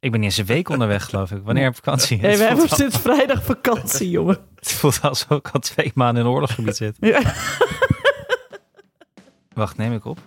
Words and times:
Ik 0.00 0.10
ben 0.10 0.20
niet 0.20 0.28
eens 0.28 0.38
een 0.38 0.46
week 0.46 0.68
onderweg, 0.68 1.04
geloof 1.04 1.30
ik. 1.30 1.40
Wanneer 1.44 1.62
heb 1.64 1.72
ik 1.72 1.84
vakantie? 1.84 2.18
Hey, 2.20 2.36
we 2.38 2.44
hebben 2.44 2.68
al- 2.68 2.76
sinds 2.76 2.96
vrijdag 2.98 3.44
vakantie, 3.44 4.10
jongen. 4.10 4.38
Het 4.54 4.72
voelt 4.72 5.00
alsof 5.02 5.30
ik 5.38 5.48
al 5.48 5.60
twee 5.60 5.90
maanden 5.94 6.22
in 6.22 6.28
een 6.28 6.34
oorlogsgebied 6.34 6.76
zit. 6.76 6.96
Ja. 7.00 7.20
Wacht, 9.54 9.76
neem 9.76 9.92
ik 9.92 10.04
op? 10.04 10.18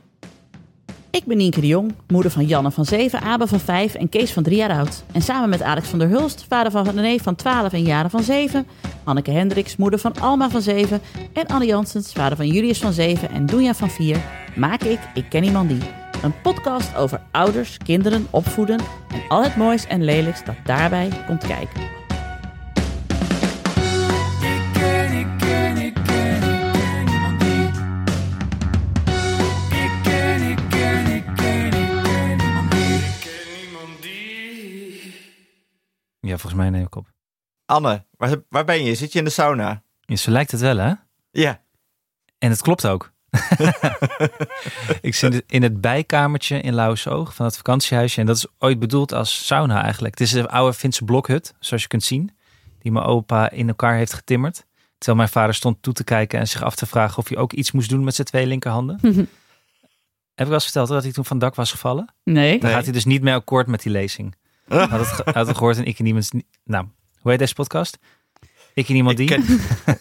Ik 1.12 1.26
ben 1.26 1.38
Nienke 1.38 1.62
de 1.62 1.68
Jong, 1.68 1.94
moeder 2.08 2.32
van 2.32 2.46
Janne 2.46 2.72
van 2.72 2.86
7, 2.86 3.22
Abe 3.22 3.48
van 3.48 3.60
5 3.60 3.94
en 3.94 4.10
Kees 4.10 4.32
van 4.32 4.44
3 4.44 4.58
jaar 4.58 4.72
oud. 4.78 5.04
En 5.12 5.22
samen 5.22 5.50
met 5.50 5.62
Alex 5.62 5.88
van 5.88 6.00
der 6.00 6.08
Hulst, 6.08 6.46
vader 6.50 6.72
van 6.72 6.90
René 6.90 7.18
van 7.18 7.36
12 7.36 7.74
en 7.74 7.84
Jaren 7.84 8.10
van 8.10 8.24
7, 8.24 8.68
Anneke 9.04 9.32
Hendricks, 9.32 9.76
moeder 9.76 10.00
van 10.00 10.20
Alma 10.20 10.50
van 10.50 10.62
7 10.62 11.02
en 11.34 11.46
Anne 11.48 11.66
Janssens, 11.66 12.12
vader 12.14 12.38
van 12.38 12.48
Julius 12.48 12.80
van 12.80 12.94
7 12.94 13.30
en 13.30 13.46
Doenja 13.46 13.74
van 13.74 13.90
4, 13.90 14.18
maak 14.56 14.84
ik 14.84 15.00
Ik 15.14 15.26
Ken 15.30 15.44
Iemand 15.44 15.70
Die. 15.70 15.82
Een 16.24 16.42
podcast 16.42 16.96
over 16.96 17.22
ouders, 17.32 17.78
kinderen, 17.78 18.28
opvoeden 18.30 18.80
en 19.14 19.22
al 19.28 19.44
het 19.44 19.56
moois 19.56 19.86
en 19.86 20.04
lelijks 20.04 20.44
dat 20.46 20.56
daarbij 20.64 21.24
komt 21.26 21.48
kijken. 21.48 21.82
Ja, 36.20 36.38
volgens 36.38 36.62
mij 36.62 36.70
neem 36.70 36.86
ik 36.86 36.96
op. 36.96 37.12
Anne, 37.66 38.06
waar, 38.18 38.36
waar 38.50 38.66
ben 38.66 38.84
je? 38.84 38.96
Zit 38.96 39.12
je 39.12 39.20
in 39.20 39.26
de 39.26 39.32
sauna? 39.32 39.84
Ja, 40.00 40.16
zo 40.16 40.32
lijkt 40.32 40.52
het 40.52 40.62
wel, 40.62 40.78
hè? 40.78 40.94
Ja. 41.32 41.64
En 42.38 42.50
het 42.50 42.62
klopt 42.62 42.88
ook. 42.88 43.14
ik 45.02 45.16
zit 45.16 45.44
in 45.48 45.64
het 45.64 45.82
bijkamertje 45.82 46.62
in 46.62 46.74
Lauwersoog 46.74 47.36
van 47.36 47.46
het 47.46 47.56
vakantiehuisje. 47.56 48.20
En 48.20 48.26
dat 48.26 48.36
is 48.36 48.46
ooit 48.60 48.80
bedoeld 48.80 49.14
als 49.14 49.46
sauna 49.46 49.84
eigenlijk. 49.84 50.20
Het 50.20 50.28
is 50.28 50.34
een 50.34 50.48
oude 50.48 50.74
Finse 50.74 51.04
blokhut, 51.04 51.54
zoals 51.60 51.82
je 51.82 51.88
kunt 51.88 52.04
zien. 52.04 52.32
Die 52.80 52.92
mijn 52.92 53.06
opa 53.06 53.50
in 53.50 53.68
elkaar 53.68 53.96
heeft 53.96 54.14
getimmerd. 54.14 54.66
Terwijl 54.98 55.18
mijn 55.18 55.30
vader 55.30 55.56
stond 55.56 55.78
toe 55.82 55.94
te 55.94 56.04
kijken 56.04 56.40
en 56.40 56.48
zich 56.48 56.64
af 56.64 56.76
te 56.76 56.86
vragen 56.86 57.18
of 57.18 57.28
hij 57.28 57.38
ook 57.38 57.54
iets 57.54 57.72
moest 57.72 57.90
doen 57.90 58.04
met 58.04 58.16
zijn 58.16 58.28
twee 58.28 58.46
linkerhanden. 58.46 58.98
Heb 60.36 60.48
ik 60.50 60.54
wel 60.54 60.54
eens 60.54 60.64
verteld 60.64 60.88
dat 60.88 61.04
hij 61.04 61.12
toen 61.12 61.26
van 61.26 61.40
dak 61.40 61.56
was 61.56 61.72
gevallen? 61.72 62.14
Nee. 62.24 62.60
Dan 62.60 62.70
gaat 62.70 62.84
hij 62.84 62.94
dus 62.94 63.06
niet 63.06 63.22
meer 63.22 63.34
akkoord 63.34 63.68
met 63.68 63.82
die 63.82 63.92
lezing. 63.92 64.36
Had 64.68 64.90
het, 64.90 65.08
ge- 65.08 65.32
had 65.34 65.48
het 65.48 65.58
gehoord 65.58 65.78
en 65.78 65.86
ik 65.86 65.98
en 65.98 66.04
niemand... 66.04 66.30
Nou, 66.64 66.86
hoe 67.20 67.32
heet 67.32 67.40
deze 67.40 67.54
podcast? 67.54 67.98
Ik 68.74 68.90
en 68.90 68.96
iemand 68.96 69.20
Ik 69.20 69.28
die... 69.28 69.38
ken- 69.46 70.00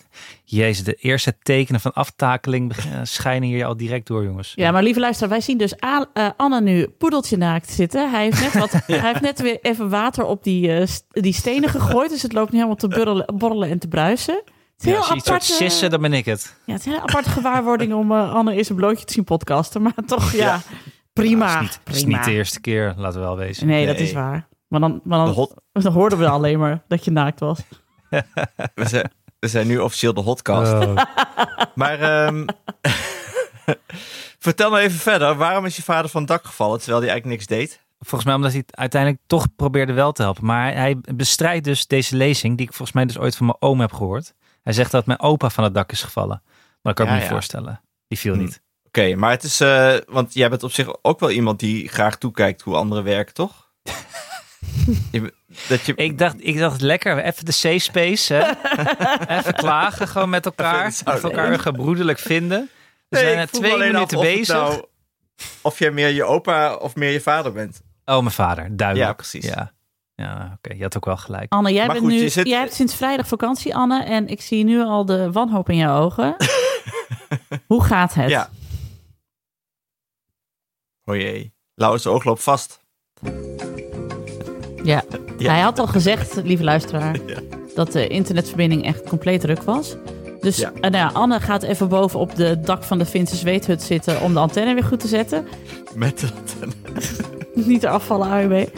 Jezus, 0.51 0.85
de 0.85 0.95
eerste 0.95 1.37
tekenen 1.43 1.81
van 1.81 1.93
aftakeling 1.93 2.73
eh, 2.77 2.85
schijnen 3.03 3.49
hier 3.49 3.65
al 3.65 3.77
direct 3.77 4.07
door, 4.07 4.25
jongens. 4.25 4.53
Ja, 4.57 4.71
maar 4.71 4.83
lieve 4.83 5.01
luisteraar, 5.01 5.31
wij 5.31 5.41
zien 5.41 5.59
dus 5.59 5.83
A- 5.85 6.07
eh, 6.13 6.29
Anne 6.37 6.61
nu 6.61 6.89
poedeltje 6.89 7.37
naakt 7.37 7.71
zitten. 7.71 8.11
Hij 8.11 8.23
heeft 8.23 8.41
net, 8.43 8.53
wat, 8.59 8.71
hij 8.87 8.99
heeft 9.01 9.21
net 9.21 9.41
weer 9.41 9.59
even 9.63 9.89
water 9.89 10.25
op 10.25 10.43
die, 10.45 10.73
eh, 10.73 10.87
st- 10.87 11.05
die 11.09 11.33
stenen 11.33 11.69
gegooid. 11.69 12.11
Dus 12.11 12.23
het 12.23 12.33
loopt 12.33 12.51
nu 12.51 12.57
helemaal 12.57 12.77
te 12.79 12.89
burrelen, 12.89 13.35
borrelen 13.37 13.69
en 13.71 13.79
te 13.79 13.89
bruisen. 13.89 14.35
Het 14.35 14.45
is 14.79 14.85
Ja, 14.85 14.91
heel 14.91 14.99
als 14.99 15.09
je 15.09 15.15
iets 15.15 15.29
apart, 15.29 15.51
eh, 15.51 15.57
sissen, 15.57 15.91
dan 15.91 16.01
ben 16.01 16.13
ik 16.13 16.25
het. 16.25 16.57
ja, 16.67 16.73
het 16.73 16.81
is 16.81 16.87
een 16.87 16.93
hele 16.93 17.05
aparte 17.07 17.31
gewaarwording 17.31 17.95
om 17.95 18.13
eh, 18.13 18.35
Anne 18.35 18.55
eens 18.55 18.69
een 18.69 18.77
blootje 18.77 19.05
te 19.05 19.13
zien 19.13 19.25
podcasten. 19.25 19.83
Maar 19.83 19.95
toch, 20.07 20.33
ja, 20.33 20.39
Ja. 20.39 20.61
prima. 21.13 21.47
Het 21.47 21.55
is, 21.55 21.61
niet, 21.63 21.81
het 21.85 21.95
is 21.97 22.03
prima. 22.03 22.17
niet 22.17 22.27
de 22.27 22.33
eerste 22.33 22.61
keer, 22.61 22.95
laten 22.97 23.21
we 23.21 23.27
wel 23.27 23.37
wezen. 23.37 23.67
Nee, 23.67 23.87
dat 23.87 23.99
is 23.99 24.13
waar. 24.13 24.49
Maar 24.69 24.81
dan, 24.81 25.01
maar 25.05 25.25
dan, 25.25 25.49
dan 25.73 25.93
hoorden 25.93 26.19
we 26.19 26.29
alleen 26.29 26.59
maar 26.59 26.83
dat 26.89 27.05
je 27.05 27.11
naakt 27.11 27.41
was. 27.41 27.59
we, 28.75 28.89
zijn, 28.89 29.11
we 29.41 29.49
zijn 29.49 29.67
nu 29.67 29.79
officieel 29.79 30.15
de 30.15 30.21
hotcast. 30.21 30.73
Oh. 30.73 30.97
Maar 31.75 32.01
ehm, 32.01 32.47
vertel 34.39 34.71
nou 34.71 34.83
even 34.83 34.99
verder. 34.99 35.35
Waarom 35.37 35.65
is 35.65 35.77
je 35.77 35.83
vader 35.83 36.11
van 36.11 36.21
het 36.21 36.31
dak 36.31 36.45
gevallen 36.45 36.79
terwijl 36.79 37.01
hij 37.03 37.11
eigenlijk 37.11 37.41
niks 37.41 37.59
deed? 37.59 37.81
Volgens 37.99 38.25
mij 38.25 38.35
omdat 38.35 38.53
hij 38.53 38.65
uiteindelijk 38.71 39.23
toch 39.27 39.47
probeerde 39.57 39.93
wel 39.93 40.13
te 40.13 40.23
helpen. 40.23 40.45
Maar 40.45 40.75
hij 40.75 40.97
bestrijdt 41.15 41.65
dus 41.65 41.87
deze 41.87 42.17
lezing, 42.17 42.57
die 42.57 42.67
ik 42.67 42.73
volgens 42.73 42.97
mij 42.97 43.05
dus 43.07 43.19
ooit 43.19 43.37
van 43.37 43.47
mijn 43.47 43.59
oom 43.61 43.81
heb 43.81 43.93
gehoord. 43.93 44.35
Hij 44.63 44.73
zegt 44.73 44.91
dat 44.91 45.07
mijn 45.07 45.21
opa 45.21 45.51
van 45.51 45.65
het 45.65 45.75
dak 45.75 45.93
is 45.93 46.03
gevallen. 46.03 46.43
Maar 46.83 46.95
dat 46.95 46.95
kan 46.95 47.05
ik 47.05 47.11
Ja, 47.11 47.15
me 47.17 47.21
niet 47.21 47.29
ja. 47.29 47.35
voorstellen. 47.35 47.81
Die 48.09 48.19
viel 48.19 48.35
Hm. 48.35 48.41
niet. 48.41 48.63
Oké, 48.87 49.15
maar 49.15 49.31
het 49.31 49.43
is... 49.43 49.61
eh, 49.61 49.95
want 50.09 50.35
jij 50.35 50.49
bent 50.49 50.63
op 50.63 50.73
zich 50.73 50.89
ook 51.03 51.21
wel 51.21 51.31
iemand 51.31 51.59
die 51.59 51.89
graag 51.89 52.17
toekijkt 52.19 52.61
hoe 52.63 52.75
anderen 52.77 53.05
werken, 53.05 53.35
toch? 53.35 53.71
Je- 55.13 55.35
dat 55.69 55.87
je... 55.87 55.95
Ik 55.95 56.19
dacht, 56.19 56.35
ik 56.39 56.59
dacht 56.59 56.81
lekker, 56.81 57.19
even 57.25 57.45
de 57.45 57.53
safe 57.53 57.79
space. 57.79 58.35
Hè? 58.35 58.49
even 59.39 59.55
klagen 59.55 60.09
gewoon 60.09 60.31
met 60.31 60.45
elkaar. 60.47 60.87
Even 60.87 61.23
elkaar 61.23 61.59
gebroedelijk 61.59 62.19
vinden. 62.19 62.71
We 63.09 63.17
Nee, 63.17 63.25
zijn 63.25 63.39
er 63.39 63.51
twee 63.51 63.77
minuten 63.79 64.01
af 64.01 64.15
of 64.15 64.21
bezig. 64.23 64.55
nou- 64.55 64.85
of 65.63 65.79
jij 65.79 65.91
meer 65.91 66.09
je 66.09 66.25
opa 66.25 66.75
of 66.75 66.95
meer 66.97 67.11
je 67.11 67.21
vader 67.21 67.53
bent. 67.53 67.81
Oh, 68.05 68.19
mijn 68.19 68.31
vader, 68.31 68.77
duidelijk. 68.77 69.09
Ja, 69.09 69.15
precies. 69.15 69.45
Ja, 69.45 69.73
ja 70.15 70.53
oké, 70.57 70.75
je 70.75 70.83
had 70.83 70.97
ook 70.97 71.05
wel 71.05 71.17
gelijk. 71.17 71.53
Anne, 71.53 71.73
jij, 71.73 71.87
Maar 71.87 71.95
bent 71.95 72.07
goed, 72.07 72.15
nu, 72.15 72.21
je 72.23 72.29
zit- 72.29 72.47
jij 72.47 72.59
hebt 72.61 72.75
sinds 72.75 72.95
vrijdag 72.95 73.29
vakantie, 73.29 73.75
Anne. 73.75 74.03
En 74.05 74.29
ik 74.29 74.41
zie 74.41 74.65
nu 74.65 74.81
al 74.83 75.05
de 75.05 75.33
wanhoop 75.33 75.69
in 75.69 75.77
jouw 75.77 76.01
ogen. 76.03 76.37
Hoe 77.67 77.85
gaat 77.85 78.15
het? 78.15 78.29
Ja. 78.31 78.51
O 81.05 81.15
jee. 81.17 81.53
Lauwers 81.75 82.07
oog 82.07 82.25
loopt 82.25 82.43
vast. 82.43 82.81
Ja. 84.83 85.03
Ja. 85.39 85.51
Hij 85.51 85.61
had 85.61 85.79
al 85.79 85.87
gezegd, 85.87 86.41
lieve 86.45 86.65
luisteraar, 86.65 87.17
Ja. 87.27 87.39
dat 87.75 87.93
de 87.93 88.07
internetverbinding 88.07 88.85
echt 88.85 89.03
compleet 89.09 89.45
ruk 89.45 89.63
was. 89.63 89.97
Dus 90.41 90.57
Ja. 90.57 90.73
eh, 90.81 90.91
nou 90.91 91.15
Anne 91.15 91.41
gaat 91.41 91.63
even 91.63 91.89
boven 91.89 92.21
op 92.21 92.35
de 92.37 92.61
dak 92.61 92.83
van 92.85 92.99
de 92.99 93.07
Finse 93.07 93.37
zweethut 93.37 93.83
zitten 93.83 94.21
om 94.21 94.33
de 94.33 94.39
antenne 94.39 94.75
weer 94.75 94.85
goed 94.85 95.01
te 95.01 95.09
zetten. 95.09 95.47
Met 95.95 96.21
dat. 96.21 96.69
Niet 97.67 97.83
eraf 97.83 98.07
vallen, 98.07 98.29
AUB. 98.31 98.69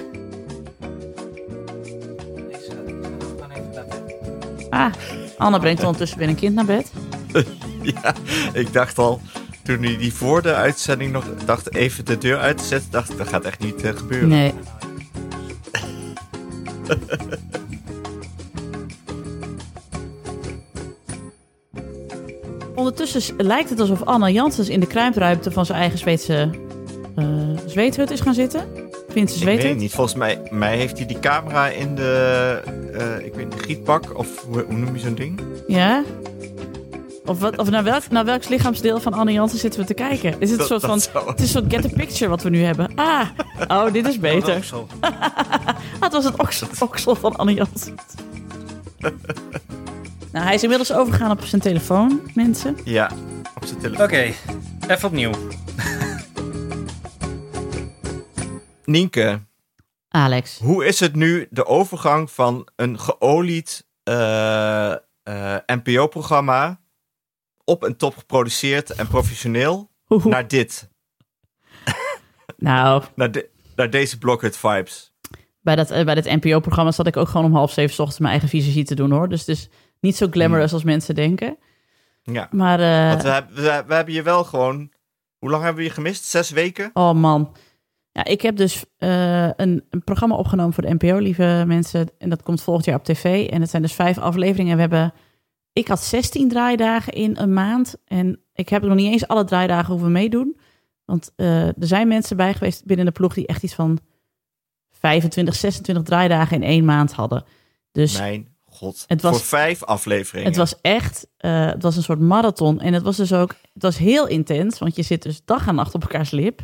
Ah, 4.70 4.92
Anne 5.38 5.58
brengt 5.58 5.82
ondertussen 5.82 6.18
weer 6.18 6.28
een 6.28 6.34
kind 6.34 6.54
naar 6.54 6.64
bed. 6.64 6.90
Ja, 7.82 8.14
ik 8.52 8.72
dacht 8.72 8.98
al, 8.98 9.20
toen 9.64 9.82
hij 9.82 9.96
die 9.96 10.12
voor 10.14 10.42
de 10.42 10.54
uitzending 10.54 11.12
nog 11.12 11.24
dacht 11.44 11.74
even 11.74 12.04
de 12.04 12.18
deur 12.18 12.38
uit 12.38 12.58
te 12.58 12.64
zetten, 12.64 12.90
dacht 12.90 13.10
ik, 13.10 13.18
dat 13.18 13.28
gaat 13.28 13.44
echt 13.44 13.58
niet 13.60 13.82
eh, 13.82 13.96
gebeuren. 13.96 14.28
Nee. 14.28 14.54
Ondertussen 22.74 23.34
lijkt 23.36 23.70
het 23.70 23.80
alsof 23.80 24.02
Anne 24.02 24.32
Janssens 24.32 24.68
in 24.68 24.80
de 24.80 24.86
kruipruimte 24.86 25.50
van 25.50 25.66
zijn 25.66 25.78
eigen 25.78 25.98
Zweedse 25.98 26.50
eh, 27.16 27.24
zweethut 27.66 28.10
is 28.10 28.20
gaan 28.20 28.34
zitten. 28.34 28.60
Finse 29.08 29.38
Ik 29.38 29.44
weet 29.44 29.52
het 29.52 29.60
zweethut. 29.62 29.76
niet. 29.76 29.92
Volgens 29.92 30.14
mij, 30.16 30.40
mij 30.50 30.76
heeft 30.76 30.96
hij 30.96 31.06
die 31.06 31.18
camera 31.20 31.68
in 31.68 31.94
de, 31.94 32.60
eh, 32.92 33.26
ik 33.26 33.34
weet 33.34 33.54
niet, 33.54 33.62
gietpak 33.62 34.18
of 34.18 34.44
hoe, 34.44 34.64
hoe 34.68 34.76
noem 34.76 34.94
je 34.94 35.00
zo'n 35.00 35.14
ding? 35.14 35.40
Ja? 35.66 36.02
Of, 37.24 37.38
wat, 37.38 37.58
of 37.58 37.70
naar, 37.70 37.84
welk, 37.84 38.08
naar 38.10 38.24
welk 38.24 38.48
lichaamsdeel 38.48 39.00
van 39.00 39.12
Anne 39.12 39.32
Janssen 39.32 39.58
zitten 39.58 39.80
we 39.80 39.86
te 39.86 39.94
kijken? 39.94 40.30
Is 40.40 40.50
het 40.50 40.50
een 40.50 40.56
Dat- 40.56 40.66
soort 40.66 40.84
van... 40.84 41.00
zou- 41.00 41.28
Het 41.30 41.40
is 41.40 41.54
een 41.54 41.60
soort 41.62 41.74
get 41.74 41.92
a 41.92 41.96
picture 41.96 42.30
wat 42.30 42.42
we 42.42 42.48
nu 42.50 42.62
hebben. 42.62 42.94
Ah, 42.94 43.28
oh, 43.68 43.92
dit 43.92 44.06
is 44.06 44.18
beter. 44.18 44.68
Ah, 45.00 45.12
het 46.00 46.12
was 46.12 46.24
het 46.24 46.38
oksel, 46.40 46.68
oksel 46.80 47.14
van 47.14 47.36
Anne 47.36 47.54
Jansen. 47.54 47.94
nou, 50.32 50.44
hij 50.44 50.54
is 50.54 50.62
inmiddels 50.62 50.92
overgegaan 50.92 51.30
op 51.30 51.44
zijn 51.44 51.60
telefoon, 51.60 52.20
mensen. 52.34 52.76
Ja, 52.84 53.10
op 53.54 53.64
zijn 53.64 53.80
telefoon. 53.80 54.04
Oké, 54.04 54.32
even 54.88 55.04
opnieuw. 55.08 55.32
Nienke, 58.84 59.40
Alex. 60.08 60.58
hoe 60.62 60.84
is 60.86 61.00
het 61.00 61.14
nu 61.14 61.46
de 61.50 61.66
overgang 61.66 62.30
van 62.30 62.68
een 62.76 62.98
geolied 63.00 63.86
eh, 64.02 64.90
eh, 64.92 64.98
NPO-programma 65.66 66.80
op 67.64 67.84
en 67.84 67.96
top 67.96 68.16
geproduceerd 68.16 68.90
en 68.90 69.06
professioneel 69.08 69.90
naar 70.24 70.48
dit? 70.48 70.90
Nou, 72.56 73.02
Naar, 73.16 73.30
de- 73.30 73.48
naar 73.76 73.90
deze 73.90 74.18
Blockhead 74.18 74.56
vibes? 74.56 75.10
bij 75.60 75.76
dat, 75.76 75.90
eh, 75.90 76.04
bij 76.04 76.14
dat 76.14 76.24
NPO-programma 76.24 76.90
zat 76.92 77.06
ik 77.06 77.16
ook 77.16 77.28
gewoon 77.28 77.46
om 77.46 77.54
half 77.54 77.72
zeven 77.72 77.94
's 77.94 77.98
ochtends 77.98 78.18
mijn 78.18 78.30
eigen 78.32 78.48
visagie 78.48 78.84
te 78.84 78.94
doen, 78.94 79.10
hoor. 79.10 79.28
Dus 79.28 79.40
het 79.40 79.48
is 79.48 79.68
niet 80.00 80.16
zo 80.16 80.26
glamorous 80.30 80.72
als 80.72 80.84
mensen 80.84 81.14
denken. 81.14 81.58
Ja. 82.22 82.48
Maar, 82.50 82.80
eh, 82.80 83.08
Want 83.08 83.22
we, 83.22 83.28
hebben- 83.28 83.54
we, 83.54 83.84
we 83.86 83.94
hebben 83.94 84.14
je 84.14 84.22
wel 84.22 84.44
gewoon... 84.44 84.92
Hoe 85.38 85.50
lang 85.50 85.62
hebben 85.62 85.82
we 85.82 85.88
je 85.88 85.94
gemist? 85.94 86.24
Zes 86.24 86.50
weken? 86.50 86.90
oh 86.94 87.12
man. 87.12 87.56
Ja, 88.12 88.24
ik 88.24 88.40
heb 88.42 88.56
dus 88.56 88.84
eh, 88.98 89.44
een, 89.56 89.84
een 89.90 90.04
programma 90.04 90.34
opgenomen 90.36 90.72
voor 90.72 90.82
de 90.82 90.94
NPO, 90.94 91.18
lieve 91.18 91.64
mensen. 91.66 92.08
En 92.18 92.28
dat 92.28 92.42
komt 92.42 92.62
volgend 92.62 92.86
jaar 92.86 92.98
op 92.98 93.04
tv. 93.04 93.48
En 93.48 93.60
het 93.60 93.70
zijn 93.70 93.82
dus 93.82 93.92
vijf 93.92 94.18
afleveringen. 94.18 94.70
En 94.70 94.88
we 94.88 94.94
hebben... 94.96 95.14
Ik 95.72 95.88
had 95.88 96.00
16 96.02 96.48
draaidagen 96.48 97.12
in 97.12 97.36
een 97.36 97.52
maand. 97.52 97.94
En 98.04 98.40
ik 98.54 98.68
heb 98.68 98.82
nog 98.82 98.94
niet 98.94 99.12
eens 99.12 99.26
alle 99.26 99.44
draaidagen 99.44 99.92
hoeven 99.92 100.12
meedoen. 100.12 100.56
Want 101.04 101.32
eh, 101.36 101.66
er 101.66 101.74
zijn 101.78 102.08
mensen 102.08 102.36
bij 102.36 102.52
geweest 102.54 102.84
binnen 102.84 103.06
de 103.06 103.12
ploeg 103.12 103.34
die 103.34 103.46
echt 103.46 103.62
iets 103.62 103.74
van 103.74 103.98
25, 104.90 105.54
26 105.54 106.04
draaidagen 106.04 106.56
in 106.56 106.62
één 106.62 106.84
maand 106.84 107.12
hadden. 107.12 107.44
Dus 107.92 108.18
Mijn 108.18 108.48
god. 108.60 109.04
Het 109.06 109.22
was- 109.22 109.36
Voor 109.36 109.46
vijf 109.46 109.82
afleveringen. 109.84 110.48
het 110.48 110.56
was 110.58 110.80
echt, 110.80 111.26
eh, 111.36 111.66
het 111.66 111.82
was 111.82 111.96
een 111.96 112.02
soort 112.02 112.20
marathon. 112.20 112.80
En 112.80 112.92
het 112.92 113.02
was 113.02 113.16
dus 113.16 113.32
ook, 113.32 113.54
het 113.72 113.82
was 113.82 113.98
heel 113.98 114.26
intens, 114.28 114.78
want 114.78 114.96
je 114.96 115.02
zit 115.02 115.22
dus 115.22 115.44
dag 115.44 115.66
en 115.66 115.74
nacht 115.74 115.94
op 115.94 116.02
elkaars 116.02 116.30
lip. 116.30 116.60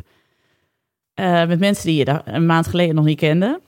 Eh, 1.13 1.45
met 1.47 1.59
mensen 1.59 1.85
die 1.85 1.95
je 1.97 2.05
daar 2.05 2.21
een 2.25 2.45
maand 2.45 2.67
geleden 2.67 2.95
nog 2.95 3.05
niet 3.05 3.19
kende. 3.19 3.61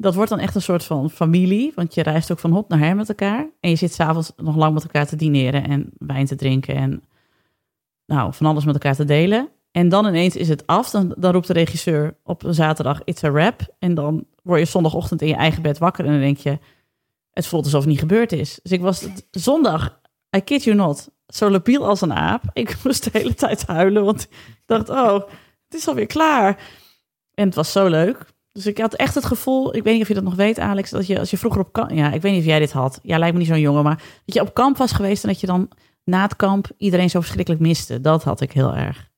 Dat 0.00 0.14
wordt 0.14 0.30
dan 0.30 0.38
echt 0.38 0.54
een 0.54 0.62
soort 0.62 0.84
van 0.84 1.10
familie. 1.10 1.72
Want 1.74 1.94
je 1.94 2.02
reist 2.02 2.32
ook 2.32 2.38
van 2.38 2.52
hot 2.52 2.68
naar 2.68 2.78
her 2.78 2.96
met 2.96 3.08
elkaar. 3.08 3.48
En 3.60 3.70
je 3.70 3.76
zit 3.76 3.92
s'avonds 3.92 4.32
nog 4.36 4.56
lang 4.56 4.74
met 4.74 4.82
elkaar 4.82 5.06
te 5.06 5.16
dineren 5.16 5.68
en 5.68 5.90
wijn 5.98 6.26
te 6.26 6.36
drinken. 6.36 6.74
En 6.74 7.02
nou, 8.06 8.34
van 8.34 8.46
alles 8.46 8.64
met 8.64 8.74
elkaar 8.74 8.94
te 8.94 9.04
delen. 9.04 9.48
En 9.70 9.88
dan 9.88 10.06
ineens 10.06 10.36
is 10.36 10.48
het 10.48 10.66
af. 10.66 10.90
Dan, 10.90 11.14
roept 11.18 11.46
de 11.46 11.52
regisseur 11.52 12.16
op 12.24 12.42
een 12.42 12.54
zaterdag, 12.54 13.00
it's 13.04 13.24
a 13.24 13.28
rap. 13.28 13.74
En 13.78 13.94
dan 13.94 14.24
word 14.42 14.60
je 14.60 14.66
zondagochtend 14.66 15.22
in 15.22 15.28
je 15.28 15.34
eigen 15.34 15.62
bed 15.62 15.78
wakker. 15.78 16.04
En 16.04 16.10
dan 16.10 16.20
denk 16.20 16.38
je, 16.38 16.58
het 17.32 17.46
voelt 17.46 17.64
alsof 17.64 17.80
het 17.80 17.88
niet 17.88 17.98
gebeurd 17.98 18.32
is. 18.32 18.58
Dus 18.62 18.72
ik 18.72 18.80
was 18.80 19.08
zondag, 19.30 20.00
I 20.36 20.40
kid 20.40 20.64
you 20.64 20.76
not, 20.76 21.10
zo 21.26 21.50
labiel 21.50 21.86
als 21.86 22.00
een 22.00 22.12
aap. 22.12 22.42
Ik 22.52 22.76
moest 22.84 23.04
de 23.04 23.18
hele 23.18 23.34
tijd 23.34 23.66
huilen, 23.66 24.04
want 24.04 24.22
ik 24.22 24.62
dacht, 24.66 24.88
oh, 24.88 25.14
het 25.64 25.74
is 25.74 25.88
alweer 25.88 26.06
klaar. 26.06 26.62
En 27.34 27.46
het 27.46 27.54
was 27.54 27.72
zo 27.72 27.86
leuk. 27.86 28.36
Dus 28.52 28.66
ik 28.66 28.78
had 28.78 28.94
echt 28.94 29.14
het 29.14 29.24
gevoel, 29.24 29.76
ik 29.76 29.82
weet 29.82 29.92
niet 29.92 30.02
of 30.02 30.08
je 30.08 30.14
dat 30.14 30.22
nog 30.22 30.34
weet, 30.34 30.58
Alex, 30.58 30.90
dat 30.90 31.06
je 31.06 31.18
als 31.18 31.30
je 31.30 31.38
vroeger 31.38 31.60
op 31.60 31.72
kamp, 31.72 31.90
ja, 31.90 32.12
ik 32.12 32.22
weet 32.22 32.32
niet 32.32 32.40
of 32.40 32.46
jij 32.46 32.58
dit 32.58 32.72
had. 32.72 32.98
Ja, 33.02 33.18
lijkt 33.18 33.34
me 33.34 33.40
niet 33.40 33.48
zo'n 33.48 33.60
jongen, 33.60 33.82
maar 33.82 34.02
dat 34.24 34.34
je 34.34 34.40
op 34.40 34.54
kamp 34.54 34.76
was 34.76 34.92
geweest 34.92 35.22
en 35.22 35.28
dat 35.28 35.40
je 35.40 35.46
dan 35.46 35.68
na 36.04 36.22
het 36.22 36.36
kamp 36.36 36.70
iedereen 36.76 37.10
zo 37.10 37.20
verschrikkelijk 37.20 37.62
miste. 37.62 38.00
Dat 38.00 38.24
had 38.24 38.40
ik 38.40 38.52
heel 38.52 38.74
erg. 38.74 39.08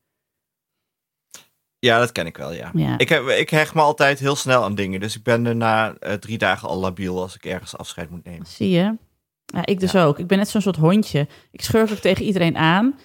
Ja, 1.78 1.98
dat 1.98 2.12
ken 2.12 2.26
ik 2.26 2.36
wel, 2.36 2.52
ja. 2.52 2.70
Ja. 2.74 2.98
Ik, 2.98 3.08
heb, 3.08 3.26
ik 3.26 3.50
hecht 3.50 3.74
me 3.74 3.80
altijd 3.80 4.18
heel 4.18 4.36
snel 4.36 4.62
aan 4.64 4.74
dingen. 4.74 5.00
Dus 5.00 5.16
ik 5.16 5.22
ben 5.22 5.46
er 5.46 5.56
na 5.56 5.94
eh, 5.94 6.12
drie 6.12 6.38
dagen 6.38 6.68
al 6.68 6.78
labiel 6.78 7.20
als 7.20 7.34
ik 7.34 7.44
ergens 7.44 7.76
afscheid 7.76 8.10
moet 8.10 8.24
nemen. 8.24 8.46
Zie 8.46 8.70
je? 8.70 8.96
Ja, 9.44 9.66
ik 9.66 9.80
dus 9.80 9.96
ook. 9.96 10.18
Ik 10.18 10.26
ben 10.26 10.38
net 10.38 10.48
zo'n 10.48 10.60
soort 10.60 10.76
hondje. 10.76 11.28
Ik 11.50 11.62
schurk 11.62 11.90
ook 11.90 11.98
tegen 11.98 12.24
iedereen 12.24 12.56
aan. 12.56 12.98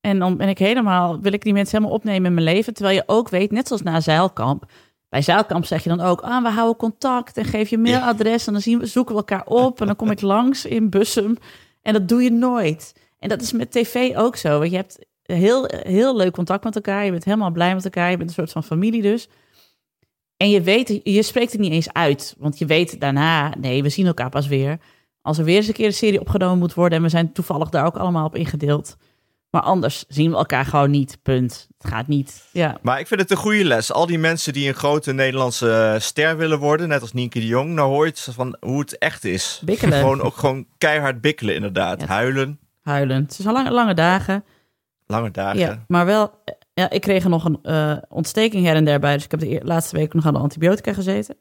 En 0.00 0.18
dan 0.18 0.36
ben 0.36 0.48
ik 0.48 0.58
helemaal, 0.58 1.20
wil 1.20 1.32
ik 1.32 1.42
die 1.42 1.52
mensen 1.52 1.76
helemaal 1.76 1.98
opnemen 1.98 2.26
in 2.26 2.34
mijn 2.34 2.54
leven. 2.54 2.74
Terwijl 2.74 2.96
je 2.96 3.02
ook 3.06 3.28
weet, 3.28 3.50
net 3.50 3.66
zoals 3.66 3.82
na 3.82 4.00
zeilkamp. 4.00 4.70
Bij 5.08 5.22
zeilkamp 5.22 5.64
zeg 5.64 5.82
je 5.82 5.88
dan 5.88 6.00
ook, 6.00 6.20
ah, 6.20 6.42
we 6.42 6.48
houden 6.48 6.76
contact 6.76 7.36
en 7.36 7.44
geef 7.44 7.70
je 7.70 7.78
mailadres. 7.78 8.46
En 8.46 8.52
dan 8.52 8.62
zien 8.62 8.78
we, 8.78 8.86
zoeken 8.86 9.14
we 9.14 9.20
elkaar 9.20 9.46
op 9.46 9.80
en 9.80 9.86
dan 9.86 9.96
kom 9.96 10.10
ik 10.10 10.20
langs 10.20 10.64
in 10.64 10.90
Bussum. 10.90 11.36
En 11.82 11.92
dat 11.92 12.08
doe 12.08 12.22
je 12.22 12.30
nooit. 12.30 12.94
En 13.18 13.28
dat 13.28 13.42
is 13.42 13.52
met 13.52 13.70
tv 13.70 14.16
ook 14.16 14.36
zo. 14.36 14.58
Want 14.58 14.70
je 14.70 14.76
hebt 14.76 15.06
heel, 15.22 15.64
heel 15.68 16.16
leuk 16.16 16.32
contact 16.32 16.64
met 16.64 16.74
elkaar. 16.74 17.04
Je 17.04 17.10
bent 17.10 17.24
helemaal 17.24 17.50
blij 17.50 17.74
met 17.74 17.84
elkaar. 17.84 18.10
Je 18.10 18.16
bent 18.16 18.28
een 18.28 18.34
soort 18.34 18.52
van 18.52 18.64
familie 18.64 19.02
dus. 19.02 19.28
En 20.36 20.50
je 20.50 20.62
weet, 20.62 21.00
je 21.02 21.22
spreekt 21.22 21.52
het 21.52 21.60
niet 21.60 21.72
eens 21.72 21.92
uit. 21.92 22.34
Want 22.38 22.58
je 22.58 22.66
weet 22.66 23.00
daarna, 23.00 23.54
nee, 23.58 23.82
we 23.82 23.88
zien 23.88 24.06
elkaar 24.06 24.30
pas 24.30 24.46
weer. 24.46 24.78
Als 25.22 25.38
er 25.38 25.44
weer 25.44 25.56
eens 25.56 25.68
een 25.68 25.74
keer 25.74 25.86
een 25.86 25.92
serie 25.92 26.20
opgenomen 26.20 26.58
moet 26.58 26.74
worden. 26.74 26.98
En 26.98 27.04
we 27.04 27.10
zijn 27.10 27.32
toevallig 27.32 27.68
daar 27.68 27.86
ook 27.86 27.96
allemaal 27.96 28.26
op 28.26 28.36
ingedeeld. 28.36 28.96
Maar 29.50 29.62
anders 29.62 30.04
zien 30.08 30.30
we 30.30 30.36
elkaar 30.36 30.64
gewoon 30.64 30.90
niet. 30.90 31.18
Punt. 31.22 31.68
Het 31.78 31.90
gaat 31.90 32.06
niet. 32.06 32.48
Ja. 32.52 32.78
Maar 32.82 33.00
ik 33.00 33.06
vind 33.06 33.20
het 33.20 33.30
een 33.30 33.36
goede 33.36 33.64
les. 33.64 33.92
Al 33.92 34.06
die 34.06 34.18
mensen 34.18 34.52
die 34.52 34.68
een 34.68 34.74
grote 34.74 35.12
Nederlandse 35.12 35.72
eh, 35.94 36.00
ster 36.00 36.36
willen 36.36 36.58
worden, 36.58 36.88
net 36.88 37.00
als 37.00 37.12
Nienke 37.12 37.38
de 37.38 37.46
Jong, 37.46 37.70
nou 37.74 37.88
hoor 37.88 38.04
je 38.04 38.10
het 38.10 38.28
van 38.34 38.56
hoe 38.60 38.80
het 38.80 38.98
echt 38.98 39.24
is. 39.24 39.62
Bikkelen. 39.64 39.98
Gewoon 39.98 40.20
ook 40.22 40.36
gewoon 40.36 40.66
keihard 40.78 41.20
bikkelen 41.20 41.54
inderdaad. 41.54 42.00
Ja. 42.00 42.06
Huilen, 42.06 42.58
Huilen. 42.82 43.22
Het 43.22 43.38
is 43.38 43.46
al 43.46 43.52
lange, 43.52 43.70
lange 43.70 43.94
dagen. 43.94 44.44
lange 45.06 45.30
dagen. 45.30 45.58
Ja, 45.58 45.84
maar 45.88 46.06
wel, 46.06 46.42
ja, 46.74 46.90
ik 46.90 47.00
kreeg 47.00 47.24
er 47.24 47.30
nog 47.30 47.44
een 47.44 47.58
eh, 47.62 47.96
ontsteking 48.08 48.64
her 48.66 48.74
en 48.74 48.84
der 48.84 49.00
bij. 49.00 49.14
Dus 49.14 49.24
ik 49.24 49.30
heb 49.30 49.40
de 49.40 49.48
eer- 49.50 49.64
laatste 49.64 49.96
week 49.96 50.14
nog 50.14 50.26
aan 50.26 50.32
de 50.34 50.38
antibiotica 50.40 50.92
gezeten. 50.92 51.36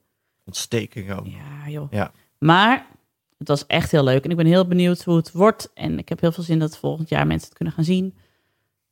Ontsteking 0.45 1.11
ook. 1.13 1.25
Ja, 1.25 1.69
joh. 1.69 1.91
Ja. 1.91 2.11
Maar 2.39 2.85
het 3.37 3.47
was 3.47 3.65
echt 3.65 3.91
heel 3.91 4.03
leuk. 4.03 4.23
En 4.23 4.29
ik 4.29 4.37
ben 4.37 4.45
heel 4.45 4.67
benieuwd 4.67 5.03
hoe 5.03 5.15
het 5.15 5.31
wordt. 5.31 5.71
En 5.73 5.97
ik 5.97 6.09
heb 6.09 6.21
heel 6.21 6.31
veel 6.31 6.43
zin 6.43 6.59
dat 6.59 6.77
volgend 6.77 7.09
jaar 7.09 7.27
mensen 7.27 7.47
het 7.47 7.57
kunnen 7.57 7.73
gaan 7.73 7.83
zien. 7.83 8.17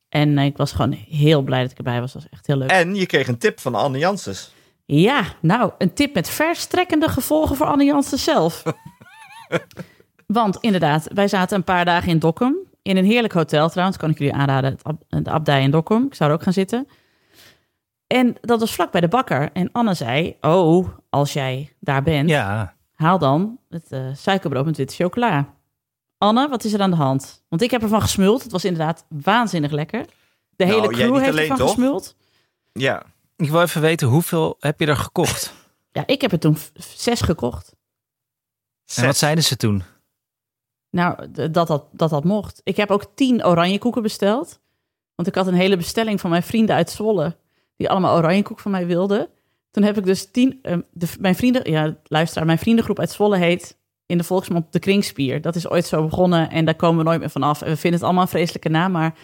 En 0.08 0.38
eh, 0.38 0.44
ik 0.44 0.56
was 0.56 0.72
gewoon 0.72 0.92
heel 0.92 1.42
blij 1.42 1.62
dat 1.62 1.70
ik 1.70 1.76
erbij 1.76 2.00
was. 2.00 2.12
Het 2.12 2.22
was 2.22 2.32
echt 2.32 2.46
heel 2.46 2.56
leuk. 2.56 2.70
En 2.70 2.94
je 2.94 3.06
kreeg 3.06 3.28
een 3.28 3.38
tip 3.38 3.60
van 3.60 3.74
Anne 3.74 3.98
Janssens. 3.98 4.54
Ja, 4.84 5.24
nou, 5.40 5.72
een 5.78 5.94
tip 5.94 6.14
met 6.14 6.28
verstrekkende 6.28 7.08
gevolgen 7.08 7.56
voor 7.56 7.66
Anne 7.66 7.84
Jansen 7.84 8.18
zelf. 8.18 8.62
Want 10.26 10.58
inderdaad, 10.60 11.08
wij 11.14 11.28
zaten 11.28 11.56
een 11.56 11.64
paar 11.64 11.84
dagen 11.84 12.08
in 12.08 12.18
Dokkum. 12.18 12.56
In 12.82 12.96
een 12.96 13.04
heerlijk 13.04 13.32
hotel 13.32 13.68
trouwens, 13.68 13.96
kan 13.98 14.10
ik 14.10 14.18
jullie 14.18 14.34
aanraden. 14.34 14.78
De 15.08 15.30
Abdij 15.30 15.62
in 15.62 15.70
Dokkum. 15.70 16.06
Ik 16.06 16.14
zou 16.14 16.30
er 16.30 16.36
ook 16.36 16.42
gaan 16.42 16.52
zitten. 16.52 16.88
En 18.06 18.36
dat 18.40 18.60
was 18.60 18.74
vlak 18.74 18.92
bij 18.92 19.00
de 19.00 19.08
bakker. 19.08 19.50
En 19.52 19.72
Anne 19.72 19.94
zei, 19.94 20.36
oh, 20.40 20.88
als 21.10 21.32
jij 21.32 21.72
daar 21.80 22.02
bent, 22.02 22.28
Ja, 22.28 22.75
haal 22.96 23.18
dan 23.18 23.58
het 23.68 23.92
eh, 23.92 24.06
suikerbrood 24.14 24.64
met 24.64 24.76
witte 24.76 24.94
chocola. 24.94 25.54
Anne, 26.18 26.48
wat 26.48 26.64
is 26.64 26.72
er 26.72 26.80
aan 26.80 26.90
de 26.90 26.96
hand? 26.96 27.44
Want 27.48 27.62
ik 27.62 27.70
heb 27.70 27.82
ervan 27.82 28.00
gesmuld. 28.00 28.42
Het 28.42 28.52
was 28.52 28.64
inderdaad 28.64 29.04
waanzinnig 29.08 29.70
lekker. 29.70 30.06
De 30.56 30.64
Nou, 30.64 30.76
hele 30.80 30.92
crew 30.92 31.16
heeft 31.16 31.28
alleen, 31.30 31.40
ervan 31.42 31.56
toch? 31.56 31.68
gesmuld. 31.68 32.16
Ja. 32.72 33.02
ik 33.36 33.50
wil 33.50 33.60
even 33.62 33.80
weten, 33.80 34.08
hoeveel 34.08 34.56
heb 34.60 34.80
je 34.80 34.86
er 34.86 34.96
gekocht? 34.96 35.52
Ja, 35.90 36.06
ik 36.06 36.20
heb 36.20 36.32
er 36.32 36.38
toen 36.38 36.56
zes 36.74 37.20
gekocht. 37.20 37.74
En 38.94 39.04
wat 39.04 39.16
zeiden 39.16 39.44
ze 39.44 39.56
toen? 39.56 39.82
Nou, 40.90 41.30
dat 41.30 41.66
dat, 41.66 41.84
dat 41.90 42.10
dat 42.10 42.24
mocht. 42.24 42.60
Ik 42.64 42.76
heb 42.76 42.90
ook 42.90 43.04
tien 43.14 43.44
oranje 43.46 43.78
koeken 43.78 44.02
besteld. 44.02 44.60
Want 45.14 45.28
ik 45.28 45.34
had 45.34 45.46
een 45.46 45.54
hele 45.54 45.76
bestelling 45.76 46.20
van 46.20 46.30
mijn 46.30 46.42
vrienden 46.42 46.76
uit 46.76 46.90
Zwolle. 46.90 47.36
Die 47.76 47.90
allemaal 47.90 48.16
oranje 48.16 48.42
koek 48.42 48.60
van 48.60 48.70
mij 48.70 48.86
wilden. 48.86 49.28
Toen 49.76 49.84
heb 49.84 49.98
ik 49.98 50.04
dus 50.04 50.30
tien... 50.30 50.58
eh, 50.62 50.76
de, 50.92 51.06
mijn 51.20 51.34
vrienden... 51.34 51.70
Ja, 51.70 51.96
luisteraar. 52.04 52.46
Mijn 52.46 52.58
vriendengroep 52.58 52.98
uit 52.98 53.10
Zwolle 53.10 53.36
heet 53.36 53.78
in 54.06 54.18
de 54.18 54.24
volksmond 54.24 54.72
de 54.72 54.78
kringspier. 54.78 55.40
Dat 55.40 55.54
is 55.54 55.68
ooit 55.68 55.86
zo 55.86 56.06
begonnen 56.06 56.50
en 56.50 56.64
daar 56.64 56.74
komen 56.74 56.98
we 56.98 57.04
nooit 57.04 57.20
meer 57.20 57.30
vanaf. 57.30 57.62
En 57.62 57.68
we 57.68 57.76
vinden 57.76 57.92
het 57.92 58.02
allemaal 58.02 58.22
een 58.22 58.28
vreselijke 58.28 58.68
naam, 58.68 58.92
maar 58.92 59.14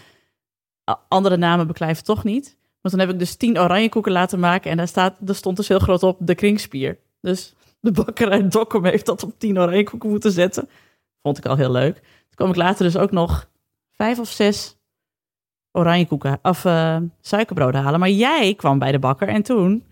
andere 1.09 1.37
namen 1.37 1.67
beklijven 1.67 2.05
toch 2.05 2.25
niet. 2.25 2.57
Maar 2.81 2.93
toen 2.93 3.01
heb 3.01 3.11
ik 3.11 3.19
dus 3.19 3.37
tien 3.37 3.59
oranje 3.59 3.89
koeken 3.89 4.13
laten 4.13 4.41
maken 4.41 4.71
en 4.71 4.77
daar, 4.77 4.89
staat, 4.89 5.17
daar 5.21 5.35
stond 5.35 5.57
dus 5.57 5.69
heel 5.69 5.79
groot 5.79 6.03
op 6.03 6.17
de 6.21 6.35
kringspier. 6.35 6.99
Dus 7.21 7.55
de 7.81 7.93
bakker 7.93 8.31
uit 8.31 8.53
Dokkum 8.53 8.85
heeft 8.85 9.07
dat 9.07 9.23
op 9.23 9.39
tien 9.39 9.59
oranje 9.59 9.85
koeken 9.85 10.11
moeten 10.11 10.33
zetten. 10.33 10.69
Vond 11.23 11.39
ik 11.39 11.47
al 11.47 11.57
heel 11.57 11.73
leuk. 11.73 11.95
Toen 11.95 12.35
kwam 12.35 12.51
ik 12.51 12.57
later 12.57 12.85
dus 12.85 12.97
ook 12.97 13.11
nog 13.11 13.49
vijf 13.91 14.19
of 14.19 14.29
zes 14.29 14.77
oranje 15.71 16.07
koeken 16.07 16.39
of 16.43 16.65
eh, 16.65 16.97
suikerbroden 17.21 17.83
halen. 17.83 18.01
Maar 18.01 18.11
jij 18.11 18.55
kwam 18.55 18.79
bij 18.79 18.93
de 18.93 18.99
bakker 18.99 19.29
en 19.29 19.43
toen... 19.43 19.91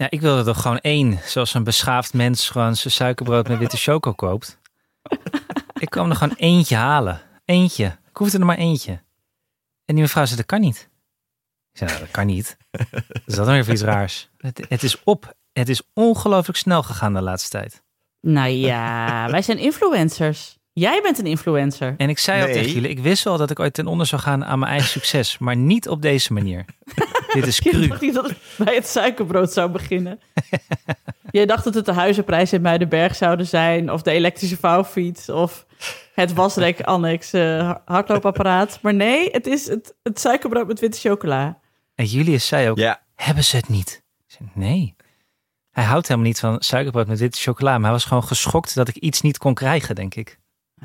Ja, 0.00 0.06
ik 0.10 0.20
wilde 0.20 0.44
toch 0.44 0.60
gewoon 0.62 0.78
één, 0.78 1.18
zoals 1.24 1.54
een 1.54 1.64
beschaafd 1.64 2.14
mens 2.14 2.48
gewoon 2.48 2.76
zijn 2.76 2.92
suikerbrood 2.92 3.48
met 3.48 3.58
witte 3.58 3.76
choco 3.76 4.12
koopt. 4.12 4.58
ik 5.78 5.90
kwam 5.90 6.10
er 6.10 6.16
gewoon 6.16 6.36
eentje 6.36 6.76
halen. 6.76 7.20
Eentje. 7.44 7.84
Ik 7.84 8.16
hoefde 8.16 8.38
er 8.38 8.44
maar 8.44 8.56
eentje. 8.56 8.92
En 9.84 9.94
die 9.94 10.02
mevrouw 10.02 10.24
zei, 10.24 10.36
dat 10.36 10.46
kan 10.46 10.60
niet. 10.60 10.88
Ik 11.72 11.78
zei, 11.78 11.90
nou, 11.90 12.02
dat 12.02 12.10
kan 12.10 12.26
niet. 12.26 12.56
Is 13.26 13.34
dat 13.34 13.46
dan 13.46 13.54
weer 13.54 13.70
iets 13.70 13.82
raars? 13.82 14.30
Het, 14.36 14.66
het 14.68 14.82
is 14.82 15.04
op. 15.04 15.34
Het 15.52 15.68
is 15.68 15.82
ongelooflijk 15.94 16.58
snel 16.58 16.82
gegaan 16.82 17.14
de 17.14 17.22
laatste 17.22 17.50
tijd. 17.50 17.82
Nou 18.20 18.48
ja, 18.48 19.26
wij 19.30 19.42
zijn 19.42 19.58
influencers. 19.58 20.58
Jij 20.72 21.00
bent 21.02 21.18
een 21.18 21.26
influencer. 21.26 21.94
En 21.96 22.08
ik 22.08 22.18
zei 22.18 22.42
al 22.42 22.46
tegen 22.46 22.72
jullie, 22.72 22.90
ik 22.90 23.00
wist 23.00 23.24
wel 23.24 23.36
dat 23.36 23.50
ik 23.50 23.60
ooit 23.60 23.74
ten 23.74 23.86
onder 23.86 24.06
zou 24.06 24.22
gaan 24.22 24.44
aan 24.44 24.58
mijn 24.58 24.70
eigen 24.70 24.88
succes. 24.88 25.38
Maar 25.38 25.56
niet 25.56 25.88
op 25.88 26.02
deze 26.02 26.32
manier. 26.32 26.64
Dit 27.34 27.46
is 27.46 27.58
Je 27.58 27.70
cru. 27.70 27.86
dacht 27.88 28.00
niet 28.00 28.14
dat 28.14 28.28
het 28.28 28.36
bij 28.56 28.74
het 28.74 28.86
suikerbrood 28.88 29.52
zou 29.52 29.70
beginnen. 29.70 30.20
Jij 31.30 31.46
dacht 31.46 31.64
dat 31.64 31.74
het 31.74 31.84
de 31.84 31.92
huizenprijs 31.92 32.52
in 32.52 32.62
Muidenberg 32.62 33.14
zouden 33.16 33.46
zijn... 33.46 33.92
of 33.92 34.02
de 34.02 34.10
elektrische 34.10 34.56
vouwfiets... 34.56 35.28
of 35.28 35.66
het 36.14 36.32
wasrek 36.32 36.80
annex 36.94 37.32
eh, 37.32 37.74
hardloopapparaat. 37.84 38.78
Maar 38.82 38.94
nee, 38.94 39.28
het 39.30 39.46
is 39.46 39.68
het, 39.68 39.94
het 40.02 40.20
suikerbrood 40.20 40.66
met 40.66 40.80
witte 40.80 40.98
chocola. 40.98 41.58
En 41.94 42.04
Julius 42.04 42.46
zei 42.46 42.70
ook, 42.70 42.78
Ja. 42.78 43.02
hebben 43.14 43.44
ze 43.44 43.56
het 43.56 43.68
niet? 43.68 44.02
Ik 44.26 44.34
zei, 44.38 44.48
nee. 44.54 44.94
Hij 45.70 45.84
houdt 45.84 46.08
helemaal 46.08 46.28
niet 46.28 46.40
van 46.40 46.56
suikerbrood 46.60 47.06
met 47.06 47.18
witte 47.18 47.38
chocola. 47.40 47.72
Maar 47.72 47.82
hij 47.82 47.90
was 47.92 48.04
gewoon 48.04 48.24
geschokt 48.24 48.74
dat 48.74 48.88
ik 48.88 48.96
iets 48.96 49.20
niet 49.20 49.38
kon 49.38 49.54
krijgen, 49.54 49.94
denk 49.94 50.14
ik. 50.14 50.38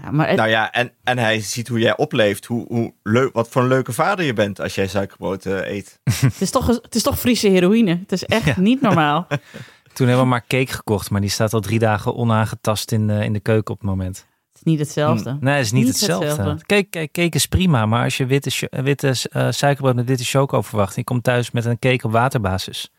Ja, 0.04 0.12
maar 0.12 0.28
het- 0.28 0.38
Nou 0.38 0.50
ja, 0.50 0.72
en, 0.72 0.92
en 1.04 1.18
hij 1.18 1.42
ziet 1.42 1.68
hoe 1.68 1.80
jij 1.80 1.98
opleeft. 1.98 2.46
Hoe, 2.46 2.66
hoe 2.68 2.94
leuk, 3.04 3.34
wat 3.34 3.50
voor 3.50 3.62
een 3.62 3.68
leuke 3.68 3.94
vader 3.94 4.26
je 4.26 4.34
bent 4.34 4.62
als 4.62 4.76
jij 4.76 4.88
suikerbrood 4.88 5.46
eh, 5.46 5.70
eet. 5.76 6.00
het, 6.22 6.42
is 6.42 6.52
toch, 6.52 6.68
het 6.68 6.96
is 6.96 7.04
toch 7.04 7.20
Friese 7.20 7.48
heroïne. 7.48 7.98
Het 8.00 8.12
is 8.12 8.24
echt 8.26 8.46
Ja. 8.46 8.54
niet 8.60 8.82
normaal. 8.82 9.28
Toen 9.94 10.08
hebben 10.08 10.24
we 10.26 10.30
maar 10.30 10.46
cake 10.48 10.74
gekocht. 10.74 11.10
Maar 11.10 11.22
die 11.22 11.30
staat 11.30 11.54
al 11.54 11.60
drie 11.60 11.80
dagen 11.80 12.16
onaangetast 12.16 12.92
in 12.92 13.08
de, 13.08 13.24
in 13.24 13.34
de 13.34 13.40
keuken 13.40 13.74
op 13.74 13.80
het 13.80 13.90
moment. 13.90 14.18
Het 14.18 14.56
is 14.66 14.72
niet 14.72 14.80
hetzelfde. 14.80 15.38
Nee, 15.40 15.56
het 15.56 15.66
is 15.66 15.72
niet, 15.72 15.84
Niet 15.86 15.94
hetzelfde. 15.94 16.26
hetzelfde. 16.28 16.66
Cake, 16.66 16.90
cake, 16.90 17.12
cake 17.12 17.36
is 17.36 17.46
prima. 17.46 17.86
Maar 17.86 18.04
als 18.04 18.18
je 18.18 18.26
witte, 18.26 18.50
cho- 18.50 18.68
witte 18.84 19.16
eh, 19.32 19.48
suikerbrood 19.52 19.96
met 19.96 20.06
witte 20.08 20.24
choco 20.24 20.62
verwacht... 20.62 20.90
en 20.90 20.96
je 20.96 21.04
komt 21.04 21.24
thuis 21.24 21.52
met 21.52 21.66
een 21.66 21.80
cake 21.80 22.06
op 22.06 22.12
waterbasis. 22.12 22.92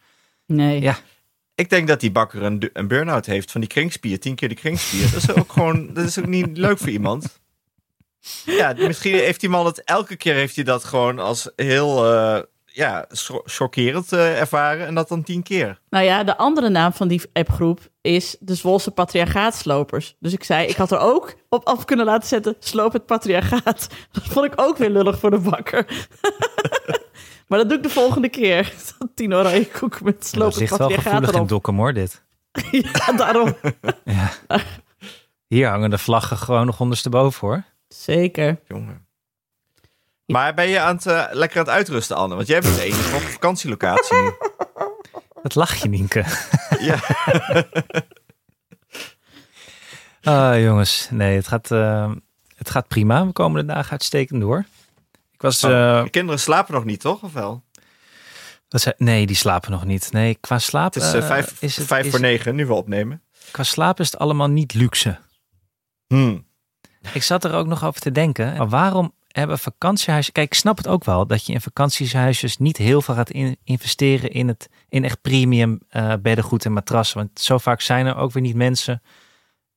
Nee. 0.47 0.81
Ja. 0.81 0.97
Ik 1.57 1.71
denk 1.71 1.89
dat 1.89 2.01
die 2.01 2.11
bakker 2.11 2.43
een, 2.43 2.71
een 2.73 2.89
burn-out 2.89 3.27
heeft 3.27 3.51
van 3.51 3.61
die 3.61 3.71
kringspier. 3.71 4.21
Tien 4.21 4.35
keer 4.35 4.49
de 4.49 4.55
kringspier. 4.55 5.11
Dat 5.13 5.23
is 5.23 5.35
ook 5.35 5.53
gewoon, 5.53 5.95
dat 5.95 6.05
is 6.05 6.19
ook 6.19 6.27
niet 6.27 6.57
leuk 6.57 6.79
voor 6.79 6.89
iemand. 6.89 7.41
Ja, 8.45 8.75
misschien 8.77 9.15
heeft 9.15 9.41
die 9.41 9.49
man 9.49 9.67
het 9.67 9.85
elke 9.85 10.17
keer 10.17 10.35
heeft 10.35 10.55
hij 10.55 10.65
dat 10.65 10.85
gewoon 10.85 11.19
als 11.19 11.51
heel 11.57 12.13
eh, 12.13 12.43
ja, 12.65 13.07
chockerend 13.45 14.13
eh, 14.13 14.41
ervaren. 14.41 14.87
En 14.87 14.95
dat 14.95 15.09
dan 15.09 15.23
tien 15.23 15.43
keer. 15.43 15.81
Nou 15.91 16.05
ja, 16.05 16.25
de 16.25 16.37
andere 16.37 16.69
naam 16.69 16.93
van 16.93 17.09
die 17.09 17.23
appgroep 17.33 17.81
is 18.01 18.37
de 18.41 18.55
Zwolse 18.55 18.91
patriarchaatslopers. 18.91 20.17
Dus 20.19 20.33
ik 20.33 20.45
zei, 20.45 20.67
ik 20.67 20.77
had 20.77 20.93
er 20.93 20.99
ook 20.99 21.35
op 21.49 21.65
af 21.65 21.85
kunnen 21.85 22.07
laten 22.07 22.29
zetten, 22.29 22.57
sloop 22.59 22.93
het 22.93 23.07
patriarchaat. 23.07 23.89
Dat 24.13 24.25
vond 24.25 24.47
ik 24.47 24.53
ook 24.57 24.77
weer 24.77 24.91
lullig 24.91 25.19
voor 25.19 25.31
de 25.31 25.39
bakker. 25.39 25.87
maar 27.47 27.59
dat 27.59 27.69
doe 27.69 27.77
ik 27.77 27.83
de 27.83 27.89
volgende 27.91 28.29
keer. 28.29 28.73
Tien 29.15 29.35
oranje 29.35 29.67
koek 29.71 30.01
met 30.01 30.27
sloop 30.27 30.43
dat 30.45 30.53
het 30.53 30.61
ligt 30.61 30.77
wel 30.79 30.91
gevoelig 30.91 31.33
in. 31.33 31.47
Dokkum 31.47 31.77
hoor, 31.77 31.93
dit. 31.93 32.23
ja, 32.71 33.13
daarom. 33.17 33.57
Ja. 34.05 34.33
Hier 35.47 35.69
hangen 35.69 35.91
de 35.91 35.99
vlaggen 35.99 36.37
gewoon 36.37 36.67
nog 36.67 36.81
ondersteboven 36.81 37.49
hoor. 37.49 37.63
Zeker. 37.89 38.61
Jongen. 38.69 39.07
Maar 40.27 40.55
ben 40.55 40.69
je 40.69 40.81
aan 40.81 40.95
het, 40.97 41.07
eh, 41.07 41.25
lekker 41.31 41.59
aan 41.59 41.65
het 41.65 41.75
uitrusten, 41.75 42.17
Anne? 42.17 42.35
Want 42.35 42.47
jij 42.47 42.61
bent 42.61 42.75
de 42.75 42.83
enige 42.83 43.17
op 43.17 43.23
vakantielocatie. 43.23 44.17
nu. 44.23 44.31
Dat 45.43 45.55
lach 45.55 45.75
je, 45.75 45.89
Nienke. 45.89 46.25
ja. 46.79 46.99
Ah, 50.23 50.61
jongens, 50.63 51.09
nee, 51.11 51.37
het 51.37 51.49
gaat, 51.49 51.71
eh, 51.71 52.11
het 52.57 52.71
gaat 52.71 52.89
prima. 52.89 53.27
We 53.27 53.33
komen 53.33 53.67
de 53.67 53.73
dagen 53.73 53.91
uitstekend 53.91 54.41
door. 54.41 54.65
Ik 55.37 55.43
was, 55.43 55.65
Oh, 55.65 55.71
eh, 55.99 56.03
de 56.03 56.11
kinderen 56.11 56.41
slapen 56.41 56.75
nog 56.75 56.85
niet, 56.85 57.01
toch? 57.01 57.23
Of 57.23 57.33
wel? 57.33 57.65
wat 58.69 58.81
zei- 58.81 58.95
nee, 58.99 59.27
die 59.27 59.37
slapen 59.37 59.71
nog 59.71 59.85
niet. 59.85 60.13
Nee, 60.13 60.35
qua 60.41 60.59
slaap 60.59 60.95
Het 60.95 61.03
is 61.03 61.13
eh, 61.13 61.19
eh, 61.19 61.27
vijf, 61.27 61.63
is 61.63 61.77
het- 61.77 61.87
vijf 61.87 62.05
is- 62.05 62.11
voor 62.11 62.21
negen, 62.21 62.55
nu 62.55 62.67
we 62.67 62.73
opnemen. 62.75 63.23
Qua 63.51 63.63
slaap 63.63 64.01
is 64.01 64.11
het 64.11 64.21
allemaal 64.21 64.49
niet 64.49 64.75
luxe. 64.75 65.19
Hmm. 66.07 66.47
Ik 67.13 67.23
zat 67.23 67.45
er 67.45 67.53
ook 67.53 67.67
nog 67.67 67.85
over 67.85 68.01
te 68.01 68.13
denken. 68.13 68.57
Maar 68.57 68.69
waarom 68.69 69.13
hebben 69.29 69.59
vakantiehuizen... 69.59 70.33
Kijk, 70.33 70.47
ik 70.47 70.55
snap 70.59 70.77
het 70.77 70.87
ook 70.89 71.05
wel 71.05 71.27
dat 71.27 71.47
je 71.47 71.53
in 71.53 71.61
vakantiehuisjes 71.61 72.57
niet 72.59 72.77
heel 72.77 73.03
veel 73.03 73.15
gaat 73.15 73.31
in- 73.31 73.57
investeren 73.65 74.31
in, 74.31 74.49
het, 74.49 74.69
in 74.89 75.05
echt 75.05 75.21
premium 75.23 75.81
eh, 75.89 76.13
beddengoed 76.23 76.65
en 76.65 76.73
matrassen. 76.73 77.17
Want 77.19 77.41
zo 77.41 77.59
vaak 77.59 77.81
zijn 77.81 78.07
er 78.07 78.17
ook 78.17 78.33
weer 78.33 78.43
niet 78.43 78.55
mensen... 78.57 79.03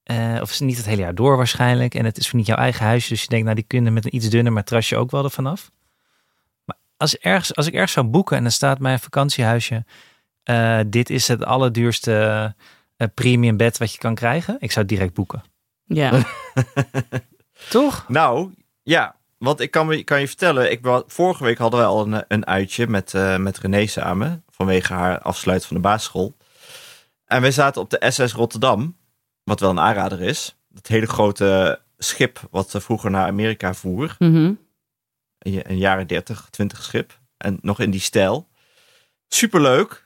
eh, 0.09 0.41
of 0.41 0.49
is 0.49 0.59
het 0.59 0.67
niet 0.67 0.77
het 0.77 0.85
hele 0.85 1.01
jaar 1.01 1.15
door 1.15 1.37
waarschijnlijk. 1.37 1.95
En 1.95 2.05
het 2.05 2.17
is 2.17 2.31
niet 2.31 2.45
jouw 2.45 2.57
eigen 2.57 2.85
huisje. 2.85 3.09
Dus 3.09 3.21
je 3.21 3.27
denkt, 3.27 3.43
nou 3.43 3.55
die 3.55 3.65
kunnen 3.67 3.93
met 3.93 4.05
een 4.05 4.15
iets 4.15 4.29
dunner 4.29 4.53
matrasje 4.53 4.97
ook 4.97 5.11
wel 5.11 5.23
ervan 5.23 5.45
af. 5.45 5.71
Maar 6.65 6.77
als, 6.97 7.17
ergens, 7.17 7.55
als 7.55 7.67
ik 7.67 7.73
ergens 7.73 7.91
zou 7.91 8.05
boeken 8.05 8.37
en 8.37 8.43
dan 8.43 8.51
staat 8.51 8.79
mijn 8.79 8.99
vakantiehuisje... 8.99 9.85
eh, 10.43 10.79
dit 10.87 11.09
is 11.09 11.27
het 11.27 11.45
allerduurste 11.45 12.55
eh, 12.97 13.07
premium 13.13 13.57
bed 13.57 13.77
wat 13.77 13.91
je 13.91 13.97
kan 13.97 14.15
krijgen. 14.15 14.57
Ik 14.59 14.71
zou 14.71 14.85
het 14.85 14.95
direct 14.95 15.13
boeken. 15.13 15.43
Ja. 15.85 16.11
Toch? 17.69 18.05
Nou, 18.07 18.53
ja. 18.83 19.15
Want 19.37 19.59
ik 19.59 19.71
kan, 19.71 19.87
me, 19.87 20.03
kan 20.03 20.19
je 20.19 20.27
vertellen, 20.27 20.71
ik, 20.71 21.03
vorige 21.07 21.43
week 21.43 21.57
hadden 21.57 21.79
wij 21.79 21.89
al 21.89 22.05
een, 22.05 22.23
een 22.27 22.47
uitje 22.47 22.87
met, 22.87 23.13
eh, 23.13 23.37
met 23.37 23.57
René 23.59 23.85
samen. 23.85 24.43
Vanwege 24.49 24.93
haar 24.93 25.19
afsluit 25.19 25.65
van 25.65 25.75
de 25.75 25.81
basisschool. 25.81 26.37
En 27.25 27.41
wij 27.41 27.51
zaten 27.51 27.81
op 27.81 27.89
de 27.89 28.05
SS 28.09 28.33
Rotterdam. 28.33 28.97
Wat 29.49 29.59
wel 29.59 29.69
een 29.69 29.79
aanrader 29.79 30.21
is. 30.21 30.55
Het 30.73 30.87
hele 30.87 31.05
grote 31.07 31.79
schip 31.97 32.39
wat 32.51 32.75
eh, 32.75 32.81
vroeger 32.81 33.11
naar 33.11 33.27
Amerika 33.27 33.73
voer. 33.73 34.15
Mhm. 34.19 34.53
Een, 35.39 35.69
een 35.69 35.77
jaren 35.77 36.07
30, 36.07 36.47
20 36.49 36.83
schip. 36.83 37.19
En 37.37 37.57
nog 37.61 37.79
in 37.79 37.91
die 37.91 37.99
stijl. 37.99 38.47
Superleuk. 39.27 40.05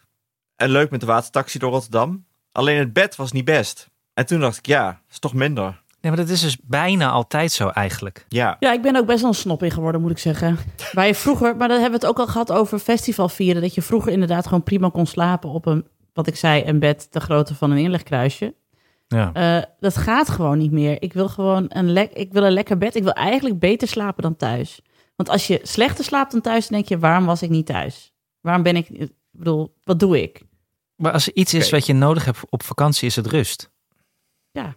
En 0.56 0.70
leuk 0.70 0.90
met 0.90 1.00
de 1.00 1.06
watertaxi 1.06 1.60
door 1.60 1.72
Rotterdam. 1.72 2.26
Alleen 2.52 2.78
het 2.78 2.94
bed 2.94 3.16
was 3.16 3.32
niet 3.32 3.46
best. 3.46 3.90
En 4.14 4.26
toen 4.26 4.40
dacht 4.40 4.58
ik, 4.58 4.66
ja, 4.66 5.02
is 5.10 5.20
toch 5.20 5.34
minder. 5.34 5.64
Nee, 6.02 6.12
maar 6.12 6.22
dat 6.22 6.30
is 6.30 6.42
dus 6.42 6.58
bijna 6.62 7.10
altijd 7.10 7.52
zo 7.52 7.68
eigenlijk. 7.68 8.26
Ja, 8.30 8.56
Ja, 8.60 8.74
ik 8.74 8.82
ben 8.82 8.96
ook 8.96 9.06
best 9.06 9.22
wel 9.22 9.30
een 9.30 9.36
snop 9.36 9.64
in 9.64 9.72
geworden, 9.72 10.02
moet 10.02 10.12
ik 10.12 10.18
zeggen. 10.18 10.58
Waar 10.94 11.08
je 11.08 11.16
vroeger, 11.16 11.56
maar 11.56 11.68
dan 11.68 11.80
hebben 11.82 12.00
we 12.00 12.06
het 12.06 12.16
ook 12.16 12.26
al 12.26 12.32
gehad 12.32 12.52
over 12.52 12.80
festival 12.80 13.30
vieren. 13.30 13.62
Dat 13.62 13.74
je 13.74 13.82
vroeger 13.82 14.12
inderdaad 14.12 14.46
gewoon 14.46 14.64
prima 14.64 14.90
kon 14.90 15.06
slapen 15.06 15.50
op 15.50 15.66
een, 15.66 15.88
wat 16.14 16.28
ik 16.28 16.36
zei, 16.36 16.64
een 16.66 16.80
bed 16.80 17.08
de 17.12 17.20
grootte 17.20 17.56
van 17.56 17.72
een 17.72 17.78
inlegkruisje. 17.78 18.54
Ja. 19.14 19.34
Eh, 19.34 19.64
dat 19.80 19.98
gaat 19.98 20.30
gewoon 20.30 20.58
niet 20.58 20.72
meer. 20.72 21.02
Ik 21.02 21.14
wil 21.14 21.30
gewoon 21.30 21.66
een, 21.68 21.92
lek, 21.92 22.12
ik 22.14 22.34
wil 22.34 22.44
een 22.44 22.52
lekker 22.52 22.78
bed. 22.78 22.96
Ik 22.96 23.04
wil 23.04 23.14
eigenlijk 23.14 23.60
beter 23.60 23.88
slapen 23.88 24.24
dan 24.24 24.36
thuis. 24.36 24.82
Want 25.16 25.30
als 25.30 25.48
je 25.48 25.60
slechter 25.64 26.04
slaapt 26.04 26.32
dan 26.32 26.42
thuis, 26.42 26.68
dan 26.68 26.78
denk 26.78 26.90
je, 26.90 27.00
waarom 27.00 27.26
was 27.26 27.42
ik 27.42 27.50
niet 27.50 27.66
thuis? 27.66 28.14
Waarom 28.42 28.64
ben 28.64 28.76
ik, 28.76 28.90
ik 28.90 29.12
bedoel, 29.32 29.76
wat 29.84 30.00
doe 30.00 30.22
ik? 30.22 30.42
Maar 30.96 31.12
als 31.12 31.28
er 31.28 31.36
iets 31.36 31.54
is 31.54 31.70
wat 31.70 31.86
je 31.86 31.94
nodig 31.94 32.26
hebt 32.26 32.40
op 32.50 32.64
vakantie, 32.64 33.08
is 33.08 33.16
het 33.16 33.28
rust. 33.28 33.72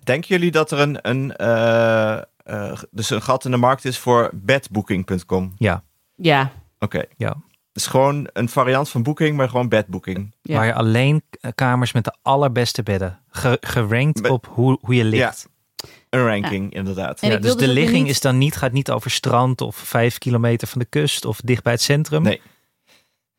Denken 0.02 0.28
jullie 0.28 0.50
dat 0.50 0.70
er 0.70 0.78
een, 0.78 0.98
een, 1.08 1.36
eh, 1.36 2.16
eh, 2.36 2.82
dus 2.90 3.10
een 3.10 3.22
gat 3.22 3.44
in 3.44 3.50
de 3.50 3.56
markt 3.56 3.84
is 3.84 3.98
voor 3.98 4.30
bedbooking.com? 4.34 5.52
Ja. 5.56 5.84
Ja, 6.14 6.52
Oké. 6.78 7.02
Ja. 7.16 7.36
Het 7.76 7.84
is 7.84 7.90
gewoon 7.90 8.28
een 8.32 8.48
variant 8.48 8.88
van 8.88 9.02
boeking, 9.02 9.36
maar 9.36 9.48
gewoon 9.48 9.68
bedbooking. 9.68 10.34
ja. 10.42 10.56
Waar 10.56 10.66
je 10.66 10.74
alleen 10.74 11.22
kamers 11.54 11.92
met 11.92 12.04
de 12.04 12.14
allerbeste 12.22 12.82
bedden. 12.82 13.20
Ge- 13.28 13.58
gerankt 13.60 14.22
Be- 14.22 14.32
op 14.32 14.46
hoe, 14.50 14.78
hoe 14.80 14.94
je 14.94 15.04
ligt. 15.04 15.48
Een 16.10 16.26
ranking, 16.26 16.74
inderdaad. 16.74 17.20
Ja, 17.20 17.36
dus 17.36 17.52
de 17.52 17.56
dus 17.58 17.66
ligging 17.74 18.02
niet- 18.02 18.10
is 18.10 18.20
dan 18.20 18.38
niet, 18.38 18.56
gaat 18.56 18.72
niet 18.72 18.90
over 18.90 19.10
strand 19.10 19.60
of 19.60 19.76
vijf 19.76 20.18
kilometer 20.18 20.68
van 20.68 20.78
de 20.78 20.84
kust 20.84 21.24
of 21.24 21.40
dicht 21.40 21.62
bij 21.62 21.72
het 21.72 21.82
centrum. 21.82 22.22
Nee. 22.22 22.40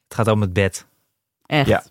Het 0.08 0.14
gaat 0.18 0.28
om 0.28 0.42
het 0.42 0.54
bed. 0.54 0.86
Echt. 1.46 1.68
Ja. 1.68 1.84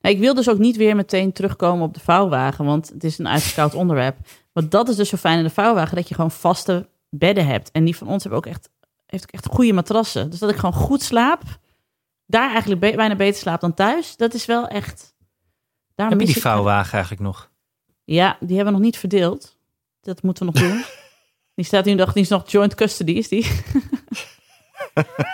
Nou, 0.00 0.14
ik 0.14 0.20
wil 0.20 0.34
dus 0.34 0.48
ook 0.50 0.58
niet 0.58 0.76
weer 0.76 0.96
meteen 0.96 1.32
terugkomen 1.32 1.86
op 1.86 1.94
de 1.94 2.00
vouwwagen, 2.00 2.64
want 2.64 2.88
het 2.88 3.04
is 3.04 3.18
een 3.18 3.28
uitgekoud 3.28 3.74
onderwerp. 3.74 4.16
Maar 4.52 4.68
dat 4.68 4.88
is 4.88 4.96
dus 4.96 5.08
zo 5.08 5.16
fijn 5.16 5.38
in 5.38 5.44
de 5.44 5.50
vouwwagen, 5.50 5.96
dat 5.96 6.08
je 6.08 6.14
gewoon 6.14 6.30
vaste 6.30 6.88
bedden 7.10 7.46
hebt. 7.46 7.70
En 7.70 7.84
die 7.84 7.96
van 7.96 8.08
ons 8.08 8.22
hebben 8.22 8.40
ook 8.40 8.46
echt, 8.46 8.70
heeft 9.14 9.24
ook 9.34 9.40
echt 9.42 9.46
goede 9.56 9.72
matrassen. 9.72 10.30
Dus 10.30 10.38
dat 10.38 10.50
ik 10.50 10.56
gewoon 10.56 10.74
goed 10.74 11.02
slaap, 11.02 11.42
daar 12.26 12.50
eigenlijk 12.50 12.80
be- 12.80 12.96
bijna 12.96 13.16
beter 13.16 13.40
slaap 13.40 13.60
dan 13.60 13.74
thuis. 13.74 14.16
Dat 14.16 14.34
is 14.34 14.46
wel 14.46 14.66
echt... 14.68 15.14
Daar 15.94 16.08
Heb 16.10 16.20
je 16.20 16.26
die 16.26 16.34
ik- 16.36 16.42
vouwwagen 16.42 16.92
eigenlijk 16.92 17.22
nog? 17.22 17.50
Ja, 18.04 18.36
die 18.40 18.56
hebben 18.56 18.66
we 18.74 18.78
nog 18.78 18.88
niet 18.88 18.98
verdeeld. 18.98 19.56
Dat 20.00 20.22
moeten 20.22 20.46
we 20.46 20.52
nog 20.52 20.62
doen. 20.62 20.84
Die 21.54 21.64
staat 21.64 21.84
nu 21.84 21.94
nog, 21.94 22.12
die 22.12 22.22
is 22.22 22.28
nog 22.28 22.50
joint 22.50 22.74
custody, 22.74 23.12
is 23.12 23.28
die. 23.28 23.50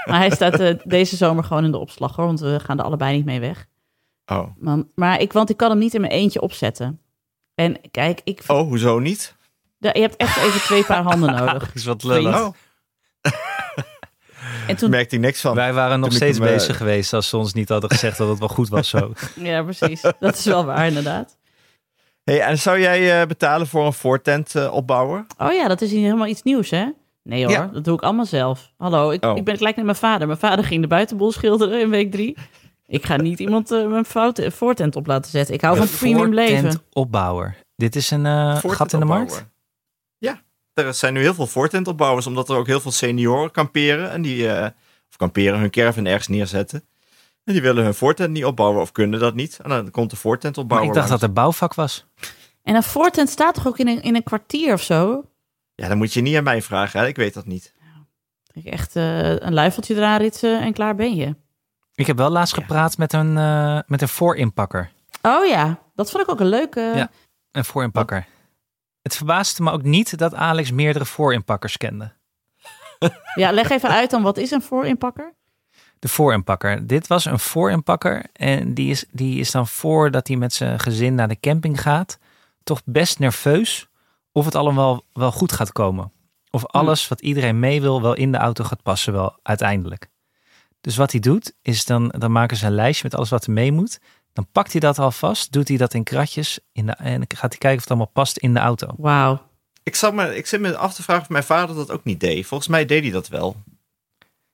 maar 0.09 0.19
hij 0.19 0.31
staat 0.31 0.61
eh, 0.61 0.75
deze 0.85 1.17
zomer 1.17 1.45
gewoon 1.45 1.65
in 1.65 1.71
de 1.71 1.79
opslag, 1.79 2.17
hoor, 2.17 2.27
want 2.27 2.41
we 2.41 2.61
gaan 2.61 2.79
er 2.79 2.85
allebei 2.85 3.17
niet 3.17 3.25
mee 3.25 3.41
weg. 3.41 3.67
Oh. 4.27 4.47
Man, 4.59 4.89
maar 4.95 5.21
ik, 5.21 5.33
want 5.33 5.51
ik 5.51 5.57
kan 5.57 5.71
hem 5.71 5.79
niet 5.79 5.95
in 5.95 6.01
mijn 6.01 6.13
eentje 6.13 6.41
opzetten. 6.41 7.01
En 7.55 7.81
kijk, 7.91 8.21
ik, 8.25 8.43
oh, 8.47 8.61
hoezo 8.61 8.99
niet? 8.99 9.37
Ja, 9.79 9.91
je 9.95 10.01
hebt 10.01 10.17
echt 10.17 10.37
even 10.37 10.61
twee 10.61 10.85
paar 10.85 11.03
handen 11.03 11.35
nodig. 11.37 11.75
is 11.75 11.85
wat 11.85 12.03
lullig. 12.03 12.51
En 14.67 14.77
toen, 14.77 14.91
merkte 14.91 15.15
ik 15.15 15.21
niks 15.21 15.41
van. 15.41 15.55
Wij 15.55 15.73
waren 15.73 16.01
nog 16.01 16.13
steeds 16.13 16.39
hem, 16.39 16.47
eh, 16.47 16.53
bezig 16.53 16.77
geweest 16.77 17.13
als 17.13 17.29
ze 17.29 17.37
ons 17.37 17.53
niet 17.53 17.69
hadden 17.69 17.91
gezegd 17.91 18.19
dat 18.19 18.29
het 18.29 18.39
wel 18.39 18.49
goed 18.49 18.69
was 18.69 18.89
zo. 18.89 19.13
ja, 19.37 19.63
precies. 19.63 20.01
Dat 20.19 20.37
is 20.39 20.45
wel 20.45 20.65
waar, 20.65 20.87
inderdaad. 20.87 21.37
Hey, 22.25 22.41
en 22.41 22.59
zou 22.59 22.81
jij 22.81 23.21
eh, 23.21 23.27
betalen 23.27 23.67
voor 23.67 23.87
een 23.87 23.93
voortent 23.93 24.55
eh, 24.55 24.73
opbouwen? 24.73 25.27
Oh 25.39 25.53
ja, 25.53 25.69
dat 25.69 25.81
is 25.81 25.91
hier 25.91 26.05
helemaal 26.05 26.27
iets 26.27 26.43
nieuws, 26.43 26.71
hè? 26.71 26.87
Nee 27.23 27.43
hoor, 27.43 27.53
Ja. 27.53 27.67
dat 27.73 27.85
doe 27.85 27.95
ik 27.95 28.03
allemaal 28.03 28.27
zelf. 28.27 28.73
Hallo, 28.77 29.11
ik, 29.11 29.25
Oh. 29.25 29.37
ik 29.37 29.45
ben 29.45 29.57
gelijk 29.57 29.77
met 29.77 29.85
mijn 29.85 29.97
vader. 29.97 30.27
Mijn 30.27 30.39
vader 30.39 30.65
ging 30.65 30.81
de 30.83 30.89
buitenboel 30.89 31.33
schilderen 31.33 31.81
in 31.81 31.91
week 31.91 32.11
drie. 32.13 32.37
Ik 32.87 33.07
ga 33.07 33.17
niet 33.17 33.39
iemand 33.39 33.71
mijn 33.71 34.05
fout, 34.05 34.43
voortent 34.49 34.97
op 34.97 35.07
laten 35.07 35.31
zetten. 35.31 35.55
Ik 35.55 35.61
hou 35.61 35.77
van 35.77 35.89
premium 35.99 36.35
leven. 36.35 36.83
opbouwer. 36.93 37.57
Dit 37.77 37.97
is 37.97 38.11
een 38.11 38.27
eh, 38.27 38.51
Voortent 38.53 38.75
gat 38.75 38.93
in 38.93 38.99
de 38.99 39.05
markt? 39.05 39.47
Er 40.85 40.95
zijn 40.95 41.13
nu 41.13 41.21
heel 41.21 41.35
veel 41.35 41.47
voortentopbouwers, 41.47 42.27
omdat 42.27 42.49
er 42.49 42.57
ook 42.57 42.67
heel 42.67 42.81
veel 42.81 42.91
senioren 42.91 43.51
kamperen. 43.51 44.11
En 44.11 44.23
die, 44.23 44.53
eh, 44.53 44.65
of 45.11 45.17
kamperen, 45.17 45.59
hun 45.61 45.71
caravan 45.71 46.07
ergens 46.07 46.29
neerzetten. 46.29 46.85
En 47.45 47.53
die 47.53 47.63
willen 47.63 47.85
hun 47.85 47.95
voortent 47.95 48.31
niet 48.31 48.45
opbouwen 48.45 48.81
of 48.81 48.93
kunnen 48.93 49.21
dat 49.21 49.35
niet. 49.35 49.59
En 49.63 49.69
dan 49.69 49.91
komt 49.91 50.11
de 50.11 50.17
Maar 50.17 50.25
voortentopbouwer 50.25 50.89
ik 50.89 50.95
dacht 50.95 51.09
dat 51.09 51.23
er 51.23 51.33
bouwvak 51.33 51.75
was. 51.75 52.07
En 52.63 52.75
een 52.75 52.83
voortent 52.83 53.29
staat 53.31 53.55
toch 53.55 53.67
ook 53.67 53.79
in 53.79 53.89
een, 53.89 54.03
in 54.03 54.15
een 54.15 54.23
kwartier 54.23 54.73
of 54.73 54.83
zo? 54.83 55.25
Ja, 55.75 55.89
dan 55.89 55.99
moet 55.99 56.13
je 56.13 56.21
niet 56.21 56.37
aan 56.37 56.45
mij 56.45 56.63
vragen, 56.63 57.01
hè? 57.01 57.07
ik 57.07 57.17
weet 57.17 57.35
dat 57.35 57.47
niet. 57.47 57.75
Ik 58.53 58.65
echt 58.65 58.97
eh, 58.97 59.29
een 59.39 59.53
luifeltje 59.55 59.95
eraan 59.95 60.19
ritsen 60.21 60.61
en 60.61 60.73
klaar 60.73 60.95
ben 60.95 61.15
je. 61.15 61.35
Ik 61.95 62.07
heb 62.07 62.17
wel 62.17 62.31
laatst 62.31 62.55
Ja. 62.57 62.61
gepraat 62.63 62.99
met 62.99 63.13
een, 63.13 63.39
eh, 63.39 63.79
met 63.87 64.03
een 64.03 64.09
voorinpakker. 64.09 64.91
Oh 65.23 65.47
ja, 65.47 65.79
dat 65.95 66.11
vond 66.11 66.23
ik 66.23 66.31
ook 66.31 66.41
een 66.41 66.47
leuke. 66.49 66.93
Ja. 66.95 67.11
Een 67.53 67.65
voorinpakker. 67.65 68.27
Het 69.03 69.17
verbaasde 69.17 69.63
me 69.63 69.71
ook 69.71 69.83
niet 69.83 70.19
dat 70.19 70.35
Alex 70.35 70.71
meerdere 70.71 71.05
voorinpakkers 71.05 71.77
kende. 71.77 72.13
Ja, 73.35 73.53
leg 73.53 73.71
even 73.71 73.89
uit 73.89 74.11
dan, 74.11 74.23
wat 74.23 74.37
is 74.37 74.51
een 74.51 74.63
voorinpakker? 74.63 75.35
De 75.99 76.09
voorinpakker. 76.09 76.87
Dit 76.87 77.07
was 77.07 77.25
een 77.25 77.39
voorinpakker. 77.39 78.25
En 78.33 78.75
die 78.75 78.91
is, 78.91 79.05
die 79.11 79.39
is 79.39 79.51
dan 79.51 79.67
voordat 79.67 80.29
hij 80.29 80.37
met 80.37 80.53
zijn 80.53 80.81
gezin 80.81 81.15
naar 81.15 81.29
de 81.29 81.41
camping 81.41 81.81
gaat. 81.81 82.19
Toch 82.63 82.81
best 82.85 83.19
nerveus 83.19 83.89
of 84.33 84.45
het 84.45 84.55
allemaal 84.55 85.03
wel 85.13 85.33
goed 85.33 85.53
gaat 85.53 85.73
komen. 85.73 86.13
Of 86.51 86.67
alles 86.67 87.09
wat 87.09 87.21
iedereen 87.21 87.59
mee 87.59 87.81
wil 87.81 88.03
wel 88.03 88.15
in 88.15 88.33
de 88.33 88.39
auto 88.39 88.65
gaat 88.65 88.83
passen 88.83 89.13
wel 89.13 89.39
uiteindelijk. 89.43 90.09
Dus 90.81 90.97
wat 90.97 91.11
hij 91.11 91.21
doet 91.21 91.55
is 91.63 91.85
dan, 91.85 92.09
dan 92.19 92.33
maken 92.33 92.57
ze 92.57 92.67
een 92.67 92.75
lijstje 92.75 93.05
met 93.05 93.15
alles 93.15 93.31
wat 93.31 93.45
er 93.45 93.53
mee 93.53 93.73
moet. 93.73 94.01
Dan 94.33 94.47
pakt 94.53 94.73
hij 94.73 94.81
dat 94.81 94.99
alvast, 94.99 95.53
doet 95.53 95.69
hij 95.69 95.77
dat 95.77 95.95
in 95.95 96.05
kratjes 96.05 96.59
in 96.73 96.87
de, 96.87 96.93
en 96.93 97.23
gaat 97.29 97.51
hij 97.51 97.59
kijken 97.59 97.75
of 97.77 97.81
het 97.81 97.89
allemaal 97.89 98.11
past 98.13 98.37
in 98.37 98.55
de 98.55 98.61
auto. 98.61 98.87
Wauw. 98.97 99.43
Ik, 99.83 99.95
zat 99.95 100.15
me, 100.15 100.37
ik 100.37 100.47
zit 100.47 100.61
me 100.61 100.77
af 100.77 100.95
te 100.95 101.03
vragen 101.03 101.23
of 101.23 101.29
mijn 101.29 101.45
vader 101.45 101.77
dat 101.77 101.91
ook 101.91 102.05
niet 102.05 102.21
deed. 102.21 102.47
Volgens 102.47 102.69
mij 102.69 102.87
deed 102.87 103.03
hij 103.03 103.11
dat 103.13 103.29
wel. 103.29 103.57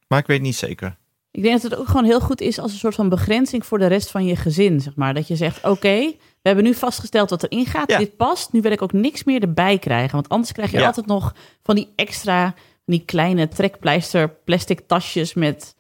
Maar 0.09 0.19
ik 0.19 0.27
weet 0.27 0.41
niet 0.41 0.57
zeker. 0.57 0.97
Ik 1.31 1.43
denk 1.43 1.63
dat 1.63 1.71
het 1.71 1.81
ook 1.81 1.87
gewoon 1.87 2.05
heel 2.05 2.21
goed 2.21 2.41
is 2.41 2.59
als 2.59 2.73
een 2.73 2.79
soort 2.79 2.95
van 2.95 3.09
begrenzing 3.09 3.67
voor 3.67 3.79
de 3.79 3.87
rest 3.87 4.11
van 4.11 4.25
je 4.25 4.37
gezin, 4.37 4.81
zeg 4.81 4.95
maar. 4.95 5.15
Dat 5.15 5.29
je 5.29 5.37
zegt, 5.37 5.65
oké, 5.65 5.97
we 6.17 6.17
hebben 6.43 6.65
nu 6.65 6.75
vastgesteld 6.75 7.31
wat 7.31 7.43
erin 7.43 7.67
gaat, 7.67 7.91
Ja. 7.91 7.99
dit 7.99 8.17
past, 8.17 8.53
nu 8.53 8.61
wil 8.61 8.71
ik 8.73 8.83
ook 8.83 8.93
niks 8.93 9.25
meer 9.25 9.43
erbij 9.43 9.79
krijgen. 9.79 10.13
Want 10.13 10.29
anders 10.29 10.53
krijg 10.53 10.71
je 10.71 10.79
Ja. 10.79 10.87
altijd 10.87 11.07
nog 11.07 11.35
van 11.63 11.75
die 11.75 11.93
extra, 11.97 12.45
van 12.45 12.55
die 12.85 13.05
kleine 13.05 13.49
trekpleister 13.49 14.29
plastic 14.31 14.81
tasjes 14.87 15.35
met 15.35 15.75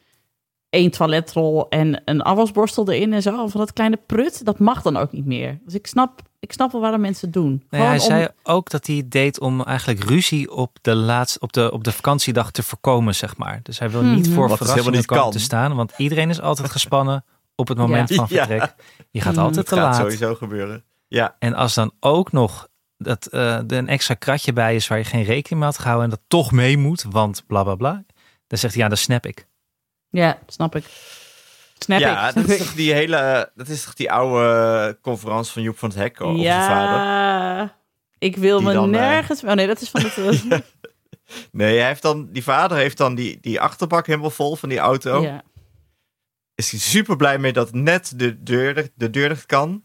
één 0.77 0.91
toiletrol 0.91 1.69
en 1.69 2.03
een 2.05 2.23
afwasborstel 2.23 2.91
erin 2.91 3.13
en 3.13 3.23
zo. 3.23 3.47
Van 3.47 3.61
dat 3.61 3.73
kleine 3.73 3.99
prut, 4.07 4.45
dat 4.45 4.59
mag 4.59 4.83
dan 4.83 4.97
ook 4.97 5.13
niet 5.13 5.27
meer. 5.27 5.59
Dus 5.65 5.75
ik 5.75 5.87
snap, 5.87 6.23
ik 6.41 6.53
snap 6.53 6.73
wel 6.73 6.81
waarom 6.81 7.01
mensen 7.01 7.25
het 7.25 7.35
doen. 7.35 7.65
Nou 7.71 7.83
ja, 7.83 7.89
hij 7.89 7.99
om- 7.99 8.05
zei 8.05 8.29
ook 8.43 8.71
dat 8.71 8.87
hij 8.87 8.97
het 8.97 9.11
deed 9.11 9.41
om 9.41 9.63
eigenlijk 9.63 10.05
ruzie 10.05 10.51
op 10.53 10.79
de, 10.83 10.95
laatste, 10.95 11.39
op 11.41 11.53
de, 11.53 11.73
op 11.73 11.85
de 11.85 11.93
vakantiedag 11.93 12.51
te 12.51 12.63
voorkomen, 12.63 13.15
zeg 13.15 13.37
maar. 13.37 13.61
Dus 13.63 13.79
hij 13.79 13.91
wil 13.91 14.03
niet 14.03 14.25
Mhm. 14.27 14.35
voor 14.35 14.49
Wat 14.49 14.59
dus 14.59 14.67
verrassingen 14.67 14.93
niet 14.99 15.07
komen 15.07 15.23
kan. 15.25 15.33
te 15.33 15.39
staan, 15.41 15.75
want 15.77 15.93
iedereen 15.97 16.31
is 16.31 16.41
altijd 16.41 16.71
gespannen 16.71 17.25
op 17.55 17.69
het 17.69 17.79
moment 17.79 18.09
Ja. 18.09 18.17
van 18.17 18.27
Ja. 18.31 18.47
vertrek. 18.47 18.75
Je 19.11 19.21
gaat 19.21 19.33
Mhm. 19.35 19.41
altijd 19.45 19.57
Het 19.57 19.67
te 19.67 19.75
gaat 19.75 19.85
laat. 19.85 19.97
sowieso 19.97 20.35
gebeuren. 20.35 20.85
Ja, 21.09 21.37
En 21.39 21.55
als 21.55 21.75
dan 21.75 21.93
ook 22.01 22.33
nog 22.33 22.69
dat, 22.99 23.27
eh, 23.27 23.55
er 23.55 23.73
een 23.73 23.89
extra 23.89 24.15
kratje 24.15 24.53
bij 24.53 24.75
is 24.75 24.89
waar 24.89 24.99
je 24.99 25.05
geen 25.05 25.23
rekening 25.25 25.61
mee 25.61 25.71
had 25.71 25.79
gehouden 25.79 26.05
en 26.05 26.11
dat 26.11 26.21
toch 26.29 26.53
mee 26.53 26.79
moet, 26.79 27.05
want 27.11 27.45
bla 27.47 27.63
bla 27.63 27.75
bla. 27.75 28.05
Dan 28.47 28.59
zegt 28.59 28.75
hij, 28.75 28.83
ja, 28.83 28.89
dat 28.89 28.99
snap 28.99 29.27
ik. 29.27 29.47
Ja, 30.17 30.39
snap 30.47 30.77
ik. 30.77 30.85
Snap 31.79 31.99
ja 31.99 32.29
ik. 32.29 32.35
dat 32.35 32.49
is 32.49 32.59
toch 32.59 32.75
die 32.75 32.93
hele, 32.93 33.51
dat 33.55 33.69
is 33.69 33.85
toch 33.85 33.95
die 33.95 34.13
oude 34.13 34.99
conferentie 35.03 35.53
van 35.53 35.63
Joep 35.63 35.79
van 35.79 35.89
het 35.89 35.99
Hek 35.99 36.21
over 36.21 36.43
zijn 36.43 36.63
vader? 36.63 36.97
Ja, 37.05 37.77
ik 38.19 38.37
wil 38.37 38.59
Die 38.59 38.67
me 38.67 38.73
dan, 38.73 38.95
eh, 38.95 39.01
nergens... 39.01 39.45
Oh 39.45 39.53
nee, 39.53 39.67
dat 39.67 39.81
is 39.81 39.91
van 39.91 40.03
het... 40.03 40.17
eh, 40.19 40.59
Nee, 41.53 41.79
hij 41.79 41.87
heeft 41.87 42.03
dan, 42.03 42.29
die 42.33 42.43
vader 42.43 42.77
heeft 42.77 42.97
dan 42.97 43.15
die, 43.15 43.39
die 43.41 43.61
achterbak 43.61 44.07
helemaal 44.07 44.31
vol 44.31 44.57
van 44.57 44.69
die 44.69 44.79
auto. 44.79 45.23
ja. 45.23 45.43
Is 46.55 46.71
hij 46.71 46.81
super 46.81 47.17
blij 47.17 47.39
mee 47.39 47.53
dat 47.53 47.73
net 47.73 48.13
de 48.17 48.43
deur, 48.43 48.91
de 48.95 49.11
deur 49.11 49.29
dicht 49.29 49.47
kan. 49.47 49.85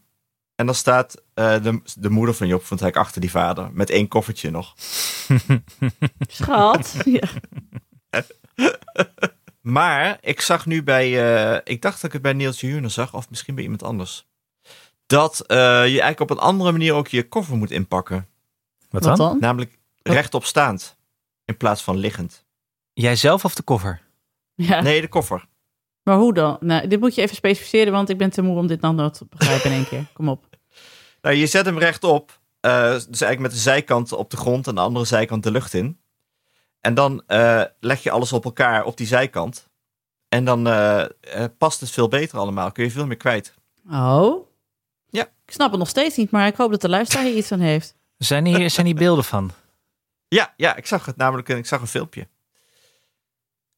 En 0.54 0.66
dan 0.66 0.74
staat 0.74 1.22
eh, 1.34 1.62
de, 1.62 1.82
de 1.98 2.10
moeder 2.10 2.34
van 2.34 2.46
Job 2.46 2.64
van 2.64 2.76
het 2.76 2.86
Hek 2.86 2.96
achter 2.96 3.20
die 3.20 3.30
vader. 3.30 3.70
Met 3.72 3.90
één 3.90 4.08
koffertje 4.08 4.50
nog. 4.50 4.74
Schat. 6.28 6.96
ja. 7.20 7.28
Maar 9.62 10.18
ik 10.20 10.40
zag 10.40 10.66
nu 10.66 10.82
bij, 10.82 11.34
eh, 11.54 11.60
ik 11.64 11.82
dacht 11.82 11.94
dat 11.94 12.04
ik 12.04 12.12
het 12.12 12.22
bij 12.22 12.32
Niels 12.32 12.60
Juurne 12.60 12.88
zag, 12.88 13.14
of 13.14 13.30
misschien 13.30 13.54
bij 13.54 13.62
iemand 13.62 13.82
anders. 13.82 14.26
Dat 15.06 15.40
eh, 15.40 15.56
je 15.56 16.00
eigenlijk 16.00 16.20
op 16.20 16.30
een 16.30 16.38
andere 16.38 16.72
manier 16.72 16.94
ook 16.94 17.08
je 17.08 17.28
koffer 17.28 17.56
moet 17.56 17.70
inpakken. 17.70 18.28
Wat, 18.90 19.04
Wat 19.04 19.16
dan? 19.16 19.28
dan? 19.28 19.38
Namelijk 19.40 19.78
rechtop 20.02 20.44
staand. 20.44 20.96
In 21.44 21.56
plaats 21.56 21.82
van 21.82 21.96
liggend. 21.96 22.44
Jij 22.92 23.16
zelf 23.16 23.44
of 23.44 23.54
de 23.54 23.62
koffer? 23.62 24.00
Ja. 24.54 24.80
Nee, 24.80 25.00
de 25.00 25.08
koffer. 25.08 25.44
Maar 26.02 26.16
hoe 26.16 26.34
dan? 26.34 26.56
Nou, 26.60 26.88
dit 26.88 27.00
moet 27.00 27.14
je 27.14 27.22
even 27.22 27.36
specificeren, 27.36 27.92
want 27.92 28.08
ik 28.08 28.18
ben 28.18 28.30
te 28.30 28.42
moe 28.42 28.56
om 28.58 28.66
dit 28.66 28.80
dan 28.80 28.94
nog 28.94 29.12
te 29.12 29.26
begrijpen 29.28 29.70
in 29.70 29.76
één 29.76 29.88
keer. 29.88 30.04
Kom 30.12 30.28
op. 30.28 30.44
Nou, 31.22 31.36
je 31.36 31.46
zet 31.46 31.66
hem 31.66 31.78
rechtop. 31.78 32.40
eh 32.60 32.90
dus 32.92 33.04
eigenlijk 33.04 33.38
met 33.40 33.50
de 33.50 33.56
zijkant 33.58 34.12
op 34.12 34.30
de 34.30 34.36
grond 34.36 34.66
en 34.66 34.74
de 34.74 34.80
andere 34.80 35.04
zijkant 35.04 35.42
de 35.42 35.50
lucht 35.50 35.74
in. 35.74 36.00
En 36.82 36.94
dan 36.94 37.22
eh, 37.26 37.62
leg 37.80 38.02
je 38.02 38.10
alles 38.10 38.32
op 38.32 38.44
elkaar 38.44 38.84
op 38.84 38.96
die 38.96 39.06
zijkant. 39.06 39.68
En 40.28 40.44
dan 40.44 40.66
eh, 40.66 41.00
eh, 41.00 41.08
past 41.58 41.80
het 41.80 41.90
veel 41.90 42.08
beter 42.08 42.38
allemaal. 42.38 42.72
Kun 42.72 42.84
je 42.84 42.90
veel 42.90 43.06
meer 43.06 43.16
kwijt. 43.16 43.54
Oh? 43.90 44.46
Ja. 45.08 45.22
Ik 45.46 45.52
snap 45.52 45.70
het 45.70 45.78
nog 45.78 45.88
steeds 45.88 46.16
niet, 46.16 46.30
maar 46.30 46.46
ik 46.46 46.56
hoop 46.56 46.70
dat 46.70 46.80
de 46.80 46.88
luisteraar 46.88 47.24
hier 47.24 47.36
iets 47.36 47.52
aan 47.52 47.60
heeft. 47.60 47.94
Zijn 48.18 48.46
hier, 48.46 48.70
zijn 48.70 48.86
hier 48.86 48.94
beelden 48.94 49.24
van? 49.24 49.50
Ja, 50.28 50.52
ja, 50.56 50.76
ik 50.76 50.86
zag 50.86 51.06
het 51.06 51.16
namelijk. 51.16 51.48
Ik 51.48 51.66
zag 51.66 51.80
een 51.80 51.86
filmpje. 51.86 52.28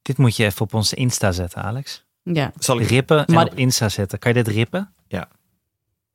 Dit 0.03 0.19
moet 0.19 0.37
je 0.37 0.45
even 0.45 0.61
op 0.61 0.75
onze 0.75 0.97
Insta 0.97 1.33
zetten, 1.33 1.63
Alex. 1.63 2.05
Ja. 2.23 2.53
Zal 2.59 2.81
ik 2.81 2.89
Rippen 2.89 3.27
en 3.27 3.35
Maar- 3.35 3.47
op 3.47 3.55
Insta 3.55 3.89
zetten. 3.89 4.19
Kan 4.19 4.35
je 4.35 4.43
dit 4.43 4.55
rippen? 4.55 4.95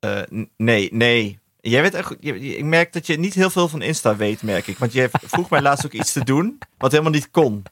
Eh, 0.00 0.20
n- 0.34 0.50
nee, 0.56 0.88
nee. 0.94 1.39
Jij 1.60 1.82
weet 1.82 1.94
echt, 1.94 2.16
ik 2.24 2.64
merk 2.64 2.92
dat 2.92 3.06
je 3.06 3.18
niet 3.18 3.34
heel 3.34 3.50
veel 3.50 3.68
van 3.68 3.82
Insta 3.82 4.16
weet, 4.16 4.42
merk 4.42 4.66
ik. 4.66 4.78
Want 4.78 4.92
je 4.92 5.08
vroeg 5.34 5.50
mij 5.50 5.62
laatst 5.62 5.84
ook 5.86 5.92
iets 5.92 6.12
te 6.12 6.24
doen 6.24 6.58
wat 6.78 6.90
helemaal 6.90 7.12
niet 7.12 7.30
kon. 7.30 7.62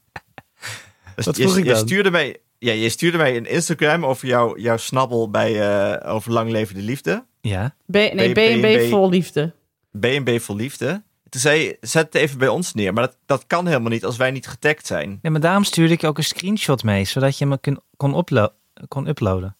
Dus 1.16 1.24
Wat 1.26 1.36
je, 1.36 1.42
vroeg 1.42 1.56
ik 1.56 1.64
je 1.64 1.76
stuurde 1.76 2.10
mij, 2.10 2.36
ja, 2.58 2.72
je 2.72 2.88
stuurde 2.88 3.16
mij 3.16 3.36
een 3.36 3.46
Instagram 3.46 4.04
over 4.04 4.26
jou, 4.28 4.60
jouw 4.60 4.76
snabbel 4.76 5.30
bij 5.30 5.60
eh, 6.00 6.14
over 6.14 6.32
lang 6.32 6.50
leven 6.50 6.74
de 6.74 6.80
liefde. 6.82 7.24
Ja. 7.40 7.74
B, 7.86 7.92
nee, 7.94 8.32
B- 8.32 8.34
B&B 8.34 8.62
B&B. 8.84 8.88
vol 8.90 9.08
liefde. 9.08 9.52
B&B 10.00 10.40
voor 10.40 10.56
liefde. 10.56 11.02
Toen 11.28 11.40
zei 11.40 11.60
je, 11.62 11.76
zet 11.80 12.04
het 12.04 12.14
even 12.14 12.38
bij 12.38 12.48
ons 12.48 12.74
neer. 12.74 12.92
Maar 12.92 13.02
dat, 13.06 13.16
dat 13.26 13.46
kan 13.46 13.66
helemaal 13.66 13.90
niet 13.90 14.04
als 14.04 14.16
wij 14.16 14.30
niet 14.30 14.46
getagd 14.46 14.86
zijn. 14.86 15.18
ja, 15.22 15.30
maar 15.30 15.40
daarom 15.40 15.64
stuurde 15.64 15.92
ik 15.94 16.04
ook 16.04 16.18
een 16.18 16.24
screenshot 16.24 16.82
mee, 16.82 17.04
zodat 17.04 17.38
je 17.38 17.46
me 17.46 17.58
kon, 17.58 17.80
kon, 17.96 18.16
uplo- 18.18 18.52
kon 18.88 19.06
uploaden. 19.08 19.56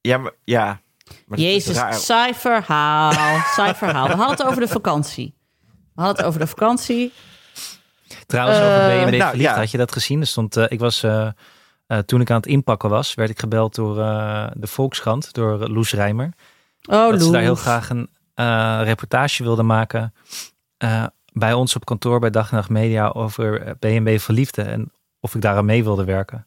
Ja, 0.00 0.18
maar, 0.18 0.32
ja. 0.44 0.80
Maar 1.26 1.38
Jezus, 1.38 1.76
raar. 1.76 1.94
saai 1.94 2.34
verhaal. 2.34 3.12
saai 3.56 3.74
verhaal. 3.74 4.06
We 4.08 4.14
hadden 4.14 4.36
het 4.36 4.42
over 4.46 4.60
de 4.60 4.68
vakantie. 4.68 5.34
We 5.94 6.02
hadden 6.02 6.16
het 6.16 6.24
over 6.26 6.40
de 6.40 6.46
vakantie. 6.46 7.12
Trouwens, 8.26 8.58
Eh, 8.58 8.64
over 8.64 8.78
B&B 9.06 9.10
nou, 9.16 9.28
verliefd, 9.28 9.50
ja. 9.50 9.56
had 9.56 9.70
je 9.70 9.78
dat 9.78 9.92
gezien? 9.92 10.20
Er 10.20 10.26
stond, 10.26 10.56
eh, 10.56 10.64
ik 10.68 10.78
was, 10.80 11.02
eh, 11.02 11.28
eh, 11.86 11.98
toen 11.98 12.20
ik 12.20 12.30
aan 12.30 12.36
het 12.36 12.46
inpakken 12.46 12.90
was, 12.90 13.14
werd 13.14 13.30
ik 13.30 13.38
gebeld 13.38 13.74
door 13.74 13.98
eh, 14.00 14.46
de 14.54 14.66
Volkskrant, 14.66 15.32
door 15.32 15.68
Loes 15.68 15.92
Rijmer. 15.92 16.32
Oh, 16.90 17.10
dat 17.10 17.22
ze 17.22 17.30
daar 17.30 17.40
heel 17.40 17.50
Loes. 17.50 17.60
graag 17.60 17.90
een 17.90 18.08
eh, 18.34 18.80
reportage 18.82 19.42
wilden 19.42 19.66
maken 19.66 20.14
eh, 20.76 21.04
bij 21.32 21.52
ons 21.52 21.76
op 21.76 21.84
kantoor 21.84 22.20
bij 22.20 22.30
Dag 22.30 22.50
en 22.50 22.56
Nacht 22.56 22.68
Media 22.68 23.08
over 23.08 23.76
B&B 23.78 24.20
Verliefde 24.20 24.62
en 24.62 24.92
of 25.20 25.34
ik 25.34 25.40
daar 25.40 25.56
aan 25.56 25.64
mee 25.64 25.84
wilde 25.84 26.04
werken. 26.04 26.46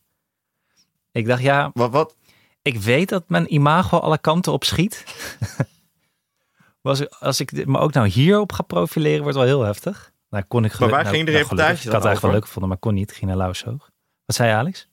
Ik 1.11 1.27
dacht, 1.27 1.41
ja, 1.41 1.69
Wat, 1.73 1.91
wat? 1.91 2.15
Ik 2.61 2.77
weet 2.77 3.09
dat 3.09 3.23
mijn 3.29 3.53
imago 3.53 3.97
alle 3.97 4.17
kanten 4.17 4.51
op 4.51 4.63
schiet. 4.63 5.03
Was, 6.81 7.19
als 7.19 7.39
ik 7.39 7.65
me 7.65 7.77
ook 7.77 7.93
nou 7.93 8.07
hierop 8.07 8.51
ga 8.51 8.63
profileren, 8.63 9.21
wordt 9.21 9.37
wel 9.37 9.45
heel 9.45 9.61
heftig. 9.61 10.11
Nou, 10.29 10.43
kon 10.47 10.65
ik 10.65 10.79
Maar 10.79 10.89
waar 10.89 11.03
nou, 11.03 11.13
ging 11.15 11.25
de 11.25 11.31
nou, 11.31 11.43
reportage 11.43 11.67
gelukkig. 11.77 11.85
Ik 11.85 11.91
had 11.91 12.01
het 12.01 12.05
eigenlijk 12.05 12.21
wel 12.21 12.31
leuk 12.31 12.45
gevonden, 12.45 12.69
maar 12.69 12.77
kon 12.79 12.93
niet. 12.93 13.07
Het 13.07 13.15
ging 13.17 13.27
naar 13.27 13.37
Lauwershoog. 13.37 13.89
Wat 14.25 14.35
zei 14.35 14.49
je, 14.49 14.55
Alex? 14.55 14.87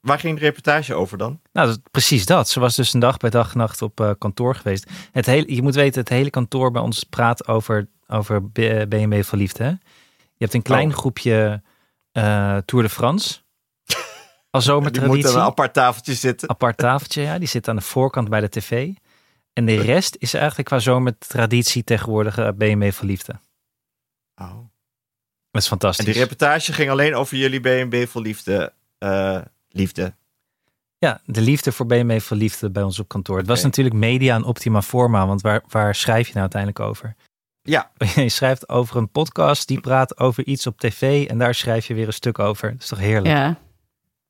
Waar 0.00 0.18
ging 0.18 0.38
de 0.38 0.44
reportage 0.44 0.94
over 0.94 1.18
dan? 1.18 1.40
Nou, 1.52 1.68
dat, 1.68 1.80
precies 1.90 2.26
dat. 2.26 2.48
Ze 2.48 2.60
was 2.60 2.76
dus 2.76 2.92
een 2.92 3.00
dag 3.00 3.16
bij 3.16 3.30
dag 3.30 3.52
en 3.52 3.58
nacht 3.58 3.82
op 3.82 4.00
eh, 4.00 4.10
kantoor 4.18 4.54
geweest. 4.54 4.90
Het 5.12 5.26
hele, 5.26 5.54
je 5.54 5.62
moet 5.62 5.74
weten, 5.74 6.00
het 6.00 6.08
hele 6.08 6.30
kantoor 6.30 6.70
bij 6.70 6.82
ons 6.82 7.04
praat 7.04 7.48
over, 7.48 7.88
over 8.06 8.42
B- 8.42 8.86
B&B 8.88 9.24
Verliefd. 9.24 9.58
Hè? 9.58 9.68
Je 9.68 9.78
hebt 10.38 10.54
een 10.54 10.62
klein 10.62 10.88
Oh. 10.88 10.96
groepje 10.96 11.62
eh, 12.12 12.56
Tour 12.64 12.84
de 12.84 12.90
France. 12.90 13.40
Als 14.54 14.64
Die 14.64 14.74
moet 14.74 14.84
zomertraditie. 14.92 15.28
aan 15.30 15.34
een 15.40 15.46
apart 15.46 15.72
tafeltje 15.72 16.14
zitten. 16.14 16.48
apart 16.48 16.76
tafeltje, 16.76 17.22
ja. 17.22 17.38
Die 17.38 17.48
zit 17.48 17.68
aan 17.68 17.76
de 17.76 17.82
voorkant 17.82 18.28
bij 18.28 18.40
de 18.40 18.48
tv. 18.48 18.90
En 19.52 19.66
de 19.66 19.80
rest 19.80 20.16
is 20.18 20.34
eigenlijk 20.34 20.68
qua 20.68 20.78
zomertraditie 20.78 21.84
tegenwoordig 21.84 22.38
eh, 22.38 22.48
B&B 22.48 22.92
Verliefde. 22.92 23.32
Oh. 24.34 24.48
Dat 25.50 25.62
is 25.62 25.62
En 25.62 25.68
fantastisch. 25.68 26.04
die 26.04 26.14
reportage 26.14 26.72
ging 26.72 26.90
alleen 26.90 27.14
over 27.14 27.36
jullie 27.36 27.60
B&B 27.60 28.08
voor 28.08 28.20
liefde. 28.22 28.72
eh, 28.98 29.40
liefde. 29.68 30.14
Ja, 30.98 31.20
de 31.24 31.40
liefde 31.40 31.72
voor 31.72 31.86
BME 31.86 32.20
Verliefde 32.20 32.70
bij 32.70 32.82
ons 32.82 32.98
op 32.98 33.08
kantoor. 33.08 33.38
Het 33.38 33.46
was 33.46 33.62
natuurlijk 33.62 33.94
media 33.94 34.34
en 34.34 34.44
optima 34.44 34.82
forma, 34.82 35.26
want 35.26 35.40
waar, 35.40 35.62
waar 35.68 35.94
schrijf 35.94 36.26
je 36.26 36.32
nou 36.32 36.40
uiteindelijk 36.40 36.80
over? 36.80 37.14
Ja. 37.62 37.90
Je 38.14 38.28
schrijft 38.28 38.68
over 38.68 38.96
een 38.96 39.10
podcast 39.10 39.68
die 39.68 39.80
praat 39.80 40.18
over 40.18 40.46
iets 40.46 40.66
op 40.66 40.78
tv 40.78 41.26
en 41.28 41.38
daar 41.38 41.54
schrijf 41.54 41.86
je 41.86 41.94
weer 41.94 42.06
een 42.06 42.12
stuk 42.12 42.38
over. 42.38 42.70
Dat 42.72 42.80
is 42.82 42.88
toch 42.88 42.98
heerlijk? 42.98 43.26
Ja, 43.34 43.58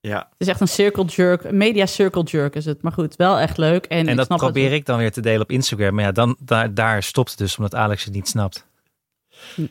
Ja. 0.08 0.18
het 0.18 0.26
is 0.38 0.48
echt 0.48 0.60
een 0.60 0.68
circle 0.68 1.04
jerk. 1.04 1.44
Een 1.44 1.56
media 1.56 1.86
circle 1.86 2.22
jerk 2.22 2.54
is 2.54 2.64
het. 2.64 2.82
Maar 2.82 2.92
goed, 2.92 3.16
wel 3.16 3.38
echt 3.38 3.56
leuk. 3.56 3.84
En, 3.84 3.98
En 3.98 4.08
ik 4.08 4.16
dat 4.16 4.26
snap 4.26 4.38
probeer 4.38 4.64
het. 4.64 4.72
ik 4.72 4.86
dan 4.86 4.98
weer 4.98 5.12
te 5.12 5.20
delen 5.20 5.40
op 5.40 5.50
Instagram. 5.50 5.94
Maar 5.94 6.04
ja, 6.04 6.12
dan, 6.12 6.36
daar, 6.38 6.74
daar 6.74 7.02
stopt 7.02 7.30
het 7.30 7.38
dus, 7.38 7.56
omdat 7.56 7.74
Alex 7.74 8.04
het 8.04 8.14
niet 8.14 8.28
snapt. 8.28 8.66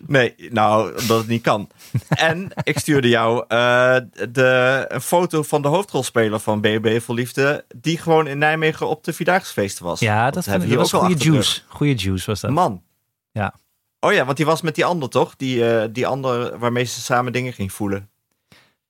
Nee, 0.07 0.35
nou, 0.49 0.91
omdat 1.01 1.17
het 1.17 1.27
niet 1.27 1.41
kan. 1.41 1.69
en 2.09 2.51
ik 2.63 2.79
stuurde 2.79 3.07
jou 3.07 3.45
eh, 3.47 3.97
de, 4.29 4.85
een 4.87 5.01
foto 5.01 5.43
van 5.43 5.61
de 5.61 5.67
hoofdrolspeler 5.67 6.39
van 6.39 6.61
B&B 6.61 7.01
voor 7.01 7.15
liefde. 7.15 7.65
Die 7.75 7.97
gewoon 7.97 8.27
in 8.27 8.37
Nijmegen 8.37 8.87
op 8.87 9.03
de 9.03 9.13
Vierdaagse 9.13 9.71
was. 9.79 9.99
Ja, 9.99 10.31
dat, 10.31 10.45
hier 10.45 10.59
dat 10.59 10.69
was 10.69 10.93
ook 10.93 11.01
al 11.01 11.07
goede 11.07 11.23
juice. 11.23 11.61
Goede 11.67 11.95
juice 11.95 12.25
was 12.25 12.39
dat. 12.39 12.51
Man. 12.51 12.83
Ja. 13.31 13.53
Oh 13.99 14.13
ja, 14.13 14.25
want 14.25 14.37
die 14.37 14.45
was 14.45 14.61
met 14.61 14.75
die 14.75 14.85
ander 14.85 15.09
toch? 15.09 15.35
Die, 15.35 15.69
eh, 15.69 15.87
die 15.91 16.07
ander 16.07 16.59
waarmee 16.59 16.83
ze 16.83 17.01
samen 17.01 17.31
dingen 17.31 17.53
ging 17.53 17.73
voelen. 17.73 18.09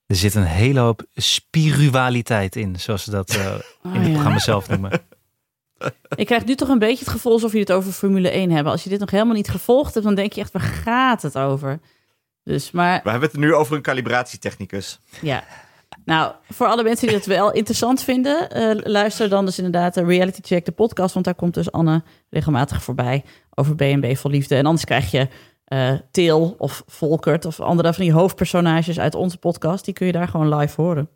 Er 0.05 0.15
zit 0.15 0.35
een 0.35 0.43
hele 0.43 0.79
hoop 0.79 1.05
spiritualiteit 1.15 2.55
in, 2.55 2.79
zoals 2.79 3.03
ze 3.03 3.11
dat 3.11 3.29
eh, 3.35 3.45
Oh, 3.45 3.93
in 3.93 3.99
het 3.99 4.05
ja. 4.07 4.11
programma 4.13 4.39
zelf 4.39 4.69
noemen. 4.69 4.91
Ik 6.15 6.25
krijg 6.25 6.45
nu 6.45 6.55
toch 6.55 6.69
een 6.69 6.79
beetje 6.79 7.03
het 7.05 7.13
gevoel 7.13 7.33
alsof 7.33 7.53
je 7.53 7.59
het 7.59 7.71
over 7.71 7.91
Formule 7.91 8.29
1 8.29 8.51
hebben. 8.51 8.71
Als 8.71 8.83
je 8.83 8.89
dit 8.89 8.99
nog 8.99 9.11
helemaal 9.11 9.35
niet 9.35 9.49
gevolgd 9.49 9.93
hebt, 9.93 10.05
dan 10.05 10.15
denk 10.15 10.33
je 10.33 10.41
echt, 10.41 10.51
waar 10.51 10.61
gaat 10.61 11.21
het 11.21 11.37
over? 11.37 11.79
Dus, 12.43 12.71
maar 12.71 13.01
We 13.03 13.09
hebben 13.09 13.29
het 13.29 13.39
nu 13.39 13.53
over 13.53 13.75
een 13.75 13.81
calibratietechnicus. 13.81 14.99
ja. 15.21 15.43
Nou, 16.05 16.33
voor 16.49 16.67
alle 16.67 16.83
mensen 16.83 17.07
die 17.07 17.15
het 17.15 17.25
wel 17.25 17.51
interessant 17.61 18.03
vinden, 18.03 18.49
eh, 18.49 18.91
luister 18.91 19.29
dan 19.29 19.45
dus 19.45 19.57
inderdaad 19.57 19.93
de 19.93 20.03
Reality 20.03 20.39
Check, 20.43 20.65
de 20.65 20.71
podcast. 20.71 21.13
Want 21.13 21.25
daar 21.25 21.35
komt 21.35 21.53
dus 21.53 21.71
Anne 21.71 22.03
regelmatig 22.29 22.83
voorbij 22.83 23.23
over 23.55 23.75
B&B 23.75 24.17
voor 24.17 24.31
liefde. 24.31 24.55
En 24.55 24.65
anders 24.65 24.85
krijg 24.85 25.11
je 25.11 25.27
eh 25.65 25.91
Til 26.11 26.55
of 26.57 26.83
Volkert 26.87 27.45
of 27.45 27.59
andere 27.59 27.93
van 27.93 28.03
die 28.03 28.13
hoofdpersonages 28.13 28.99
uit 28.99 29.15
onze 29.15 29.37
podcast. 29.37 29.85
Die 29.85 29.93
kun 29.93 30.05
je 30.05 30.11
daar 30.11 30.27
gewoon 30.27 30.55
live 30.55 30.81
horen. 30.81 31.09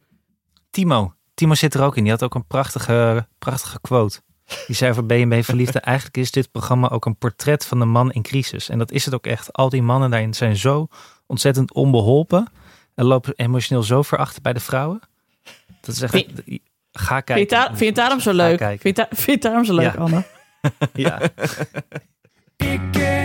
Timo. 0.69 1.13
Timo 1.33 1.53
zit 1.53 1.73
er 1.73 1.83
ook 1.83 1.95
in. 1.97 2.03
Die 2.03 2.11
had 2.11 2.23
ook 2.23 2.35
een 2.35 2.47
prachtige, 2.47 3.27
prachtige 3.39 3.81
quote. 3.81 4.21
Die 4.67 4.75
zei 4.75 4.93
voor 4.93 5.05
B&B 5.05 5.43
Verliefde... 5.43 5.79
eigenlijk 5.79 6.17
is 6.17 6.31
dit 6.31 6.51
programma 6.51 6.89
ook 6.89 7.05
een 7.05 7.17
portret 7.17 7.65
van 7.65 7.79
de 7.79 7.85
man 7.85 8.11
in 8.11 8.21
crisis. 8.21 8.69
En 8.69 8.77
dat 8.77 8.91
is 8.91 9.05
het 9.05 9.13
ook 9.13 9.25
echt. 9.27 9.53
Al 9.53 9.69
die 9.69 9.81
mannen 9.81 10.09
daarin 10.09 10.33
zijn 10.33 10.55
zo 10.55 10.87
ontzettend 11.25 11.73
onbeholpen... 11.73 12.47
en 12.95 13.05
lopen 13.05 13.33
emotioneel 13.35 13.83
zo 13.83 14.01
ver 14.01 14.17
achter 14.17 14.41
bij 14.41 14.53
de 14.53 14.59
vrouwen. 14.59 14.99
Dat 15.81 15.95
is 15.95 16.01
echt... 16.01 16.11
Vind- 16.13 16.31
Ga 16.91 17.21
Vind 17.25 17.27
je, 17.39 17.45
kijken. 17.45 17.47
daar- 17.57 17.67
vind 17.67 17.79
je 17.79 17.85
het 17.85 17.95
daarom 17.95 18.19
zo 18.19 18.33
leuk? 18.33 18.59
Vind 18.79 18.97
je, 18.97 19.05
vind 19.09 19.25
je 19.25 19.31
het 19.31 19.41
daarom 19.41 19.65
zo 19.65 19.73
leuk, 19.73 19.93
Ja. 19.93 19.99
Anne? 19.99 20.23
Ja. 20.93 21.19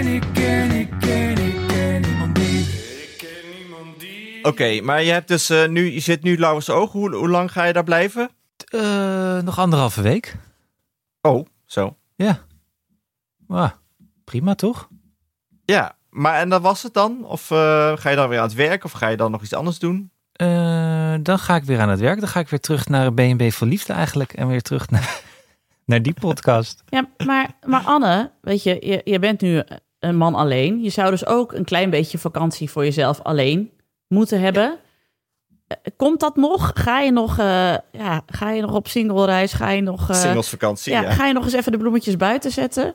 Ik 0.07 0.23
ken, 0.33 0.71
ik 0.71 0.91
ken, 0.91 0.91
ik 0.91 0.91
ken, 1.01 1.38
ik 1.38 1.69
ken 1.69 2.01
niemand 2.01 2.35
die. 2.35 2.61
Ik 2.61 3.15
ken 3.19 3.59
niemand 3.59 4.01
die. 4.01 4.45
Oké, 4.45 4.81
maar 4.81 5.03
je, 5.03 5.11
hebt 5.12 5.29
dus, 5.29 5.51
eh, 5.51 5.69
nu, 5.69 5.93
je 5.93 6.01
zit 6.01 6.23
nu 6.23 6.38
Lauwers 6.38 6.71
Oog. 6.71 6.93
Hoe, 6.93 7.15
hoe 7.15 7.29
lang 7.29 7.53
ga 7.53 7.65
je 7.65 7.73
daar 7.73 7.85
blijven? 7.85 8.31
Eh, 8.65 9.38
nog 9.38 9.59
anderhalve 9.59 10.03
week. 10.03 10.37
Oh, 11.21 11.47
zo. 11.67 11.97
Ja. 12.15 12.38
Ah, 13.49 13.71
prima 14.25 14.55
toch? 14.55 14.88
Ja, 15.65 15.97
maar 16.11 16.41
en 16.41 16.49
dat 16.49 16.62
was 16.62 16.83
het 16.83 16.95
dan? 16.95 17.25
Of 17.25 17.51
eh, 17.51 17.97
ga 17.97 18.11
je 18.11 18.17
dan 18.17 18.29
weer 18.29 18.38
aan 18.38 18.45
het 18.45 18.55
werk? 18.55 18.85
Of 18.85 18.93
ga 18.93 19.09
je 19.09 19.17
dan 19.17 19.31
nog 19.31 19.43
iets 19.43 19.55
anders 19.55 19.79
doen? 19.79 20.11
Eh, 20.33 21.15
dan 21.23 21.38
ga 21.38 21.57
ik 21.57 21.65
weer 21.65 21.81
aan 21.81 21.88
het 21.88 22.01
werk. 22.01 22.21
Dan 22.21 22.29
ga 22.29 22.41
ik 22.41 22.49
weer 22.49 22.61
terug 22.61 22.88
naar 22.88 23.15
BNB 23.15 23.51
voor 23.51 23.67
Liefde 23.67 23.93
eigenlijk. 23.93 24.33
En 24.33 24.49
weer 24.49 24.62
terug 24.62 24.91
naar, 24.91 25.21
naar 25.85 26.03
die 26.03 26.15
podcast. 26.15 26.83
Ja, 26.88 27.09
maar, 27.27 27.51
maar 27.67 27.83
Anne, 27.85 28.31
weet 28.41 28.62
je, 28.62 28.77
je, 28.81 29.01
je 29.05 29.19
bent 29.19 29.41
nu 29.41 29.62
een 30.03 30.17
man 30.17 30.35
alleen. 30.35 30.83
Je 30.83 30.91
zou 30.91 31.11
dus 31.11 31.27
ook 31.27 31.53
een 31.53 31.65
klein 31.65 31.91
beetje 31.91 32.19
vakantie 32.19 32.71
voor 32.71 32.85
jezelf 32.85 33.21
alleen 33.21 33.71
moeten 34.09 34.41
hebben. 34.41 34.79
Eh, 35.67 35.77
Komt 35.97 36.21
dat 36.21 36.37
nog? 36.37 36.71
Ga 36.75 37.01
je 37.01 37.11
nog, 37.11 37.38
eh, 37.38 37.75
ja, 37.93 38.23
ga 38.27 38.51
je 38.51 38.61
nog 38.62 38.75
op 38.75 38.88
single 38.88 39.25
reis? 39.25 39.53
Ga 39.53 39.71
je 39.71 39.81
nog, 39.83 40.11
eh, 40.11 40.17
Singlesvakantie, 40.17 40.93
ja, 40.93 41.01
ja. 41.01 41.11
ga 41.11 41.27
je 41.27 41.33
nog 41.33 41.45
eens 41.45 41.53
even 41.53 41.73
de 41.73 41.79
bloemetjes 41.79 42.17
buiten 42.17 42.51
zetten? 42.51 42.87
Ik 42.88 42.95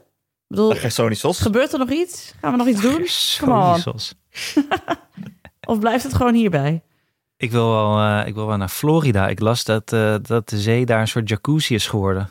bedoel, 0.56 0.72
Gersonisos. 0.72 1.40
gebeurt 1.40 1.74
er 1.74 1.80
nog 1.80 1.90
iets? 1.90 2.34
Gaan 2.42 2.52
we 2.52 2.58
nog 2.58 2.68
iets 2.68 2.82
doen? 2.82 2.98
Jezus. 3.02 4.14
Of 5.68 5.80
blijft 5.80 6.04
het 6.04 6.14
gewoon 6.14 6.34
hierbij? 6.34 6.82
Ik 7.38 7.52
wil 7.52 7.70
wel, 7.70 8.00
eh, 8.00 8.28
ik 8.28 8.34
wil 8.34 8.48
wel 8.48 8.58
naar 8.58 8.70
Florida. 8.70 9.28
Ik 9.28 9.40
las 9.40 9.64
dat, 9.64 9.94
eh, 9.94 10.16
dat 10.22 10.50
de 10.50 10.58
zee 10.58 10.86
daar 10.86 11.02
een 11.02 11.08
soort 11.08 11.30
jacuzzi 11.30 11.74
is 11.74 11.88
geworden. 11.88 12.30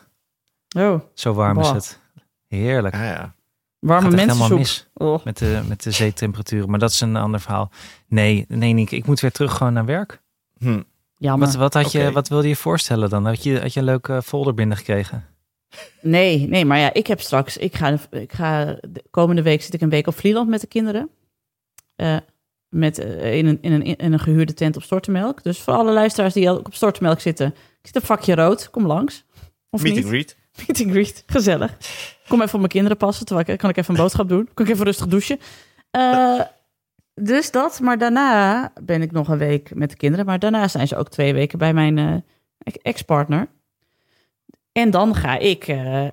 Oh, 0.79 1.01
Zo 1.15 1.33
warm 1.33 1.59
is 1.61 1.69
het. 1.69 2.01
Heerlijk. 2.47 2.95
Ja, 2.95 3.05
ja. 3.05 3.35
Warme 3.87 4.11
mensen 4.11 4.37
helemaal 4.37 4.59
mis 4.59 4.89
Oh. 4.95 5.25
met 5.25 5.39
de, 5.39 5.63
met 5.69 5.83
de 5.83 5.91
zeetemperaturen. 5.91 6.71
Maar 6.71 6.79
dat 6.79 6.91
is 6.91 7.01
een 7.01 7.17
ander 7.17 7.41
verhaal. 7.41 7.71
Nee, 8.09 8.45
nee 8.49 8.73
Nienke, 8.73 8.97
ik 8.97 9.07
moet 9.07 9.21
weer 9.21 9.33
terug 9.33 9.57
gewoon 9.57 9.73
naar 9.73 9.85
werk. 9.85 10.23
Hm. 10.59 10.83
Jammer. 11.19 11.47
Wat, 11.47 11.57
wat, 11.57 11.75
had 11.75 11.93
je, 11.93 12.13
wat 12.13 12.29
wilde 12.29 12.49
je 12.49 12.57
voorstellen 12.57 13.11
dan? 13.11 13.27
Had 13.27 13.43
je, 13.43 13.61
had 13.61 13.73
je 13.73 13.81
een 13.81 13.87
leuke 13.87 14.23
folder 14.23 14.55
binnengekregen? 14.55 15.25
Nee, 16.01 16.49
nee, 16.49 16.65
maar 16.65 16.79
ja, 16.79 16.93
ik 16.93 17.07
heb 17.07 17.21
straks, 17.21 17.57
ik 17.57 17.77
ga, 17.77 17.99
ik 18.11 18.33
ga 18.33 18.65
de 18.65 19.05
komende 19.11 19.43
week 19.43 19.63
zit 19.63 19.75
ik 19.75 19.81
een 19.81 19.89
week 19.91 20.07
op 20.07 20.15
Vlieland 20.17 20.49
met 20.49 20.61
de 20.61 20.67
kinderen. 20.67 21.11
Eh, 21.97 22.17
met, 22.69 22.99
eh, 22.99 23.37
in, 23.37 23.47
een, 23.47 23.59
in, 23.61 23.73
een, 23.73 23.83
in 23.83 24.13
een 24.13 24.19
gehuurde 24.19 24.55
tent 24.55 24.77
op 24.77 24.83
Stortemelk. 24.83 25.43
Dus 25.43 25.59
voor 25.59 25.75
alle 25.75 25.93
luisteraars 25.93 26.35
die 26.35 26.51
ook 26.51 26.67
op 26.67 26.75
Stortemelk 26.75 27.21
zitten, 27.21 27.47
ik 27.47 27.87
zit 27.87 27.97
op 27.97 28.05
vakje 28.05 28.35
rood, 28.35 28.71
kom 28.71 28.87
langs. 28.87 29.25
Of 29.71 29.83
Meet 29.83 29.93
and 29.93 30.01
niet? 30.01 30.09
greet. 30.13 30.37
Meet 30.59 30.81
and 30.83 30.91
greet, 30.91 31.23
gezellig. 31.27 31.77
Kom 32.29 32.41
even 32.41 32.53
op 32.53 32.59
mijn 32.59 32.73
kinderen 32.73 32.97
passen, 32.97 33.27
terwijl 33.27 33.49
ik, 33.49 33.59
kan 33.59 33.71
ik 33.71 33.77
even 33.77 33.95
een 33.95 34.01
boodschap 34.01 34.29
doen. 34.29 34.49
Kan 34.55 34.67
ik 34.67 34.73
even 34.73 34.85
rustig 34.85 35.07
douchen. 35.07 35.39
Eh, 35.91 36.41
dus 37.15 37.51
dat, 37.51 37.81
maar 37.81 37.99
daarna 37.99 38.73
ben 38.83 39.03
ik 39.03 39.13
nog 39.13 39.29
een 39.29 39.39
week 39.39 39.75
met 39.75 39.91
de 39.91 39.97
kinderen. 39.97 40.27
Maar 40.27 40.39
daarna 40.39 40.69
zijn 40.69 40.89
ze 40.89 40.97
ook 40.97 41.09
twee 41.09 41.35
weken 41.35 41.59
bij 41.59 41.75
mijn 41.75 41.99
eh, 41.99 42.75
ex-partner. 42.83 43.49
En 44.73 44.91
dan 44.91 45.15
ga 45.15 45.39
ik, 45.39 45.69
eh, 45.69 46.07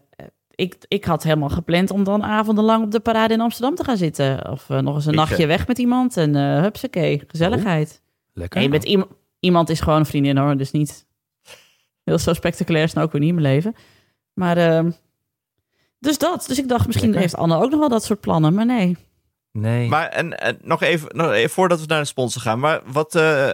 ik... 0.55 0.75
Ik 0.87 1.05
had 1.05 1.23
helemaal 1.23 1.49
gepland 1.49 1.91
om 1.91 2.03
dan 2.03 2.23
avondenlang 2.23 2.83
op 2.83 2.91
de 2.91 2.99
parade 2.99 3.33
in 3.33 3.41
Amsterdam 3.41 3.75
te 3.75 3.83
gaan 3.83 3.97
zitten. 3.97 4.51
Of 4.51 4.69
nog 4.69 4.95
eens 4.95 5.05
een 5.05 5.11
Ik, 5.11 5.17
nachtje 5.17 5.45
weg 5.45 5.67
met 5.67 5.77
iemand. 5.77 6.17
En 6.17 6.35
eh 6.35 6.61
hupsakee, 6.61 7.23
gezelligheid. 7.27 8.01
Lekker. 8.33 8.59
Nee, 8.59 8.69
met 8.69 8.83
iem- 8.83 9.07
iemand 9.39 9.69
is 9.69 9.79
gewoon 9.79 9.99
een 9.99 10.05
vriendin 10.05 10.37
hoor. 10.37 10.57
Dus 10.57 10.71
niet 10.71 11.05
heel 12.03 12.17
zo 12.17 12.33
spectaculair 12.33 12.83
is 12.83 12.93
nou 12.93 13.05
ook 13.05 13.11
weer 13.11 13.21
niet 13.21 13.29
in 13.29 13.41
mijn 13.41 13.53
leven. 13.53 13.75
Maar 14.33 14.57
ehm, 14.57 14.91
dus 15.99 16.17
dat. 16.17 16.45
Dus 16.47 16.59
ik 16.59 16.67
dacht, 16.67 16.85
misschien 16.85 17.09
Lekker. 17.09 17.29
heeft 17.29 17.41
Anne 17.41 17.55
ook 17.63 17.69
nog 17.71 17.79
wel 17.79 17.89
dat 17.89 18.03
soort 18.03 18.19
plannen. 18.19 18.53
Maar 18.53 18.65
nee. 18.65 18.97
Nee. 19.51 19.89
Maar 19.89 20.07
en, 20.09 20.39
en 20.39 20.57
nog, 20.61 20.81
even, 20.81 21.09
nog 21.17 21.31
even 21.31 21.49
voordat 21.49 21.79
we 21.79 21.85
naar 21.87 21.99
de 21.99 22.05
sponsor 22.05 22.41
gaan. 22.41 22.59
Maar 22.59 22.81
wat, 22.85 23.15
eh, 23.15 23.49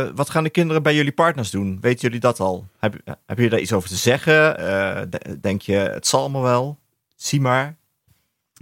eh, 0.00 0.08
wat 0.14 0.30
gaan 0.30 0.42
de 0.44 0.50
kinderen 0.50 0.82
bij 0.82 0.94
jullie 0.94 1.12
partners 1.12 1.50
doen? 1.50 1.78
Weten 1.80 2.00
jullie 2.00 2.20
dat 2.20 2.40
al? 2.40 2.64
Heb, 2.78 2.92
hebben 3.04 3.20
jullie 3.36 3.50
daar 3.50 3.60
iets 3.60 3.72
over 3.72 3.88
te 3.88 3.96
zeggen? 3.96 4.58
Eh, 4.58 5.02
de- 5.10 5.40
denk 5.40 5.62
je, 5.62 5.72
het 5.74 6.06
zal 6.06 6.20
allemaal 6.20 6.42
wel? 6.42 6.78
Zie 7.16 7.40
maar. 7.40 7.76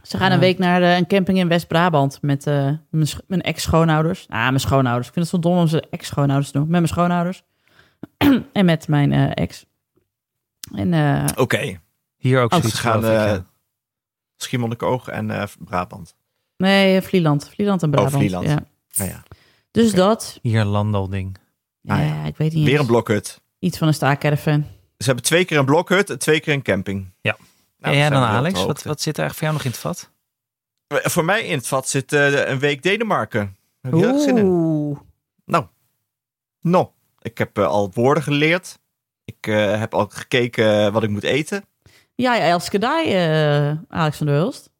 Ze 0.03 0.17
gaan 0.17 0.33
een 0.33 0.39
week 0.39 0.59
naar 0.59 0.83
een 0.83 1.07
camping 1.07 1.39
in 1.39 1.49
West-Brabant 1.49 2.19
met 2.23 2.45
mijn, 2.45 3.07
sch- 3.07 3.19
mijn 3.27 3.43
ex-schoonouders. 3.43 4.27
Ah, 4.29 4.39
mijn 4.39 4.61
schoonouders. 4.61 5.07
Ik 5.09 5.13
vind 5.13 5.31
het 5.31 5.35
zo 5.35 5.49
dom 5.51 5.59
om 5.59 5.67
ze 5.67 5.85
ex-schoonouders 5.91 6.51
te 6.51 6.59
doen. 6.59 6.63
Met 6.69 6.71
mijn 6.71 6.89
schoonouders. 6.89 7.43
en 8.53 8.65
met 8.65 8.89
mijn 8.89 9.13
ex. 9.35 9.67
En 10.73 10.93
eh, 10.95 11.25
Oké. 11.37 11.81
Hier 12.17 12.41
ook 12.41 12.53
Oh, 12.53 12.61
zoiets 12.61 12.79
gaan, 12.79 13.01
ja. 13.01 13.35
eh, 13.35 13.41
Schiermonnikoog 14.37 15.09
en 15.09 15.31
eh, 15.31 15.43
Brabant. 15.59 16.15
nee, 16.57 17.03
Vlieland. 17.03 17.49
Vlieland 17.49 17.83
en 17.83 17.91
Brabant. 17.91 18.15
Vlieland. 18.15 18.47
Ja. 18.47 18.67
Nou 18.95 19.11
ja. 19.11 19.23
Dus 19.71 19.93
dat. 19.93 20.39
Hier 20.43 20.61
een 20.61 20.67
landalding. 20.67 21.39
Ah, 21.85 21.99
ja, 21.99 22.05
ja. 22.05 22.25
ik 22.25 22.37
weet 22.37 22.53
niet 22.53 22.63
Weer 22.65 22.73
eens. 22.73 22.81
een 22.81 22.87
blokhut. 22.87 23.41
Iets 23.59 23.79
van 23.79 23.89
een 23.89 23.95
staakcaravan. 23.95 24.65
Ze 24.99 25.05
hebben 25.07 25.25
twee 25.25 25.45
keer 25.45 25.59
een 25.59 25.65
blokhut 25.65 26.11
en 26.11 26.19
twee 26.19 26.41
keer 26.41 26.55
een 26.55 26.63
camping. 26.63 27.11
Ja. 27.21 27.37
Nou, 27.79 27.93
en 27.95 27.99
jij 28.01 28.09
zijn 28.09 28.21
dan 28.21 28.31
Alex? 28.31 28.65
Wat, 28.65 28.79
zit 29.01 29.19
er 29.19 29.23
eigenlijk 29.23 29.33
voor 29.35 29.43
jou 29.43 29.53
nog 29.53 29.65
in 29.65 29.71
het 29.71 29.81
vat? 29.81 30.11
Voor 31.11 31.25
mij 31.25 31.45
in 31.45 31.57
het 31.57 31.67
vat 31.67 31.89
zit 31.89 32.13
een 32.13 32.59
week 32.59 32.83
Denemarken. 32.83 33.57
Heb 33.81 33.95
je 33.95 34.07
er 34.07 34.21
zin 34.21 34.37
in? 34.37 34.45
Oeh. 34.45 34.99
Nou, 36.61 36.87
ik 37.21 37.39
heb 37.39 37.59
al 37.59 37.91
woorden 37.95 38.23
geleerd. 38.23 38.79
Ik 39.29 39.47
eh, 39.47 39.79
heb 39.79 39.95
al 39.95 40.07
gekeken 40.11 40.93
wat 40.93 41.03
ik 41.03 41.11
moet 41.11 41.23
eten. 41.23 41.65
Ja, 42.15 42.35
ja, 42.35 42.43
Els 42.49 42.69
Kedai, 42.69 43.13
eh 43.15 43.79
Alex 43.89 44.17
van 44.17 44.27
der 44.27 44.35
Hulst. 44.37 44.71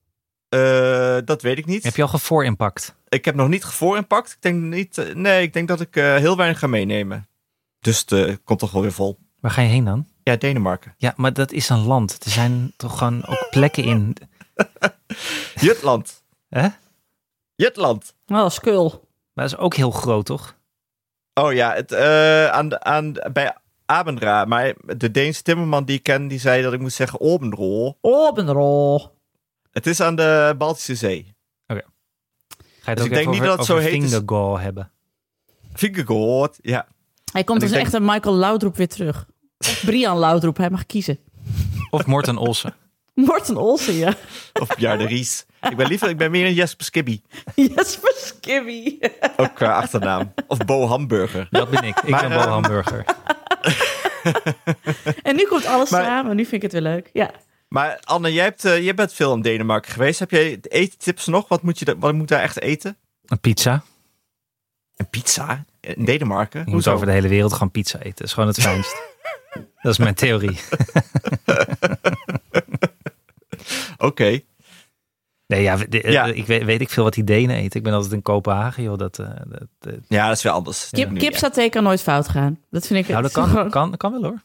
Eh, 0.49 1.17
dat 1.25 1.43
weet 1.43 1.59
ik 1.59 1.67
niet. 1.67 1.83
Heb 1.85 1.97
je 1.97 2.03
al 2.03 2.09
gevoorimpact? 2.09 2.95
Ik 3.09 3.25
heb 3.25 3.35
nog 3.35 3.49
niet 3.49 3.65
gevoorimpakt. 3.65 4.31
Ik 4.33 4.43
denk 4.43 4.63
niet. 4.63 5.15
nee, 5.15 5.43
ik 5.43 5.53
denk 5.53 5.69
dat 5.69 5.81
ik 5.81 5.97
eh, 5.97 6.17
heel 6.17 6.37
weinig 6.37 6.59
ga 6.59 6.67
meenemen. 6.67 7.29
Dus 7.81 8.05
het 8.07 8.41
komt 8.45 8.59
toch 8.59 8.71
wel 8.71 8.83
weer 8.83 8.93
vol. 8.93 9.19
Waar 9.41 9.51
ga 9.51 9.63
je 9.63 9.69
heen 9.69 9.85
dan? 9.85 10.07
Ja, 10.23 10.37
Denemarken. 10.37 10.95
Ja, 10.97 11.13
maar 11.17 11.33
dat 11.33 11.53
is 11.53 11.69
een 11.69 11.85
land. 11.85 12.25
Er 12.25 12.31
zijn 12.31 12.73
toch 12.77 12.99
gewoon 12.99 13.27
ook 13.27 13.47
plekken 13.51 13.85
in. 13.85 14.17
Jutland. 15.61 16.23
Hè? 16.49 16.69
Jutland. 17.55 18.15
Oh, 18.27 18.49
Skul. 18.49 18.89
Maar 19.33 19.49
dat 19.49 19.59
is 19.59 19.65
ook 19.65 19.75
heel 19.75 19.91
groot, 19.91 20.27
toch? 20.27 20.57
Oh 21.35 21.53
ja, 21.53 21.75
het, 21.75 21.93
eh, 21.93 22.47
aan, 22.49 22.69
de- 22.69 22.83
aan, 22.83 23.13
bij 23.33 23.57
Abendra. 23.91 24.45
Maar 24.45 24.75
de 24.97 25.11
Deense 25.11 25.43
timmerman 25.43 25.85
die 25.85 25.97
ik 25.97 26.03
ken, 26.03 26.29
die 26.29 26.39
zei 26.39 26.63
dat 26.63 26.73
ik 26.73 26.81
moet 26.81 26.93
zeggen 26.93 27.21
Obenrol. 27.21 27.99
Obenrol. 28.01 29.17
Het 29.71 29.87
is 29.87 30.01
aan 30.01 30.17
de 30.17 30.55
Baltische 30.59 30.95
Zee. 30.95 31.37
Ga 31.67 31.75
je 31.75 31.83
het 32.81 32.97
Dus 32.97 33.05
ook 33.05 33.05
ik 33.05 33.17
denk 33.17 33.27
niet 33.27 33.35
over, 33.35 33.47
dat 33.47 33.57
het 33.59 33.67
zo 33.67 33.77
heet 33.77 34.03
is. 34.03 34.11
Fingergall 34.11 34.61
hebben? 34.61 34.91
Vingergoord. 35.75 36.59
Ja. 36.63 36.87
Hij 37.33 37.45
komt 37.45 37.63
En 37.63 37.69
als 37.69 37.89
ik 37.89 37.93
een 37.93 38.05
Michael 38.05 38.35
Laudroep 38.35 38.77
weer 38.77 38.89
terug. 38.89 39.27
Of 39.59 39.83
Brian 39.85 40.19
Laudroep, 40.19 40.57
hij 40.57 40.71
mag 40.71 40.87
kiezen. 40.87 41.19
Of 41.91 42.07
Morten 42.07 42.37
Olsen. 42.37 42.75
Morten 43.15 43.57
Olsen, 43.57 43.95
ja. 43.95 44.15
Of 44.61 44.77
Bjarne 44.77 45.07
Ries. 45.07 45.47
Ik 45.71 45.77
ben 45.77 45.89
liever, 45.89 46.09
ik 46.09 46.17
ben 46.17 46.31
meer 46.31 46.47
een 46.47 46.55
Jesper 46.55 46.85
Skibby. 46.85 47.21
Jesper 47.75 48.13
Skibby. 48.17 48.99
Ook 49.37 49.55
qua 49.55 49.73
achternaam. 49.77 50.33
Of 50.47 50.59
Bo 50.59 50.87
Hamburger. 50.87 51.47
Dat 51.51 51.71
ben 51.71 51.83
ik. 51.83 51.97
Ik 51.99 52.09
Maar, 52.09 52.21
ben 52.29 52.31
Bo 52.39 52.45
eh, 52.45 52.47
Hamburger. 52.51 53.05
En 55.23 55.37
nu 55.37 55.47
komt 55.47 55.67
alles 55.67 55.91
Maar- 55.91 56.05
samen. 56.05 56.37
Nu 56.37 56.43
vind 56.43 56.55
ik 56.55 56.63
het 56.63 56.73
weer 56.73 56.81
leuk. 56.93 57.11
Ja. 57.13 57.31
Maar 57.69 58.01
Anne, 58.05 58.33
jij, 58.33 58.45
hebt, 58.45 58.65
eh, 58.65 58.83
jij 58.85 58.95
bent 58.95 59.13
veel 59.13 59.35
in 59.35 59.41
Denemarken 59.43 59.93
geweest. 59.93 60.19
Heb 60.19 60.31
jij 60.31 60.59
eettips 60.63 61.27
nog? 61.27 61.49
Wat 61.49 61.63
moet, 61.63 61.79
je, 61.79 61.97
wat 61.99 62.15
moet 62.15 62.29
daar 62.29 62.43
echt 62.43 62.61
eten? 62.61 62.97
Een 63.27 63.41
pizza. 63.41 63.83
Een 64.97 65.09
pizza? 65.11 65.65
In 65.81 66.05
Denemarken? 66.05 66.63
Je 66.67 66.71
moet 66.71 66.89
over 66.89 67.07
de 67.07 67.13
hele 67.13 67.29
wereld 67.29 67.53
gewoon 67.53 67.71
pizza 67.71 67.99
eten. 67.99 68.15
Dat 68.15 68.27
is 68.27 68.33
gewoon 68.33 68.49
het 68.49 68.61
fijnst. 68.61 68.97
dat 69.83 69.93
is 69.93 69.99
mijn 69.99 70.15
theorie. 70.15 70.59
Oké. 73.99 74.41
Nee, 75.49 75.63
ja, 75.63 75.77
de- 75.77 76.11
Ja. 76.11 76.25
ik 76.25 76.47
weet, 76.47 76.65
weet 76.65 76.81
ik 76.81 76.89
veel 76.91 77.05
wat 77.05 77.15
die 77.15 77.25
Denen 77.25 77.57
eten. 77.57 77.79
Ik 77.79 77.83
ben 77.85 77.93
altijd 77.93 78.13
in 78.13 78.23
Kopenhagen, 78.23 78.83
joh. 78.83 78.99
Dat, 78.99 79.19
eh, 79.19 79.27
dat, 79.47 79.69
eh, 79.81 79.93
Ja, 80.09 80.27
dat 80.29 80.37
is 80.37 80.43
weer 80.43 80.53
anders. 80.53 80.89
Kip, 80.91 81.15
kipsaté 81.19 81.69
kan 81.69 81.83
nooit 81.83 82.03
fout 82.03 82.29
gaan. 82.29 82.59
Dat 82.71 82.87
vind 82.87 82.99
ik 83.05 83.09
nou, 83.11 83.23
dat 83.23 83.33
kan, 83.33 83.71
kan, 83.71 83.97
kan 83.97 84.13
wel 84.13 84.23
hoor. 84.23 84.43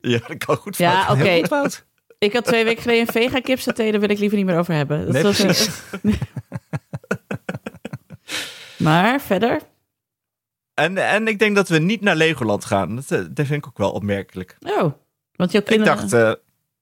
Ja, 0.00 0.10
ja, 0.10 0.28
dat 0.28 0.44
kan 0.44 0.56
goed 0.56 0.76
Ja, 0.76 1.04
fout. 1.04 1.16
oké. 1.16 1.28
Heel 1.28 1.38
goed 1.38 1.46
fout. 1.48 1.86
Ik 2.18 2.32
had 2.32 2.44
twee 2.44 2.64
weken 2.64 2.82
geleden 2.82 3.00
een 3.06 3.12
vega 3.12 3.40
kipsaté. 3.40 3.90
Daar 3.90 4.00
wil 4.00 4.10
ik 4.10 4.18
liever 4.18 4.36
niet 4.38 4.46
meer 4.46 4.58
over 4.58 4.74
hebben. 4.74 5.04
Dat 5.04 5.12
Nee, 5.12 5.22
was, 5.22 5.38
eh, 5.38 5.44
precies. 5.44 5.70
maar 8.76 9.20
verder. 9.20 9.60
En, 10.74 10.96
en 10.98 11.28
ik 11.28 11.38
denk 11.38 11.56
dat 11.56 11.68
we 11.68 11.78
niet 11.78 12.00
naar 12.00 12.16
Legoland 12.16 12.64
gaan. 12.64 12.94
Dat, 12.96 13.10
eh, 13.10 13.18
dat 13.30 13.46
vind 13.46 13.50
ik 13.64 13.66
ook 13.66 13.78
wel 13.78 13.90
opmerkelijk. 13.92 14.56
Oh, 14.60 14.92
want 15.32 15.52
jouw 15.52 15.60
Ik 15.60 15.66
kinderen... 15.66 15.96
dacht, 15.96 16.12
eh, 16.12 16.32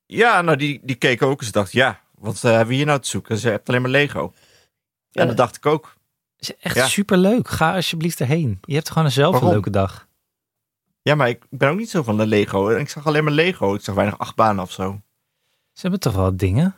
ja, 0.06 0.42
nou 0.42 0.56
die, 0.56 0.80
die 0.82 0.96
keken 0.96 1.26
ook 1.26 1.40
en 1.40 1.46
ze 1.46 1.52
dachten, 1.52 1.78
ja, 1.78 2.00
wat 2.26 2.44
eh, 2.44 2.50
hebben 2.50 2.66
we 2.68 2.74
hier 2.74 2.86
nou 2.86 3.00
te 3.00 3.08
zoeken? 3.08 3.38
Ze 3.38 3.48
hebt 3.48 3.68
alleen 3.68 3.82
maar 3.82 3.90
Lego. 3.90 4.32
Ja. 5.10 5.20
En 5.20 5.26
dat 5.28 5.36
dacht 5.36 5.56
ik 5.56 5.66
ook. 5.66 5.94
is 6.38 6.56
echt 6.56 6.74
Ja. 6.74 6.86
superleuk. 6.86 7.48
Ga 7.48 7.74
alsjeblieft 7.74 8.20
erheen. 8.20 8.58
Je 8.62 8.74
hebt 8.74 8.90
gewoon 8.90 9.10
zelf 9.10 9.40
een 9.40 9.48
leuke 9.48 9.70
dag. 9.70 10.06
Ja, 11.02 11.14
maar 11.14 11.28
ik 11.28 11.42
ben 11.50 11.70
ook 11.70 11.78
niet 11.78 11.90
zo 11.90 12.02
van 12.02 12.16
de 12.16 12.26
Lego. 12.26 12.68
Ik 12.68 12.88
zag 12.88 13.06
alleen 13.06 13.24
maar 13.24 13.32
Lego. 13.32 13.74
Ik 13.74 13.80
zag 13.80 13.94
weinig 13.94 14.18
achtbanen 14.18 14.62
of 14.64 14.72
zo. 14.72 15.00
Ze 15.72 15.80
hebben 15.80 16.00
toch 16.00 16.14
wel 16.14 16.36
dingen? 16.36 16.74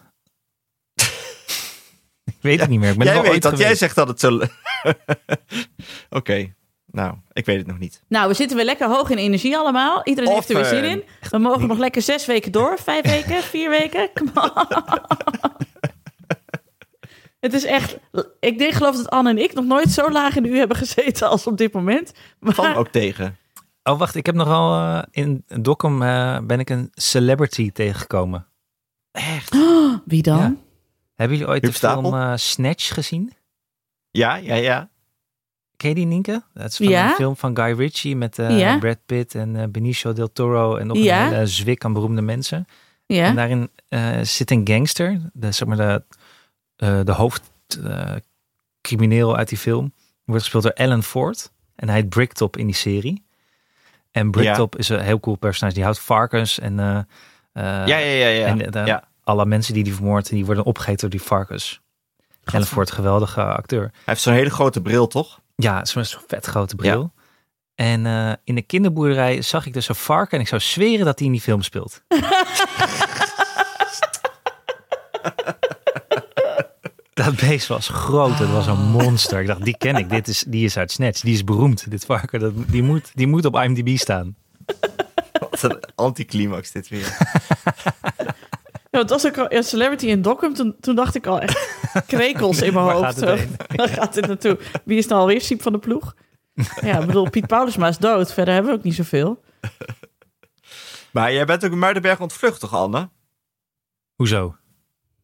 ik 2.25 2.39
weet 2.41 2.61
het 2.61 2.69
niet 2.69 2.81
meer. 2.81 2.91
Ik 2.93 2.99
ben 2.99 3.07
jij 3.07 3.23
weet 3.23 3.43
dat. 3.43 3.59
Jij 3.59 3.75
zegt 3.75 3.95
dat 3.95 4.09
het 4.09 4.21
zo... 4.21 4.41
Oké. 6.11 6.55
Nou, 6.99 7.15
ik 7.33 7.47
weet 7.47 7.59
het 7.59 7.67
nog 7.67 7.79
niet. 7.79 8.03
Nou, 8.09 8.29
we 8.29 8.35
zitten 8.35 8.57
weer 8.57 8.67
lekker 8.67 8.89
hoog 8.89 9.11
in 9.11 9.17
energie 9.17 9.57
allemaal. 9.57 10.01
Iedereen 10.05 10.33
heeft 10.33 10.49
er 10.49 10.55
weer 10.55 10.65
zin 10.65 10.85
Offer. 10.85 10.91
in. 10.91 11.05
We 11.31 11.39
mogen 11.39 11.67
nog 11.67 11.79
lekker 11.79 12.03
zes 12.03 12.27
weken 12.27 12.53
door. 12.53 12.79
Vijf 12.79 13.05
weken, 13.05 13.43
vier 13.55 13.71
weken. 13.71 14.11
Come 14.15 14.31
on. 14.35 14.51
Het 17.41 17.53
is 17.53 17.65
echt... 17.65 17.99
Ik 18.41 18.59
denk, 18.59 18.73
geloof 18.73 18.97
dat 18.97 19.11
Anne 19.11 19.31
en 19.31 19.39
ik 19.39 19.55
nog 19.55 19.65
nooit 19.65 19.91
zo 19.91 20.11
laag 20.11 20.37
in 20.37 20.43
de 20.43 20.49
u 20.49 20.59
hebben 20.59 20.77
gezeten 20.77 21.29
als 21.29 21.47
op 21.47 21.57
dit 21.57 21.73
moment. 21.73 22.13
Van 22.41 22.65
Maar, 22.65 22.77
ook 22.77 22.89
tegen. 22.89 23.37
Oh, 23.83 23.99
wacht. 23.99 24.15
Ik 24.15 24.27
heb 24.27 24.35
nogal 24.35 24.81
eh, 24.81 25.03
in 25.11 25.45
Dokkum 25.47 26.03
eh, 26.03 26.39
ben 26.43 26.61
ik 26.61 26.71
een 26.71 26.91
celebrity 26.93 27.73
tegengekomen. 27.73 28.47
wie 30.05 30.23
dan? 30.23 30.39
Ja. 30.39 30.55
Hebben 31.15 31.37
jullie 31.37 31.53
ooit 31.53 31.63
Huub 31.63 31.73
de 31.73 31.79
Stapel? 31.79 32.03
film 32.03 32.15
eh, 32.23 32.33
Snatch 32.37 32.95
gezien? 32.95 33.33
Ja, 34.11 34.35
ja, 34.35 34.55
ja. 34.55 34.89
Ken 35.79 35.89
je 35.89 35.95
die, 35.95 36.07
Nienke? 36.07 36.43
Dat 36.55 36.71
is 36.71 36.77
van 36.77 36.89
Ja. 36.89 37.09
een 37.09 37.15
film 37.15 37.37
van 37.37 37.57
Guy 37.57 37.73
Ritchie 37.79 38.17
met 38.17 38.39
eh, 38.39 38.59
Ja. 38.59 38.79
Brad 38.79 38.99
Pitt 39.07 39.35
en 39.35 39.57
eh, 39.57 39.67
Benicio 39.69 40.13
del 40.13 40.33
Toro 40.33 40.77
en 40.77 40.87
nog 40.87 40.97
Ja. 40.97 41.27
een 41.27 41.33
hele 41.33 41.47
zwik 41.47 41.85
aan 41.85 41.93
beroemde 41.93 42.23
mensen. 42.23 42.67
Ja? 43.07 43.25
En 43.25 43.37
daarin 43.37 43.71
eh, 43.89 44.19
zit 44.23 44.51
een 44.51 44.69
gangster, 44.69 45.21
de, 45.33 45.53
zeg 45.53 45.69
maar 45.69 45.77
de, 45.77 46.03
eh, 46.77 47.01
de 47.05 47.13
hoofdcrimineel 47.13 49.37
uit 49.37 49.49
die 49.49 49.59
film. 49.59 49.93
Wordt 50.25 50.43
gespeeld 50.43 50.63
door 50.63 50.75
Alan 50.75 51.03
Ford. 51.03 51.53
En 51.77 51.89
hij 51.89 51.97
heet 51.97 52.09
Bricktop 52.09 52.57
in 52.57 52.67
die 52.67 52.75
serie. 52.75 53.25
En 54.11 54.31
Bricktop 54.31 54.77
is 54.77 54.89
een 54.89 55.01
heel 55.01 55.21
cool 55.21 55.37
personage. 55.37 55.75
Die 55.75 55.85
houdt 55.85 56.01
varkens 56.01 56.59
en, 56.59 56.79
eh, 56.81 56.97
eh, 56.97 57.05
Ja, 57.87 57.99
ja, 57.99 57.99
ja. 57.99 58.27
ja. 58.29 58.47
en 58.47 58.87
ja. 58.87 59.09
alle 59.25 59.47
mensen 59.47 59.75
die 59.75 59.85
die 59.85 59.95
vermoorden, 59.95 60.35
die 60.35 60.45
worden 60.47 60.65
opgegeten 60.65 61.01
door 61.01 61.11
die 61.19 61.23
varkens. 61.29 61.81
Alan 62.45 62.67
Ford, 62.67 62.91
geweldige 62.91 63.43
acteur. 63.45 63.83
Hij 63.83 63.91
heeft 64.05 64.21
zo'n 64.21 64.33
hele 64.33 64.51
grote 64.51 64.83
bril, 64.83 65.07
toch? 65.07 65.41
Ja, 65.63 65.85
zo'n 65.85 66.05
vet 66.27 66.47
grote 66.47 66.77
bril. 66.77 67.13
En 67.75 68.07
eh, 68.07 68.33
in 68.45 68.55
de 68.55 68.63
kinderboerderij 68.63 69.43
zag 69.43 69.67
ik 69.67 69.73
dus 69.73 69.89
een 69.89 69.95
varken 69.95 70.37
en 70.37 70.41
ik 70.41 70.49
zou 70.49 70.61
zweren 70.61 71.05
dat 71.05 71.19
hij 71.19 71.27
in 71.27 71.33
die 71.33 71.43
film 71.43 71.63
speelt. 71.63 72.03
dat 77.15 77.37
beest 77.37 77.67
was 77.67 77.89
groot, 77.89 78.39
het 78.39 78.51
was 78.51 78.67
een 78.67 78.91
monster. 78.91 79.41
Ik 79.41 79.47
dacht, 79.47 79.65
die 79.65 79.77
ken 79.77 79.97
ik, 79.97 80.11
dit 80.11 80.29
is, 80.29 80.45
die 80.47 80.65
is 80.65 80.77
uit 80.77 80.91
Snatch, 80.93 81.21
die 81.21 81.35
is 81.35 81.45
beroemd. 81.45 81.91
Dit 81.91 82.05
varken, 82.05 82.41
dat, 82.41 82.53
die, 82.57 82.83
moet, 82.83 83.11
die 83.15 83.27
moet 83.27 83.45
op 83.45 83.55
IMDb 83.55 83.97
staan. 83.97 84.37
Wat 85.51 85.63
een 85.63 85.81
anticlimax 85.95 86.73
dit 86.73 86.89
weer. 86.89 87.17
Ja, 88.99 89.05
het 89.05 89.23
was 89.23 89.27
ook 89.27 89.39
al 89.39 89.53
een 89.53 89.65
celebrity 89.65 90.07
in 90.07 90.23
Dockham. 90.23 90.55
Toen, 90.55 90.77
toen 90.81 90.95
dacht 90.95 91.15
ik 91.15 91.27
al 91.27 91.41
echt 91.41 91.77
krekels 92.07 92.63
in 92.63 92.73
mijn 92.75 92.85
Waar 92.87 92.95
hoofd. 92.95 93.19
gaat? 93.19 93.47
Waar 93.77 93.89
gaat 93.89 94.15
dit 94.15 94.27
naartoe? 94.27 94.59
Wie 94.85 94.99
is 94.99 95.07
nou 95.07 95.21
alweer 95.21 95.41
Siep 95.41 95.63
van 95.63 95.73
de 95.73 95.79
ploeg? 95.79 96.15
Ja, 96.81 96.99
ik 97.01 97.07
bedoel, 97.07 97.31
Piet 97.31 97.47
Paulusma 97.47 97.89
is 97.89 97.99
dood. 97.99 98.33
Verder 98.33 98.55
hebben 98.55 98.73
we 98.73 98.79
ook 98.79 98.85
niet 98.85 98.95
zoveel. 98.95 99.41
Maar 101.13 101.33
jij 101.33 101.45
bent 101.45 101.65
ook 101.65 101.73
in 101.73 101.79
Muidenberg 101.79 102.21
ontvlucht, 102.21 102.61
toch, 102.61 102.75
Anne? 102.75 103.09
Hoezo? 104.15 104.57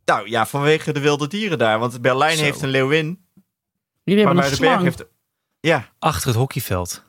Nou 0.04 0.28
ja, 0.28 0.46
vanwege 0.46 0.92
de 0.92 1.00
wilde 1.00 1.26
dieren 1.26 1.58
daar. 1.58 1.78
Want 1.78 2.00
Berlijn 2.00 2.36
Zo. 2.36 2.42
heeft 2.42 2.62
een 2.62 2.68
leeuwin. 2.68 3.04
Jullie 3.04 4.24
Maar 4.24 4.34
hebben 4.34 4.52
een 4.52 4.60
Muidenberg 4.60 4.72
slang. 4.72 4.82
heeft... 4.82 5.04
Ja, 5.60 5.88
Achter 5.98 6.28
het 6.28 6.36
hockeyveld. 6.36 7.02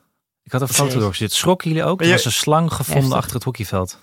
Ik 0.44 0.52
had 0.52 0.62
een 0.62 0.68
foto 0.68 1.00
doorgezet. 1.00 1.32
Schrokken 1.34 1.70
jullie 1.70 1.84
ook? 1.86 2.02
Er 2.02 2.10
was 2.10 2.26
een 2.26 2.32
slang 2.32 2.74
gevonden 2.74 3.18
achter 3.18 3.34
het 3.36 3.44
hockeyveld. 3.44 4.00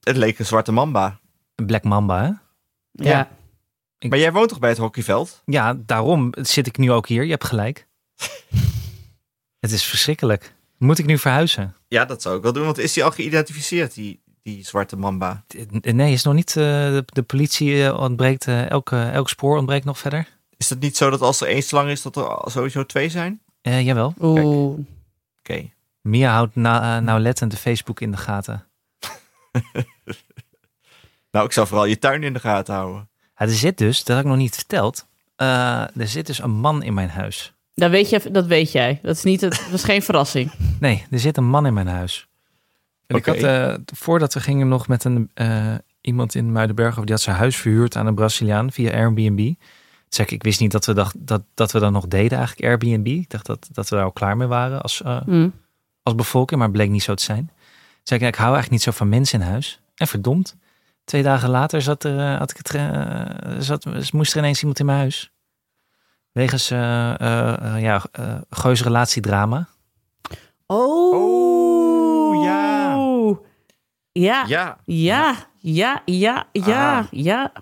het 0.00 0.16
leek 0.16 0.38
een 0.38 0.46
zwarte 0.46 0.72
mamba. 0.72 1.20
Black 1.66 1.84
Mamba, 1.84 2.22
hè? 2.22 2.30
Ja. 3.10 3.28
Ik- 3.98 4.10
Maar 4.10 4.18
jij 4.18 4.32
woont 4.32 4.48
toch 4.48 4.58
bij 4.58 4.68
het 4.68 4.78
hockeyveld? 4.78 5.42
Ja, 5.44 5.74
daarom 5.86 6.32
zit 6.40 6.66
ik 6.66 6.76
nu 6.78 6.92
ook 6.92 7.08
hier. 7.08 7.24
Je 7.24 7.30
hebt 7.30 7.44
gelijk. 7.44 7.86
het 9.60 9.70
is 9.72 9.84
verschrikkelijk. 9.84 10.54
Moet 10.76 10.98
ik 10.98 11.06
nu 11.06 11.18
verhuizen? 11.18 11.74
Ja, 11.88 12.04
dat 12.04 12.22
zou 12.22 12.36
ik 12.36 12.42
wel 12.42 12.52
doen. 12.52 12.64
Want 12.64 12.78
is 12.78 12.92
die 12.92 13.04
al 13.04 13.10
geïdentificeerd, 13.10 13.94
die, 13.94 14.22
die 14.42 14.64
zwarte 14.64 14.96
mamba? 14.96 15.44
Nee, 15.80 16.12
is 16.12 16.22
nog 16.22 16.34
niet. 16.34 16.48
eh, 16.48 16.54
de, 16.64 17.02
de 17.06 17.22
politie 17.22 17.84
eh, 17.86 18.00
ontbreekt. 18.00 18.46
eh, 18.46 18.70
elke, 18.70 19.00
elk 19.02 19.28
spoor 19.28 19.56
ontbreekt 19.58 19.84
nog 19.84 19.98
verder. 19.98 20.28
Is 20.56 20.70
het 20.70 20.80
niet 20.80 20.96
zo 20.96 21.10
dat 21.10 21.20
als 21.20 21.40
er 21.40 21.48
één 21.48 21.62
slang 21.62 21.90
is, 21.90 22.02
dat 22.02 22.16
er 22.16 22.28
al 22.36 22.50
sowieso 22.50 22.86
twee 22.86 23.08
zijn? 23.08 23.40
Eh, 23.60 23.84
jawel. 23.84 24.14
Oeh. 24.20 24.78
Oké. 25.38 25.70
Mia 26.02 26.32
houdt 26.32 26.54
na, 26.56 26.96
eh, 26.96 27.02
nauwlettend 27.02 27.50
de 27.50 27.56
Facebook 27.56 28.00
in 28.00 28.10
de 28.10 28.16
gaten. 28.16 28.64
Nou, 31.38 31.50
ik 31.50 31.56
zou 31.56 31.66
vooral 31.66 31.86
je 31.86 31.98
tuin 31.98 32.22
in 32.22 32.32
de 32.32 32.40
gaten 32.40 32.74
houden. 32.74 33.08
Ja, 33.36 33.46
er 33.46 33.48
zit 33.48 33.78
dus, 33.78 34.04
dat 34.04 34.16
heb 34.16 34.24
ik 34.24 34.30
nog 34.30 34.40
niet 34.40 34.54
verteld. 34.54 35.06
eh, 35.36 35.96
er 35.96 36.08
zit 36.08 36.26
dus 36.26 36.38
een 36.42 36.50
man 36.50 36.82
in 36.82 36.94
mijn 36.94 37.08
huis. 37.08 37.52
Dat, 37.74 37.90
weet 37.90 38.08
je, 38.10 38.30
dat 38.30 38.46
weet 38.46 38.72
jij. 38.72 38.98
Dat 39.02 39.16
is, 39.16 39.22
niet 39.22 39.40
het, 39.40 39.50
dat 39.64 39.72
is 39.72 39.84
geen 39.84 40.02
verrassing. 40.02 40.52
Nee, 40.80 41.06
er 41.10 41.18
zit 41.18 41.36
een 41.36 41.48
man 41.48 41.66
in 41.66 41.74
mijn 41.74 41.86
huis. 41.86 42.28
En 43.06 43.16
ik 43.16 43.26
had, 43.26 43.36
eh, 43.36 43.74
voordat 43.94 44.34
we 44.34 44.40
gingen 44.40 44.68
nog 44.68 44.88
met 44.88 45.04
een, 45.04 45.30
eh, 45.34 45.74
iemand 46.00 46.34
in 46.34 46.52
Muidenberg, 46.52 46.94
die 46.94 47.10
had 47.10 47.20
zijn 47.20 47.36
huis 47.36 47.56
verhuurd 47.56 47.96
aan 47.96 48.06
een 48.06 48.14
Braziliaan 48.14 48.72
via 48.72 48.92
Airbnb. 48.92 49.52
Zei 50.08 50.26
ik, 50.26 50.32
ik 50.32 50.42
wist 50.42 50.60
niet 50.60 50.72
dat 50.72 50.86
we, 50.86 50.92
dacht, 50.94 51.14
dat, 51.18 51.42
dat 51.54 51.72
we 51.72 51.78
dat 51.78 51.92
nog 51.92 52.06
deden 52.08 52.38
eigenlijk, 52.38 52.68
Airbnb. 52.68 53.06
Ik 53.06 53.30
dacht 53.30 53.46
dat, 53.46 53.68
dat 53.72 53.88
we 53.88 53.94
daar 53.96 54.04
al 54.04 54.12
klaar 54.12 54.36
mee 54.36 54.46
waren 54.48 54.82
als, 54.82 55.02
eh, 55.02 55.20
Hm. 55.24 55.48
als 56.02 56.14
bevolking, 56.14 56.58
maar 56.60 56.68
het 56.68 56.76
bleek 56.76 56.90
niet 56.90 57.02
zo 57.02 57.14
te 57.14 57.22
zijn. 57.24 57.50
Zei 58.02 58.20
ik, 58.20 58.26
ik 58.26 58.34
hou 58.34 58.52
eigenlijk 58.54 58.70
niet 58.70 58.82
zo 58.82 58.98
van 58.98 59.08
mensen 59.08 59.40
in 59.40 59.46
huis. 59.46 59.80
En 59.94 60.06
verdomd, 60.06 60.56
twee 61.08 61.22
dagen 61.22 61.48
later 61.48 61.82
zat 61.82 62.04
er, 62.04 62.18
eh, 62.18 62.38
had 62.38 62.50
ik 62.50 62.56
het, 62.56 62.74
eh, 62.74 63.56
zat, 63.58 64.12
moest 64.12 64.32
er 64.32 64.38
ineens 64.38 64.58
iemand 64.60 64.78
in 64.78 64.86
mijn 64.86 64.98
huis. 64.98 65.32
Wegens 66.32 66.70
eh, 66.70 66.78
ja, 67.78 68.04
eh 68.12 68.34
Geus 68.50 68.82
relatiedrama. 68.82 69.68
Oh. 70.66 71.14
Oh, 71.14 72.44
ja. 72.44 72.94
Ja, 74.12 74.44
Ja. 74.46 74.78
ja, 74.84 75.34
ja, 75.60 76.02
ja, 76.04 76.46
ja, 76.52 76.98
Ah. 76.98 77.06
ja. 77.10 77.52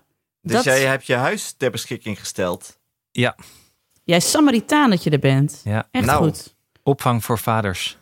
Dus 0.42 0.52
Dat- 0.54 0.64
jij 0.64 0.84
hebt 0.84 1.06
je 1.06 1.14
huis 1.14 1.52
ter 1.52 1.70
beschikking 1.70 2.18
gesteld. 2.18 2.78
Jij 4.04 4.20
Samaritaan 4.20 4.90
dat 4.90 5.02
je 5.02 5.10
er 5.10 5.18
bent. 5.18 5.60
Ja. 5.64 5.88
Echt 5.90 6.04
Nou. 6.06 6.24
goed. 6.24 6.54
Opvang 6.82 7.24
voor 7.24 7.38
vaders. 7.38 7.98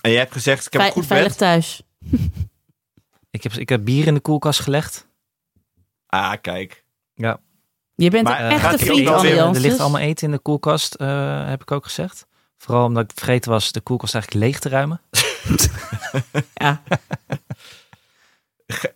En 0.00 0.10
jij 0.10 0.20
hebt 0.20 0.32
gezegd, 0.32 0.66
ik 0.66 0.72
heb 0.72 0.80
een 0.82 0.86
Vei- 0.88 0.98
goed 0.98 1.06
veilig 1.06 1.28
bed. 1.28 1.38
thuis. 1.38 1.82
Ik 3.34 3.42
heb, 3.42 3.52
ik 3.52 3.68
heb 3.68 3.84
bier 3.84 4.06
in 4.06 4.14
de 4.14 4.20
koelkast 4.20 4.60
gelegd. 4.60 5.08
Ah, 6.06 6.32
kijk. 6.40 6.84
Ja. 7.14 7.40
Je 7.94 8.10
bent 8.10 8.24
Maar, 8.24 8.44
een 8.44 8.50
echte 8.50 8.78
vriend, 8.78 9.08
Er 9.08 9.60
ligt 9.60 9.80
allemaal 9.80 10.00
eten 10.00 10.26
in 10.26 10.32
de 10.32 10.38
koelkast, 10.38 10.94
eh, 10.94 11.48
heb 11.48 11.62
ik 11.62 11.70
ook 11.70 11.84
gezegd. 11.84 12.26
Vooral 12.56 12.84
omdat 12.84 13.04
ik 13.04 13.10
vergeten 13.14 13.50
was 13.50 13.72
de 13.72 13.80
koelkast 13.80 14.14
eigenlijk 14.14 14.44
leeg 14.44 14.58
te 14.58 14.68
ruimen. 14.68 15.00
Ja. 16.54 16.82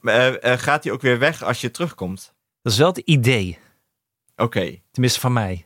Eh, 0.03 0.53
eh, 0.53 0.59
gaat 0.59 0.85
hij 0.85 0.93
ook 0.93 1.01
weer 1.01 1.19
weg 1.19 1.43
als 1.43 1.61
je 1.61 1.71
terugkomt? 1.71 2.35
Dat 2.63 2.73
is 2.73 2.79
wel 2.79 2.89
het 2.89 2.99
idee. 2.99 3.59
Oké. 4.37 4.81
Tenminste 4.91 5.21
van 5.21 5.33
mij. 5.33 5.65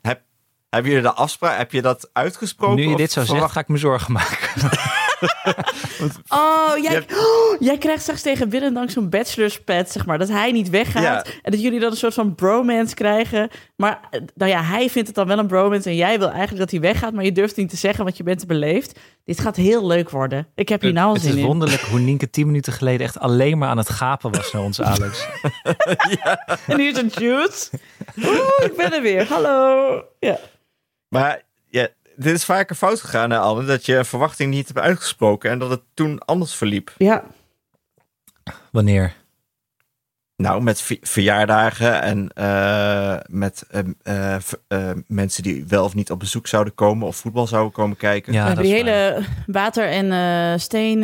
Hebben 0.68 0.90
jullie 0.90 1.02
de 1.02 1.12
afspraak? 1.12 1.58
Heb 1.58 1.72
je 1.72 1.82
dat 1.82 2.10
uitgesproken? 2.12 2.76
nu 2.76 2.82
je 2.82 2.88
of 2.88 2.96
dit 2.96 3.12
zo 3.12 3.24
zegt, 3.24 3.50
ga 3.50 3.60
ik 3.60 3.68
me 3.68 3.76
zorgen 3.76 4.12
maken. 4.12 4.70
Oh, 6.28 6.72
jij, 6.82 7.04
oh, 7.16 7.60
jij 7.68 7.78
krijgt 7.78 8.02
straks 8.02 8.22
tegen 8.22 8.48
Willem 8.48 8.74
dank 8.74 8.90
zo'n 8.90 9.08
bachelorspad, 9.08 9.90
zeg 9.90 10.06
maar. 10.06 10.18
Dat 10.18 10.28
hij 10.28 10.52
niet 10.52 10.70
weggaat. 10.70 11.26
Ja. 11.26 11.32
En 11.42 11.50
dat 11.50 11.62
jullie 11.62 11.80
dan 11.80 11.90
een 11.90 11.96
soort 11.96 12.14
van 12.14 12.34
bromance 12.34 12.94
krijgen. 12.94 13.50
Maar 13.76 14.00
eh, 14.10 14.20
nou 14.34 14.50
ja, 14.50 14.62
hij 14.62 14.90
vindt 14.90 15.08
het 15.08 15.16
dan 15.16 15.26
wel 15.26 15.38
een 15.38 15.46
bromance. 15.46 15.88
En 15.88 15.96
jij 15.96 16.18
wil 16.18 16.28
eigenlijk 16.28 16.58
dat 16.58 16.70
hij 16.70 16.80
weggaat. 16.80 17.12
Maar 17.12 17.24
je 17.24 17.32
durft 17.32 17.56
niet 17.56 17.68
te 17.70 17.76
zeggen, 17.76 18.04
want 18.04 18.16
je 18.16 18.22
bent 18.22 18.38
te 18.38 18.46
beleefd. 18.46 18.98
Dit 19.24 19.40
gaat 19.40 19.56
heel 19.56 19.86
leuk 19.86 20.10
worden. 20.10 20.48
Ik 20.54 20.68
heb 20.68 20.80
hier 20.80 20.92
nou 20.92 21.06
al 21.06 21.12
het 21.12 21.22
zin 21.22 21.32
is 21.32 21.38
in. 21.38 21.46
wonderlijk 21.46 21.82
hoe 21.82 22.00
Nienke 22.00 22.30
tien 22.30 22.46
minuten 22.46 22.72
geleden 22.72 23.06
echt 23.06 23.18
alleen 23.18 23.58
maar 23.58 23.68
aan 23.68 23.78
het 23.78 23.88
gapen 23.88 24.32
was 24.32 24.52
naar 24.52 24.62
onze 24.62 24.84
Alex. 24.84 25.26
En 26.66 26.78
hier 26.78 26.90
is 26.90 26.98
een 26.98 27.12
juice. 27.14 27.70
Oeh, 28.24 28.64
ik 28.64 28.76
ben 28.76 28.92
er 28.92 29.02
weer. 29.02 29.28
Hallo. 29.28 30.04
Ja. 30.18 30.38
Maar 31.08 31.28
ja, 31.28 31.42
dit 32.22 32.34
is 32.34 32.44
vaker 32.44 32.76
fout 32.76 33.00
gegaan, 33.00 33.30
hè, 33.30 33.38
Anne. 33.38 33.64
Dat 33.64 33.86
je 33.86 34.04
verwachting 34.04 34.50
niet 34.54 34.66
hebt 34.66 34.78
uitgesproken 34.80 35.50
en 35.50 35.58
dat 35.58 35.70
het 35.70 35.82
toen 35.94 36.18
anders 36.18 36.54
verliep. 36.54 36.94
Ja. 36.98 37.24
Wanneer? 38.70 39.14
Nou, 40.36 40.62
met 40.62 40.98
verjaardagen 41.00 42.02
en 42.02 42.28
eh, 42.34 43.16
met 43.26 43.64
eh, 44.02 44.34
eh, 44.68 44.90
mensen 45.06 45.42
die 45.42 45.64
wel 45.68 45.84
of 45.84 45.94
niet 45.94 46.10
op 46.10 46.18
bezoek 46.18 46.46
zouden 46.46 46.74
komen 46.74 47.06
of 47.06 47.16
voetbal 47.16 47.46
zouden 47.46 47.72
komen 47.72 47.96
kijken. 47.96 48.32
Ja, 48.32 48.46
die 48.46 48.54
waar. 48.54 48.64
hele 48.64 49.22
water- 49.46 49.88
en 49.88 50.12
eh, 50.12 50.58
steen 50.58 50.98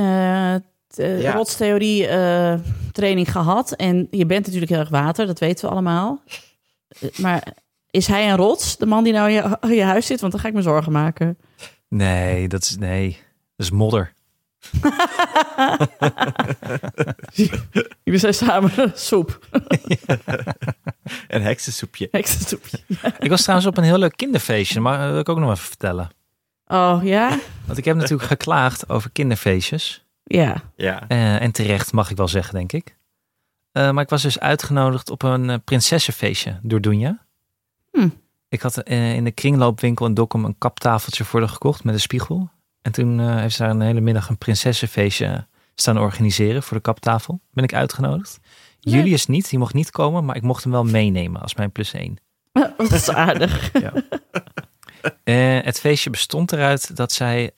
Ja. 0.94 1.32
rotstheorie 1.32 2.06
eh, 2.06 2.54
training 2.92 3.32
gehad. 3.32 3.72
En 3.72 4.08
je 4.10 4.26
bent 4.26 4.44
natuurlijk 4.44 4.70
heel 4.70 4.80
erg 4.80 4.88
water, 4.88 5.26
dat 5.26 5.38
weten 5.38 5.64
we 5.64 5.70
allemaal. 5.70 6.22
Maar 7.16 7.42
is 7.90 8.06
hij 8.06 8.30
een 8.30 8.36
rots, 8.36 8.76
de 8.76 8.86
man 8.86 9.04
die 9.04 9.12
nou 9.12 9.28
in 9.28 9.34
je, 9.34 9.58
in 9.60 9.74
je 9.74 9.82
huis 9.82 10.06
zit? 10.06 10.20
Want 10.20 10.32
dan 10.32 10.40
ga 10.40 10.48
ik 10.48 10.54
me 10.54 10.62
zorgen 10.62 10.92
maken. 10.92 11.38
Nee, 11.88 12.48
dat 12.48 12.62
is, 12.62 12.76
nee, 12.76 13.10
dat 13.56 13.66
is 13.66 13.70
modder. 13.70 14.12
Jullie 18.04 18.20
zijn 18.20 18.34
samen 18.34 18.92
soep. 18.94 19.38
Een 21.28 21.42
heksensoepje. 21.42 22.08
Heksensoepje. 22.10 22.78
Ik 23.18 23.30
was 23.30 23.42
trouwens 23.42 23.68
op 23.68 23.76
een 23.76 23.84
heel 23.84 23.98
leuk 23.98 24.16
kinderfeestje, 24.16 24.80
maar 24.80 24.98
dat 24.98 25.10
wil 25.10 25.18
ik 25.18 25.28
ook 25.28 25.38
nog 25.38 25.50
even 25.50 25.64
vertellen. 25.64 26.10
Oh, 26.66 27.00
ja? 27.02 27.38
Want 27.64 27.78
ik 27.78 27.84
heb 27.84 27.96
natuurlijk 27.96 28.28
geklaagd 28.28 28.88
over 28.88 29.10
kinderfeestjes. 29.10 30.06
Ja. 30.24 30.62
Ja. 30.76 31.08
Eh, 31.08 31.42
en 31.42 31.52
terecht 31.52 31.92
mag 31.92 32.10
ik 32.10 32.16
wel 32.16 32.28
zeggen, 32.28 32.54
denk 32.54 32.72
ik. 32.72 32.96
Eh, 33.72 33.90
maar 33.90 34.02
ik 34.02 34.08
was 34.08 34.22
dus 34.22 34.40
uitgenodigd 34.40 35.10
op 35.10 35.22
een 35.22 35.50
eh, 35.50 35.56
prinsessenfeestje 35.64 36.58
door 36.62 36.80
Doenja. 36.80 37.26
Ik 38.48 38.62
had 38.62 38.76
eh, 38.76 39.14
in 39.14 39.24
de 39.24 39.30
kringloopwinkel 39.30 40.06
in 40.06 40.14
Dokkum 40.14 40.44
een 40.44 40.58
kaptafeltje 40.58 41.24
voor 41.24 41.40
haar 41.40 41.48
gekocht 41.48 41.84
met 41.84 41.94
een 41.94 42.00
spiegel. 42.00 42.50
En 42.82 42.92
toen 42.92 43.20
eh, 43.20 43.36
heeft 43.36 43.54
ze 43.54 43.62
daar 43.62 43.70
een 43.70 43.80
hele 43.80 44.00
middag 44.00 44.28
een 44.28 44.38
prinsessenfeestje 44.38 45.46
staan 45.74 45.98
organiseren 45.98 46.62
voor 46.62 46.76
de 46.76 46.82
kaptafel. 46.82 47.40
Ben 47.52 47.64
ik 47.64 47.74
uitgenodigd. 47.74 48.38
Leuk. 48.80 48.94
Julius 48.94 49.26
niet, 49.26 49.50
die 49.50 49.58
mocht 49.58 49.74
niet 49.74 49.90
komen, 49.90 50.24
maar 50.24 50.36
ik 50.36 50.42
mocht 50.42 50.62
hem 50.62 50.72
wel 50.72 50.84
meenemen 50.84 51.40
als 51.42 51.54
mijn 51.54 51.72
plus 51.72 51.92
één. 51.92 52.16
Dat 52.76 52.92
is 52.92 53.10
aardig. 53.10 53.70
Eh, 55.24 55.58
het 55.62 55.80
feestje 55.80 56.10
bestond 56.10 56.52
eruit 56.52 56.96
dat 56.96 57.12
zij 57.12 57.50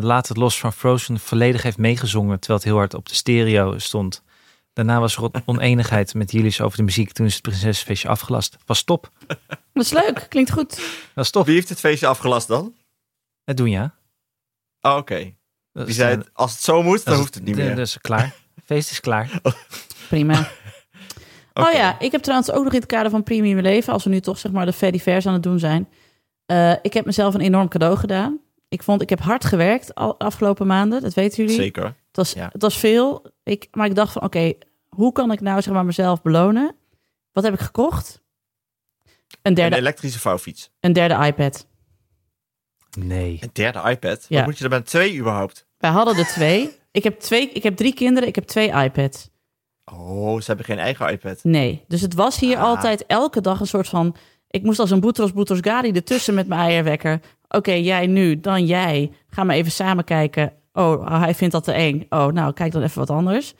Laat 0.00 0.28
het 0.28 0.36
los 0.36 0.58
van 0.58 0.72
Frozen 0.72 1.20
volledig 1.20 1.62
heeft 1.62 1.78
meegezongen, 1.78 2.38
terwijl 2.40 2.58
het 2.58 2.68
heel 2.68 2.78
hard 2.78 2.94
op 2.94 3.08
de 3.08 3.14
stereo 3.14 3.78
stond. 3.78 4.22
Daarna 4.74 5.00
was 5.00 5.16
er 5.16 5.30
oneenigheid 5.44 6.14
met 6.14 6.32
Julius 6.32 6.60
over 6.60 6.76
de 6.76 6.82
muziek. 6.82 7.12
Toen 7.12 7.26
is 7.26 7.32
het 7.32 7.42
prinsessenfeestje 7.42 8.08
afgelast. 8.08 8.56
Was 8.66 8.82
top. 8.82 9.10
Dat 9.72 9.84
is 9.84 9.92
leuk. 9.92 10.26
Klinkt 10.28 10.50
goed. 10.52 10.80
Was 11.14 11.30
top. 11.30 11.46
Wie 11.46 11.54
heeft 11.54 11.68
het 11.68 11.78
feestje 11.80 12.06
afgelast 12.06 12.48
dan? 12.48 12.74
Het 13.44 13.56
doen 13.56 13.70
ja. 13.70 13.94
Oh, 14.80 14.96
oké. 14.96 15.34
Dat 15.72 15.82
Wie 15.82 15.86
is, 15.86 15.94
zei 15.96 16.12
eh, 16.12 16.18
het, 16.18 16.30
als 16.32 16.52
het 16.52 16.60
zo 16.62 16.82
moet, 16.82 16.96
dan 17.04 17.12
dat 17.12 17.16
hoeft 17.22 17.34
het 17.34 17.44
niet 17.44 17.56
is- 17.58 17.64
meer. 17.64 17.76
Dus 17.76 17.98
klaar. 18.00 18.34
Feest 18.64 18.90
is 18.90 19.00
klaar. 19.00 19.40
Prima. 20.08 20.48
Oh 21.56 21.72
ja, 21.72 22.00
ik 22.00 22.12
heb 22.12 22.22
trouwens 22.22 22.50
ook 22.50 22.64
nog 22.64 22.72
in 22.72 22.78
het 22.80 22.88
kader 22.88 23.10
van 23.10 23.22
Premium 23.22 23.58
Leven, 23.60 23.92
als 23.92 24.04
we 24.04 24.10
nu 24.10 24.20
toch 24.20 24.38
zeg 24.38 24.52
maar 24.52 24.66
de 24.66 24.72
Freddy 24.72 24.98
Vers 24.98 25.26
aan 25.26 25.32
het 25.32 25.42
doen 25.42 25.58
zijn. 25.58 25.88
eh, 26.46 26.72
ik 26.82 26.92
heb 26.94 27.04
mezelf 27.04 27.34
een 27.34 27.40
enorm 27.40 27.68
cadeau 27.68 27.96
gedaan. 27.96 28.38
Ik 28.74 28.82
vond, 28.82 29.02
ik 29.02 29.08
heb 29.10 29.20
hard 29.20 29.44
gewerkt 29.44 29.94
al 29.94 30.18
afgelopen 30.18 30.66
maanden, 30.66 31.02
dat 31.02 31.14
weten 31.14 31.44
jullie. 31.44 31.60
Zeker. 31.60 31.84
Het 31.84 32.16
was, 32.16 32.32
Ja. 32.32 32.48
het 32.52 32.62
was 32.62 32.78
veel. 32.78 33.26
Ik, 33.42 33.68
maar 33.70 33.86
ik 33.86 33.94
dacht 33.94 34.12
van, 34.12 34.22
oké, 34.22 34.52
hoe 34.88 35.12
kan 35.12 35.32
ik 35.32 35.40
nou 35.40 35.62
zeg 35.62 35.74
maar 35.74 35.84
mezelf 35.84 36.22
belonen? 36.22 36.76
Wat 37.32 37.44
heb 37.44 37.52
ik 37.54 37.60
gekocht? 37.60 38.22
Een 39.04 39.12
Een 39.42 39.54
derde, 39.54 39.76
elektrische 39.76 40.18
vouwfiets. 40.20 40.70
een 40.80 40.92
derde 40.92 41.26
iPad. 41.26 41.66
Nee. 42.98 43.38
Een 43.40 43.50
derde 43.52 43.90
iPad? 43.90 44.26
Ja. 44.28 44.36
Wat 44.36 44.46
moet 44.46 44.58
je 44.58 44.64
er 44.64 44.70
met 44.70 44.86
twee 44.86 45.18
überhaupt? 45.18 45.66
Wij 45.78 45.90
hadden 45.90 46.16
er 46.16 46.26
twee. 46.26 46.70
Ik 46.90 47.04
heb, 47.04 47.20
twee. 47.20 47.50
ik 47.50 47.62
heb 47.62 47.76
drie 47.76 47.94
kinderen, 47.94 48.28
ik 48.28 48.34
heb 48.34 48.44
twee 48.44 48.68
iPads. 48.72 49.28
Oh, 49.92 50.38
ze 50.40 50.44
hebben 50.46 50.64
geen 50.64 50.78
eigen 50.78 51.10
iPad. 51.12 51.44
Nee. 51.44 51.84
Dus 51.88 52.00
het 52.00 52.14
was 52.14 52.38
hier 52.40 52.56
Ah. 52.56 52.62
altijd 52.64 53.06
elke 53.06 53.40
dag 53.40 53.60
een 53.60 53.66
soort 53.66 53.88
van... 53.88 54.16
Ik 54.48 54.62
moest 54.62 54.78
als 54.78 54.90
een 54.90 55.00
Boutros 55.00 55.32
Boutros 55.32 55.58
Ghali 55.60 55.90
ertussen 55.92 56.34
met 56.34 56.46
mijn 56.46 56.60
eierwekker. 56.60 57.20
Oké, 57.54 57.72
jij 57.72 58.06
nu, 58.06 58.40
dan 58.40 58.66
jij. 58.66 59.12
Ga 59.28 59.44
maar 59.44 59.56
even 59.56 59.72
samen 59.72 60.04
kijken. 60.04 60.52
Oh, 60.72 61.20
hij 61.20 61.34
vindt 61.34 61.54
dat 61.54 61.64
te 61.64 61.72
eng. 61.72 62.06
Oh, 62.08 62.26
nou, 62.26 62.52
kijk 62.52 62.72
dan 62.72 62.82
even 62.82 62.98
wat 62.98 63.10
anders. 63.10 63.54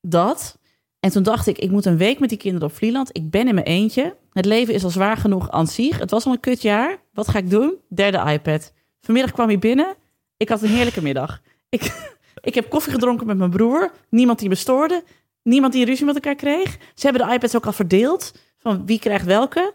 Dat. 0.00 0.58
En 1.00 1.10
toen 1.10 1.22
dacht 1.22 1.46
ik, 1.46 1.58
ik 1.58 1.70
moet 1.70 1.84
een 1.84 1.96
week 1.96 2.18
met 2.18 2.28
die 2.28 2.38
kinderen 2.38 2.68
op 2.68 2.74
Vlieland. 2.74 3.08
Ik 3.12 3.30
ben 3.30 3.48
in 3.48 3.54
mijn 3.54 3.66
eentje. 3.66 4.16
Het 4.32 4.44
leven 4.44 4.74
is 4.74 4.84
al 4.84 4.90
zwaar 4.90 5.16
genoeg 5.16 5.50
aan 5.50 5.66
zich. 5.66 5.98
Het 5.98 6.10
was 6.10 6.24
al 6.24 6.32
een 6.32 6.40
kutjaar. 6.40 6.98
Wat 7.12 7.28
ga 7.28 7.38
ik 7.38 7.50
doen? 7.50 7.74
Derde 7.88 8.32
iPad. 8.32 8.72
Vanmiddag 9.00 9.32
kwam 9.32 9.48
hij 9.48 9.58
binnen. 9.58 9.94
Ik 10.36 10.48
had 10.48 10.62
een 10.62 10.68
heerlijke 10.68 11.02
middag. 11.02 11.40
Ik, 11.68 12.10
ik 12.40 12.54
heb 12.54 12.70
koffie 12.70 12.92
gedronken 12.92 13.26
met 13.26 13.38
mijn 13.38 13.50
broer. 13.50 13.92
Niemand 14.10 14.38
die 14.38 14.48
me 14.48 14.54
stoorde. 14.54 15.04
Niemand 15.42 15.72
die 15.72 15.84
ruzie 15.84 16.06
met 16.06 16.14
elkaar 16.14 16.34
kreeg. 16.34 16.76
Ze 16.94 17.06
hebben 17.06 17.26
de 17.26 17.34
iPads 17.34 17.56
ook 17.56 17.66
al 17.66 17.72
verdeeld. 17.72 18.34
Van 18.58 18.86
wie 18.86 18.98
krijgt 18.98 19.24
welke. 19.24 19.74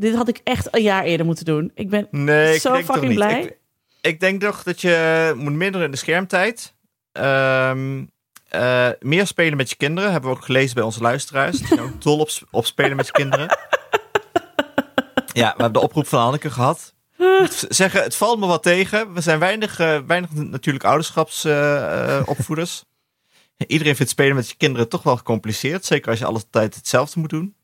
Dit 0.00 0.14
had 0.14 0.28
ik 0.28 0.40
echt 0.44 0.74
een 0.74 0.82
jaar 0.82 1.04
eerder 1.04 1.26
moeten 1.26 1.44
doen. 1.44 1.70
Ik 1.74 1.90
ben 1.90 2.08
Nee, 2.10 2.58
Zo 2.58 2.74
fucking 2.74 3.14
blij. 3.14 3.42
Ik, 3.42 3.56
ik 4.00 4.20
denk 4.20 4.40
toch 4.40 4.62
dat 4.62 4.80
je 4.80 5.32
moet 5.36 5.52
minderen 5.52 5.86
in 5.86 5.92
de 5.92 5.96
schermtijd. 5.96 6.74
Eh, 8.50 8.88
meer 9.00 9.26
spelen 9.26 9.56
met 9.56 9.70
je 9.70 9.76
kinderen. 9.76 10.12
Hebben 10.12 10.30
we 10.30 10.36
ook 10.36 10.44
gelezen 10.44 10.74
bij 10.74 10.84
onze 10.84 11.00
luisteraars. 11.00 11.58
Die 11.58 11.66
zijn 11.66 11.80
ook 11.80 12.02
dol 12.02 12.18
op, 12.18 12.30
op 12.50 12.66
spelen 12.66 12.96
met 12.96 13.06
je 13.06 13.12
kinderen. 13.12 13.58
Ja, 15.32 15.54
we 15.56 15.62
hebben 15.62 15.72
de 15.72 15.80
oproep 15.80 16.06
van 16.06 16.20
Anneke 16.20 16.50
gehad. 16.50 16.94
Zeggen, 17.68 18.02
het 18.02 18.16
valt 18.16 18.38
me 18.38 18.46
wat 18.46 18.62
tegen. 18.62 19.12
We 19.12 19.20
zijn 19.20 19.38
weinig, 19.38 19.78
eh, 19.78 19.98
weinig 20.06 20.30
natuurlijk 20.32 20.84
ouderschapsopvoeders. 20.84 22.84
Iedereen 23.66 23.96
vindt 23.96 24.12
spelen 24.12 24.34
met 24.34 24.48
je 24.48 24.56
kinderen 24.56 24.88
toch 24.88 25.02
wel 25.02 25.16
gecompliceerd. 25.16 25.84
Zeker 25.84 26.10
als 26.10 26.18
je 26.18 26.24
altijd 26.24 26.74
hetzelfde 26.74 27.20
moet 27.20 27.30
doen. 27.30 27.54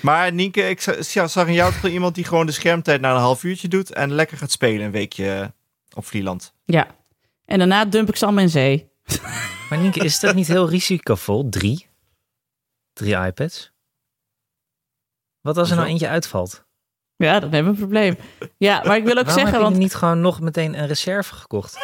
Maar 0.00 0.32
Nienke, 0.32 0.68
ik 0.68 0.80
zag 0.80 1.46
in 1.46 1.52
jou 1.52 1.72
toch 1.72 1.90
iemand 1.90 2.14
die 2.14 2.24
gewoon 2.24 2.46
de 2.46 2.52
schermtijd 2.52 3.00
na 3.00 3.12
een 3.12 3.20
half 3.20 3.44
uurtje 3.44 3.68
doet 3.68 3.92
en 3.92 4.12
lekker 4.12 4.36
gaat 4.36 4.50
spelen 4.50 4.86
een 4.86 4.90
weekje 4.90 5.52
op 5.94 6.04
Vlieland. 6.04 6.54
Ja. 6.64 6.96
En 7.44 7.58
daarna 7.58 7.84
dump 7.84 8.08
ik 8.08 8.16
ze 8.16 8.24
allemaal 8.24 8.42
in 8.42 8.50
zee. 8.50 8.90
Maar 9.70 9.78
Nienke, 9.78 10.04
is 10.04 10.20
dat 10.20 10.34
niet 10.34 10.46
heel 10.46 10.68
risicovol? 10.68 11.48
Drie? 11.48 11.86
Drie 12.92 13.16
iPads? 13.16 13.72
Wat 15.40 15.56
als 15.56 15.70
er 15.70 15.76
nou 15.76 15.88
eentje 15.88 16.08
uitvalt? 16.08 16.61
Ja, 17.26 17.40
dan 17.40 17.52
hebben 17.52 17.72
we 17.72 17.80
een 17.80 17.88
probleem. 17.88 18.16
Ja, 18.56 18.82
maar 18.84 18.96
ik 18.96 19.04
wil 19.04 19.16
ook 19.16 19.24
Waarom 19.24 19.32
zeggen, 19.32 19.52
heb 19.52 19.60
je 19.60 19.68
want 19.68 19.76
niet 19.76 19.94
gewoon 19.94 20.20
nog 20.20 20.40
meteen 20.40 20.78
een 20.78 20.86
reserve 20.86 21.34
gekocht? 21.34 21.78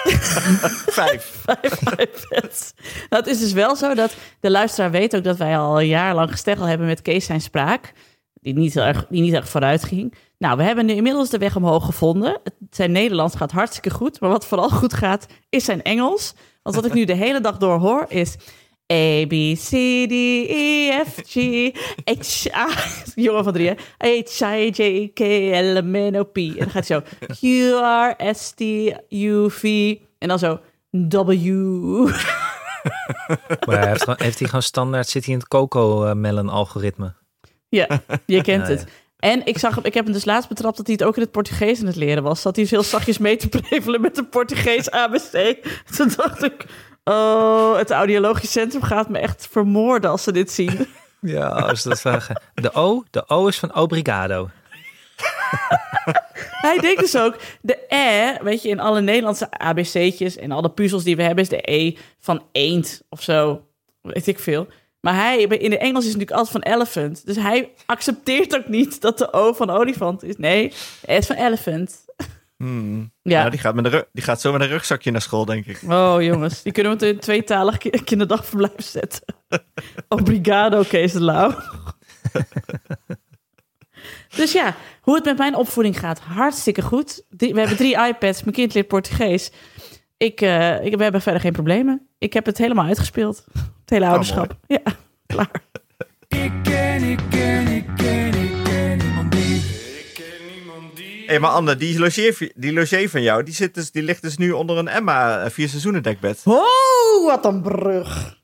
Vijf. 0.99 1.45
iPads. 1.97 2.73
Nou, 3.09 3.23
het 3.23 3.27
is 3.27 3.39
dus 3.39 3.53
wel 3.53 3.77
zo 3.77 3.95
dat 3.95 4.15
de 4.41 4.51
luisteraar 4.51 4.91
weet 4.91 5.17
ook 5.17 5.25
dat 5.25 5.37
wij 5.37 5.59
al 5.59 5.81
een 5.81 5.87
jaar 5.87 6.15
lang 6.15 6.31
gesteggel 6.31 6.67
hebben 6.67 6.87
met 6.87 7.03
Kees 7.03 7.25
zijn 7.25 7.41
spraak. 7.41 7.93
Die 8.41 8.55
niet 8.55 8.75
heel 8.75 8.83
erg, 8.83 9.07
die 9.09 9.23
niet 9.23 9.35
erg 9.35 9.49
vooruit 9.49 9.85
ging. 9.85 10.15
Nou, 10.39 10.57
we 10.57 10.63
hebben 10.63 10.87
nu 10.87 10.93
inmiddels 10.93 11.31
de 11.31 11.39
weg 11.39 11.57
omhoog 11.57 11.85
gevonden. 11.85 12.41
Het, 12.45 12.55
zijn 12.71 12.93
Nederlands 12.93 13.37
gaat 13.37 13.53
hartstikke 13.53 13.91
goed. 13.91 14.21
Maar 14.21 14.31
wat 14.31 14.47
vooral 14.47 14.71
goed 14.71 14.95
gaat, 14.95 15.27
is 15.49 15.65
zijn 15.65 15.83
Engels. 15.83 16.35
Want 16.63 16.77
wat 16.77 16.85
ik 16.85 16.93
nu 16.93 17.05
de 17.05 17.15
hele 17.15 17.41
dag 17.41 17.57
door 17.57 17.79
hoor 17.79 18.05
is... 18.09 18.37
A, 18.93 19.27
B, 19.27 19.33
C, 19.55 19.69
D, 20.09 20.13
E, 20.13 20.91
F, 21.05 21.21
G, 21.27 21.35
H, 22.05 22.47
A... 22.55 22.69
Jongen 23.15 23.45
van 23.45 23.53
drie, 23.53 23.69
hè? 23.69 23.75
H, 23.99 24.07
I, 24.57 24.71
J, 24.71 25.11
K, 25.15 25.21
L, 25.53 25.83
M, 25.83 25.97
N, 26.11 26.17
O, 26.17 26.25
P. 26.25 26.37
En 26.37 26.55
dan 26.59 26.71
gaat 26.71 26.89
hij 26.89 26.97
zo... 26.97 27.01
Q, 27.27 27.43
R, 28.21 28.35
S, 28.35 28.51
T, 28.51 28.61
U, 29.09 29.51
V... 29.51 29.95
En 30.19 30.29
dan 30.29 30.39
zo... 30.39 30.61
W. 30.91 31.31
Maar 33.67 33.79
hij 33.79 33.89
heeft, 33.89 34.03
gewoon- 34.03 34.19
heeft 34.23 34.39
hij 34.39 34.49
gewoon 34.49 34.63
standaard, 34.63 35.09
zit 35.09 35.25
hij 35.25 35.33
in 35.35 35.39
het 35.41 35.49
Coco-melon-algoritme? 35.49 37.15
Ja, 37.69 37.87
je 38.27 38.43
kent 38.43 38.67
Ja, 38.67 38.73
het. 38.73 38.87
En 39.19 39.47
ik, 39.47 39.59
zag, 39.59 39.83
ik 39.83 39.95
heb 39.95 40.05
hem 40.05 40.13
dus 40.13 40.25
laatst 40.25 40.49
betrapt 40.49 40.77
dat 40.77 40.87
hij 40.87 40.95
het 40.99 41.05
ook 41.07 41.17
in 41.17 41.23
het 41.23 41.31
Portugees 41.31 41.81
aan 41.81 41.87
het 41.87 41.97
leren 41.97 42.23
was. 42.23 42.43
Dat 42.43 42.55
hij 42.55 42.65
dus 42.65 42.73
heel 42.73 42.83
zachtjes 42.83 43.19
mee 43.19 43.37
te 43.37 43.49
prevelen 43.49 44.01
met 44.01 44.19
een 44.19 44.29
Portugees 44.29 44.91
ABC. 44.91 45.57
Toen 45.97 46.13
dacht 46.17 46.43
ik, 46.43 46.65
oh, 47.09 47.77
het 47.77 47.91
audiologisch 47.91 48.53
centrum 48.53 48.83
gaat 48.83 49.09
me 49.09 49.19
echt 49.19 49.49
vermoorden 49.51 50.11
als 50.11 50.23
ze 50.23 50.33
dit 50.33 50.51
zien. 50.51 50.87
Ja, 51.21 51.49
als 51.49 51.83
dat 51.83 52.01
vragen. 52.01 52.43
De 52.55 52.73
O, 52.73 53.05
de 53.11 53.29
O 53.29 53.47
is 53.47 53.59
van 53.59 53.75
obrigado. 53.75 54.49
Hij 56.67 56.79
denkt 56.79 57.01
dus 57.01 57.17
ook, 57.17 57.37
de 57.61 57.79
E, 57.89 58.37
weet 58.43 58.63
je, 58.63 58.69
in 58.69 58.81
alle 58.81 59.01
Nederlandse 59.01 59.51
ABC'tjes 59.51 60.37
en 60.37 60.51
alle 60.51 60.71
puzzels 60.71 61.05
die 61.05 61.17
we 61.17 61.23
hebben, 61.23 61.45
is 61.45 61.51
de 61.51 61.73
E 61.73 61.97
van 62.19 62.43
eend 62.53 63.03
of 63.09 63.23
zo. 63.23 63.67
Weet 64.03 64.27
ik 64.27 64.39
veel. 64.39 64.67
Maar 65.01 65.15
hij, 65.15 65.43
in 65.43 65.71
de 65.71 65.79
Engels 65.79 66.05
is 66.05 66.11
het 66.13 66.19
natuurlijk 66.19 66.31
altijd 66.31 66.65
van 66.65 66.73
elephant. 66.73 67.27
Dus 67.27 67.37
hij 67.37 67.71
accepteert 67.87 68.57
ook 68.57 68.69
niet 68.69 69.01
dat 69.01 69.19
de 69.19 69.33
O 69.33 69.53
van 69.53 69.71
olifant 69.71 70.23
is. 70.23 70.37
Nee, 70.37 70.69
de 71.01 71.13
E 71.13 71.17
is 71.17 71.27
van 71.27 71.37
elephant. 71.37 72.05
Hmm. 72.59 73.13
Ja. 73.23 73.39
Nou, 73.39 73.51
die, 73.51 73.59
gaat 73.61 73.75
met 73.75 73.87
ru- 73.87 74.05
die 74.13 74.25
gaat 74.25 74.41
zo 74.41 74.53
met 74.53 74.61
een 74.61 74.69
rugzakje 74.69 75.11
naar 75.11 75.23
school, 75.23 75.45
denk 75.45 75.67
ik. 75.67 75.81
Oh 75.89 76.23
jongens, 76.23 76.63
die 76.63 76.73
kunnen 76.73 76.99
we 76.99 77.07
in 77.07 77.15
een 77.15 77.21
tweetalig 77.21 77.79
ki- 77.79 77.91
kinderdagverblijf 78.05 78.73
zetten. 78.77 79.23
Obrigado, 80.09 80.83
Kees 80.83 81.13
de 81.13 81.23
Lauw. 81.23 81.55
dus 84.37 84.53
ja, 84.53 84.75
hoe 85.01 85.15
het 85.15 85.25
met 85.25 85.39
mijn 85.39 85.55
opvoeding 85.55 85.99
gaat, 85.99 86.19
hartstikke 86.19 86.83
goed. 86.83 87.25
We 87.29 87.47
hebben 87.47 87.77
drie 87.77 88.07
iPads, 88.07 88.43
mijn 88.43 88.55
kind 88.55 88.75
leert 88.75 88.89
Portugees. 88.89 89.51
Ik, 90.17 90.41
eh, 90.41 90.85
ik, 90.85 90.97
we 90.97 91.03
hebben 91.03 91.23
verder 91.23 91.41
geen 91.41 91.53
problemen. 91.53 92.09
Ik 92.19 92.33
heb 92.33 92.47
het 92.47 92.59
helemaal 92.59 92.87
uitgespeeld. 92.87 93.45
Het 93.53 93.91
hele 93.91 94.07
ouderschap. 94.07 94.57
ja, 94.67 94.81
klaar. 95.27 95.51
Ik 96.29 96.37
ken, 96.39 96.45
ik 96.45 96.63
ken, 96.63 97.03
ik 97.03 97.19
ken, 97.31 97.38
hey, 101.29 101.41
maar 101.41 101.51
Anne, 101.51 101.77
die 101.77 101.99
logé, 101.99 102.33
die 102.55 102.73
logé 102.73 103.09
van 103.09 103.23
jou, 103.23 103.43
die, 103.43 103.55
zit 103.55 103.75
dus, 103.75 103.91
die 103.91 104.03
ligt 104.03 104.23
dus 104.23 104.37
nu 104.37 104.51
onder 104.53 104.79
een 104.79 104.89
Emma 104.89 105.43
eh, 105.43 105.51
vier 105.51 105.69
seizoenen 105.69 106.03
dekbed. 106.03 106.41
Oh, 106.45 107.27
wat 107.27 107.45
een 107.45 107.63
brug. 107.63 108.37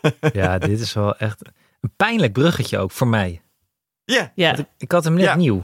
Ja, 0.32 0.58
dit 0.58 0.80
is 0.80 0.92
wel 0.92 1.16
echt 1.16 1.46
een 1.80 1.92
pijnlijk 1.96 2.32
bruggetje 2.32 2.78
ook 2.78 2.90
voor 2.90 3.06
mij. 3.06 3.42
Ja, 4.04 4.32
Ja, 4.34 4.56
Ik 4.78 4.92
had 4.92 5.04
hem 5.04 5.14
net 5.14 5.24
Ja. 5.24 5.34
nieuw. 5.36 5.62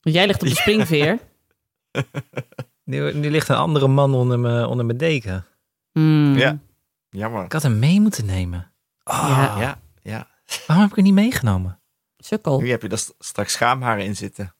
want 0.00 0.16
jij 0.16 0.26
ligt 0.26 0.42
op 0.42 0.48
de 0.48 0.54
springveer. 0.54 1.18
Nu, 2.84 3.14
nu 3.14 3.30
ligt 3.30 3.48
een 3.48 3.56
andere 3.56 3.88
man 3.88 4.14
onder 4.14 4.38
mijn, 4.38 4.64
onder 4.66 4.84
mijn 4.86 4.98
deken. 4.98 5.46
Hmm. 5.92 6.36
Ja. 6.36 6.58
Jammer. 7.10 7.44
Ik 7.44 7.52
had 7.52 7.62
hem 7.62 7.78
mee 7.78 8.00
moeten 8.00 8.26
nemen. 8.26 8.72
Oh, 9.04 9.24
Ja. 9.28 9.60
Ja, 9.60 9.80
ja. 10.02 10.28
Waarom 10.66 10.84
heb 10.84 10.90
ik 10.90 10.96
hem 10.96 11.04
niet 11.04 11.14
meegenomen? 11.24 11.80
Sukkel. 12.16 12.60
Nu 12.60 12.70
heb 12.70 12.82
je 12.82 12.96
st- 12.96 13.14
straks 13.18 13.52
schaamharen 13.52 14.04
in 14.04 14.16
zitten. 14.16 14.54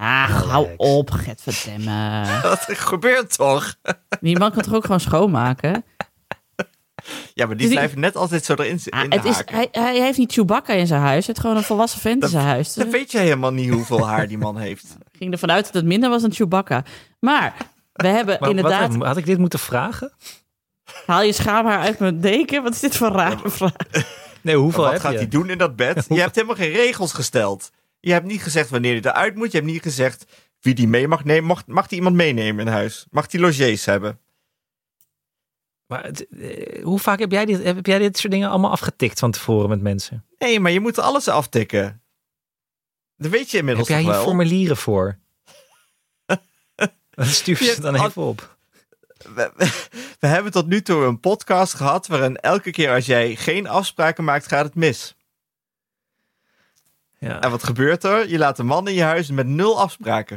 Ah, 0.00 0.42
hou 0.48 0.68
op, 0.76 1.10
Getverdemme. 1.10 2.24
Dat 2.42 2.64
gebeurt 2.90 3.36
toch? 3.36 3.74
Die 4.20 4.38
man 4.38 4.52
kan 4.52 4.62
toch 4.62 4.74
ook 4.74 4.84
gewoon 4.84 5.00
schoonmaken? 5.00 5.84
Ja, 7.34 7.46
maar 7.46 7.56
die 7.56 7.56
Dus 7.56 7.66
die- 7.66 7.68
blijven 7.76 8.00
net 8.00 8.16
altijd 8.16 8.44
zo 8.44 8.54
erin 8.54 8.80
Ah, 8.90 9.04
in 9.04 9.10
het 9.12 9.24
is, 9.24 9.42
hij, 9.44 9.68
hij 9.72 10.00
heeft 10.00 10.18
niet 10.18 10.32
Chewbacca 10.32 10.72
in 10.72 10.86
zijn 10.86 11.00
huis. 11.00 11.14
Hij 11.16 11.24
heeft 11.26 11.40
gewoon 11.40 11.56
een 11.56 11.62
volwassen 11.62 12.00
vent 12.00 12.22
in 12.22 12.28
zijn 12.28 12.44
huis. 12.46 12.74
Dan 12.74 12.90
weet 12.90 13.10
je 13.12 13.18
helemaal 13.18 13.52
niet 13.52 13.70
hoeveel 13.70 14.06
haar 14.08 14.28
die 14.28 14.38
man 14.38 14.58
heeft. 14.58 14.84
Ik 15.12 15.16
ging 15.18 15.32
ervan 15.32 15.50
uit 15.50 15.64
dat 15.64 15.74
het 15.74 15.84
minder 15.84 16.10
was 16.10 16.22
dan 16.22 16.32
Chewbacca. 16.32 16.84
Maar 17.20 17.54
we 17.92 18.06
hebben 18.06 18.36
Maar 18.40 18.48
inderdaad... 18.50 18.96
Wat, 18.96 19.06
had 19.06 19.16
ik 19.16 19.26
dit 19.26 19.38
moeten 19.38 19.58
vragen? 19.58 20.12
Haal 21.06 21.22
je 21.22 21.32
schaamhaar 21.32 21.78
uit 21.78 21.98
mijn 21.98 22.20
deken? 22.20 22.62
Wat 22.62 22.72
is 22.74 22.80
dit 22.80 22.96
voor 22.96 23.06
een 23.06 23.12
rare 23.12 23.50
vraag? 23.50 23.72
Nee, 24.40 24.56
hoeveel 24.56 24.82
wat 24.82 24.92
heb 24.92 25.00
gaat 25.00 25.12
je? 25.12 25.18
hij 25.18 25.28
doen 25.28 25.50
in 25.50 25.58
dat 25.58 25.76
bed? 25.76 26.04
Je 26.08 26.20
hebt 26.20 26.34
helemaal 26.34 26.56
geen 26.56 26.72
regels 26.72 27.12
gesteld. 27.12 27.70
Je 28.06 28.12
hebt 28.12 28.26
niet 28.26 28.42
gezegd 28.42 28.70
wanneer 28.70 28.92
hij 29.02 29.10
eruit 29.12 29.34
moet. 29.34 29.52
Je 29.52 29.58
hebt 29.58 29.70
niet 29.70 29.82
gezegd 29.82 30.24
wie 30.60 30.74
die 30.74 30.88
mee 30.88 31.08
mag 31.08 31.24
nemen. 31.24 31.44
Mag, 31.44 31.66
mag 31.66 31.86
die 31.86 31.96
iemand 31.98 32.16
meenemen 32.16 32.66
in 32.66 32.72
huis? 32.72 33.06
Mag 33.10 33.26
die 33.26 33.40
logies 33.40 33.84
hebben? 33.84 34.20
Maar 35.86 36.04
het, 36.04 36.28
eh, 36.28 36.84
hoe 36.84 36.98
vaak 36.98 37.18
heb 37.18 37.30
jij, 37.30 37.44
dit, 37.44 37.62
heb 37.62 37.86
jij 37.86 37.98
dit 37.98 38.18
soort 38.18 38.32
dingen 38.32 38.48
allemaal 38.50 38.70
afgetikt 38.70 39.18
van 39.18 39.30
tevoren 39.30 39.68
met 39.68 39.80
mensen? 39.80 40.24
Nee, 40.38 40.60
maar 40.60 40.72
je 40.72 40.80
moet 40.80 40.98
alles 40.98 41.28
aftikken. 41.28 42.02
Dat 43.16 43.30
weet 43.30 43.40
je 43.50 43.56
Heb 43.56 43.60
inmiddels 43.60 43.88
jij 43.88 43.96
toch 43.96 44.06
hier 44.06 44.14
wel? 44.16 44.24
formulieren 44.24 44.76
voor? 44.76 45.18
Dan 47.10 47.26
stuur 47.26 47.62
Je 47.64 47.76
dan 47.80 47.94
even 47.94 48.22
op. 48.22 48.56
We, 49.34 49.52
we- 49.56 49.84
we 50.20 50.26
hebben 50.26 50.52
tot 50.52 50.66
nu 50.66 50.82
toe 50.82 51.04
een 51.04 51.20
podcast 51.20 51.74
gehad 51.74 52.06
waarin 52.06 52.36
elke 52.36 52.70
keer 52.70 52.90
als 52.94 53.06
jij 53.06 53.36
geen 53.36 53.66
afspraken 53.68 54.24
maakt, 54.24 54.46
gaat 54.48 54.64
het 54.64 54.74
mis. 54.74 55.16
Ja. 57.18 57.40
En 57.40 57.50
wat 57.50 57.64
gebeurt 57.64 58.04
er? 58.04 58.28
Je 58.28 58.38
laat 58.38 58.58
een 58.58 58.66
man 58.66 58.88
in 58.88 58.94
je 58.94 59.02
huis 59.02 59.30
met 59.30 59.46
nul 59.46 59.80
afspraken. 59.80 60.36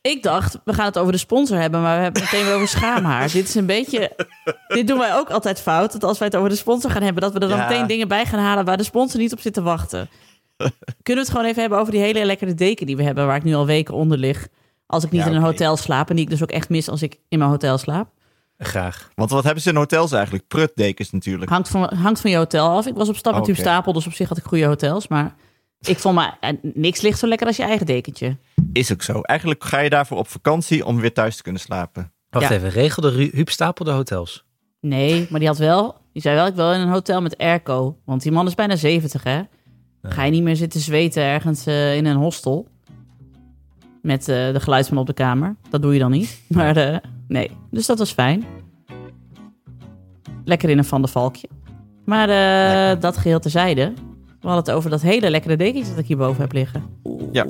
Ik 0.00 0.22
dacht, 0.22 0.58
we 0.64 0.74
gaan 0.74 0.84
het 0.84 0.98
over 0.98 1.12
de 1.12 1.18
sponsor 1.18 1.58
hebben, 1.58 1.82
maar 1.82 1.96
we 1.96 2.02
hebben 2.02 2.22
het 2.22 2.30
meteen 2.32 2.46
weer 2.46 2.54
over 2.54 2.68
schaamhaar. 2.68 3.30
dit 3.32 3.48
is 3.48 3.54
een 3.54 3.66
beetje... 3.66 4.16
Dit 4.68 4.86
doen 4.86 4.98
wij 4.98 5.14
ook 5.16 5.30
altijd 5.30 5.60
fout. 5.60 5.92
Dat 5.92 6.04
als 6.04 6.18
wij 6.18 6.26
het 6.28 6.36
over 6.36 6.48
de 6.50 6.56
sponsor 6.56 6.90
gaan 6.90 7.02
hebben, 7.02 7.22
dat 7.22 7.32
we 7.32 7.38
er 7.38 7.48
dan 7.48 7.58
Ja. 7.58 7.68
meteen 7.68 7.86
dingen 7.86 8.08
bij 8.08 8.26
gaan 8.26 8.38
halen 8.40 8.64
waar 8.64 8.76
de 8.76 8.82
sponsor 8.82 9.20
niet 9.20 9.32
op 9.32 9.40
zit 9.40 9.52
te 9.52 9.62
wachten. 9.62 10.08
Kunnen 10.56 10.72
we 11.04 11.12
het 11.14 11.30
gewoon 11.30 11.44
even 11.44 11.60
hebben 11.60 11.78
over 11.78 11.92
die 11.92 12.00
hele 12.00 12.24
lekkere 12.24 12.54
deken 12.54 12.86
die 12.86 12.96
we 12.96 13.02
hebben, 13.02 13.26
waar 13.26 13.36
ik 13.36 13.44
nu 13.44 13.54
al 13.54 13.66
weken 13.66 13.94
onder 13.94 14.18
lig. 14.18 14.48
Als 14.86 15.04
ik 15.04 15.10
niet 15.10 15.20
Ja, 15.22 15.26
in 15.28 15.34
een 15.34 15.42
hotel 15.42 15.76
slaap 15.76 16.08
en 16.10 16.16
die 16.16 16.24
ik 16.24 16.30
dus 16.30 16.42
ook 16.42 16.50
echt 16.50 16.68
mis 16.68 16.88
als 16.88 17.02
ik 17.02 17.18
in 17.28 17.38
mijn 17.38 17.50
hotel 17.50 17.78
slaap. 17.78 18.08
Graag. 18.58 19.10
Want 19.14 19.30
wat 19.30 19.44
hebben 19.44 19.62
ze 19.62 19.68
in 19.68 19.76
hotels 19.76 20.12
eigenlijk? 20.12 20.46
Prutdekens 20.48 21.10
natuurlijk. 21.10 21.50
Hangt 21.50 21.68
van, 21.68 21.94
hangt 21.94 22.20
van 22.20 22.30
je 22.30 22.36
hotel 22.36 22.68
af. 22.68 22.86
Ik 22.86 22.94
was 22.94 23.08
op 23.08 23.16
stap 23.16 23.34
met 23.34 23.48
Oh, 23.48 23.54
Stapel, 23.54 23.92
dus 23.92 24.06
op 24.06 24.12
zich 24.12 24.28
had 24.28 24.38
ik 24.38 24.44
goede 24.44 24.64
hotels. 24.64 25.08
Maar 25.08 25.34
ik 25.80 25.98
vond 25.98 26.14
maar 26.14 26.36
eh, 26.40 26.50
niks 26.62 27.00
ligt 27.00 27.18
zo 27.18 27.26
lekker 27.26 27.46
als 27.46 27.56
je 27.56 27.62
eigen 27.62 27.86
dekentje. 27.86 28.36
Is 28.72 28.92
ook 28.92 29.02
zo. 29.02 29.20
Eigenlijk 29.20 29.64
ga 29.64 29.78
je 29.78 29.90
daarvoor 29.90 30.18
op 30.18 30.28
vakantie 30.28 30.86
om 30.86 31.00
weer 31.00 31.12
thuis 31.12 31.36
te 31.36 31.42
kunnen 31.42 31.60
slapen. 31.60 32.12
Wacht 32.30 32.48
Ja. 32.48 32.54
even, 32.54 32.68
regelde 32.70 33.28
Huub 33.32 33.48
Stapel 33.48 33.84
de 33.84 33.90
hotels? 33.90 34.44
Nee, 34.80 35.26
maar 35.30 35.38
die 35.40 35.48
had 35.48 35.58
wel. 35.58 35.96
Die 36.12 36.22
zei 36.22 36.34
wel, 36.34 36.46
ik 36.46 36.54
wil 36.54 36.72
in 36.72 36.80
een 36.80 36.88
hotel 36.88 37.22
met 37.22 37.38
airco. 37.38 37.98
Want 38.04 38.22
die 38.22 38.32
man 38.32 38.46
is 38.46 38.54
bijna 38.54 38.76
70, 38.76 39.22
hè? 39.22 39.40
Ga 40.02 40.24
je 40.24 40.30
niet 40.30 40.42
meer 40.42 40.56
zitten 40.56 40.80
zweten 40.80 41.22
ergens 41.22 41.66
eh, 41.66 41.96
in 41.96 42.06
een 42.06 42.16
hostel. 42.16 42.68
Met 44.02 44.28
eh, 44.28 44.52
de 44.52 44.60
geluidsman 44.60 44.98
op 45.00 45.06
de 45.06 45.12
kamer. 45.12 45.56
Dat 45.70 45.82
doe 45.82 45.92
je 45.92 45.98
dan 45.98 46.10
niet. 46.10 46.40
Maar 46.48 46.76
eh, 46.76 46.96
nee, 47.28 47.50
dus 47.70 47.86
dat 47.86 47.98
was 47.98 48.12
fijn. 48.12 48.44
Lekker 50.44 50.68
in 50.70 50.78
een 50.78 50.84
Van 50.84 51.02
de 51.02 51.08
Valkje. 51.08 51.48
Maar 52.04 52.28
eh, 52.28 53.00
dat 53.00 53.16
geheel 53.16 53.40
terzijde. 53.40 53.92
We 54.40 54.46
hadden 54.46 54.64
het 54.64 54.70
over 54.70 54.90
dat 54.90 55.02
hele 55.02 55.30
lekkere 55.30 55.56
dekentje 55.56 55.90
dat 55.90 55.98
ik 55.98 56.06
hierboven 56.06 56.40
heb 56.40 56.52
liggen. 56.52 56.82
Oeh. 57.04 57.22
Ja. 57.32 57.46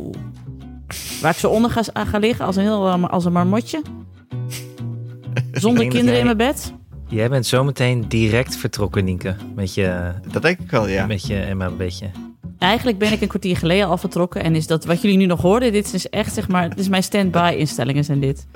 Waar 1.21 1.31
ik 1.31 1.39
zo 1.39 1.51
onder 1.51 1.71
ga, 1.71 2.05
ga 2.05 2.19
liggen 2.19 2.45
als 2.45 2.57
een, 2.57 2.63
heel, 2.63 2.87
eh, 2.89 3.05
als 3.05 3.25
een 3.25 3.33
marmotje. 3.33 3.83
Zonder 5.53 5.89
kinderen 5.89 6.19
in 6.19 6.25
mijn 6.25 6.37
bed. 6.37 6.73
Jij 7.09 7.29
bent 7.29 7.47
zometeen 7.47 8.05
direct 8.09 8.57
vertrokken, 8.57 9.05
Nienke. 9.05 9.37
Met 9.55 9.75
je, 9.75 10.13
Dat 10.33 10.43
denk 10.43 10.59
ik 10.59 10.71
wel, 10.71 10.89
ja. 10.89 11.07
met 11.07 11.27
je 11.27 11.41
Emma 11.41 11.67
een 11.67 11.77
beetje. 11.77 12.11
Eigenlijk 12.59 12.99
ben 12.99 13.13
ik 13.13 13.21
een 13.21 13.29
kwartier 13.29 13.57
geleden 13.57 13.87
al 13.87 13.97
vertrokken. 13.97 14.43
En 14.43 14.55
is 14.55 14.67
dat 14.67 14.85
wat 14.85 15.03
jullie 15.03 15.17
nu 15.17 15.27
nog 15.27 15.41
hoorden? 15.41 15.73
Dit 15.73 15.95
is 15.95 16.09
echt, 16.09 16.35
zeg 16.35 16.49
maar, 16.49 16.69
dit 16.69 16.79
is 16.79 16.89
mijn 16.89 17.03
stand-by 17.03 17.55
instellingen 17.59 18.05
zijn 18.05 18.21
dit. 18.21 18.47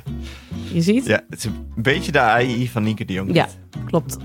Je 0.73 0.81
ziet? 0.81 1.07
Ja, 1.07 1.21
het 1.31 1.39
is 1.39 1.45
een 1.45 1.67
beetje 1.77 2.13
de 2.13 2.19
AI 2.21 2.69
van 2.69 2.83
Nienke 2.83 3.05
de 3.05 3.13
Jong. 3.13 3.35
Ja, 3.35 3.49
klopt. 3.87 4.17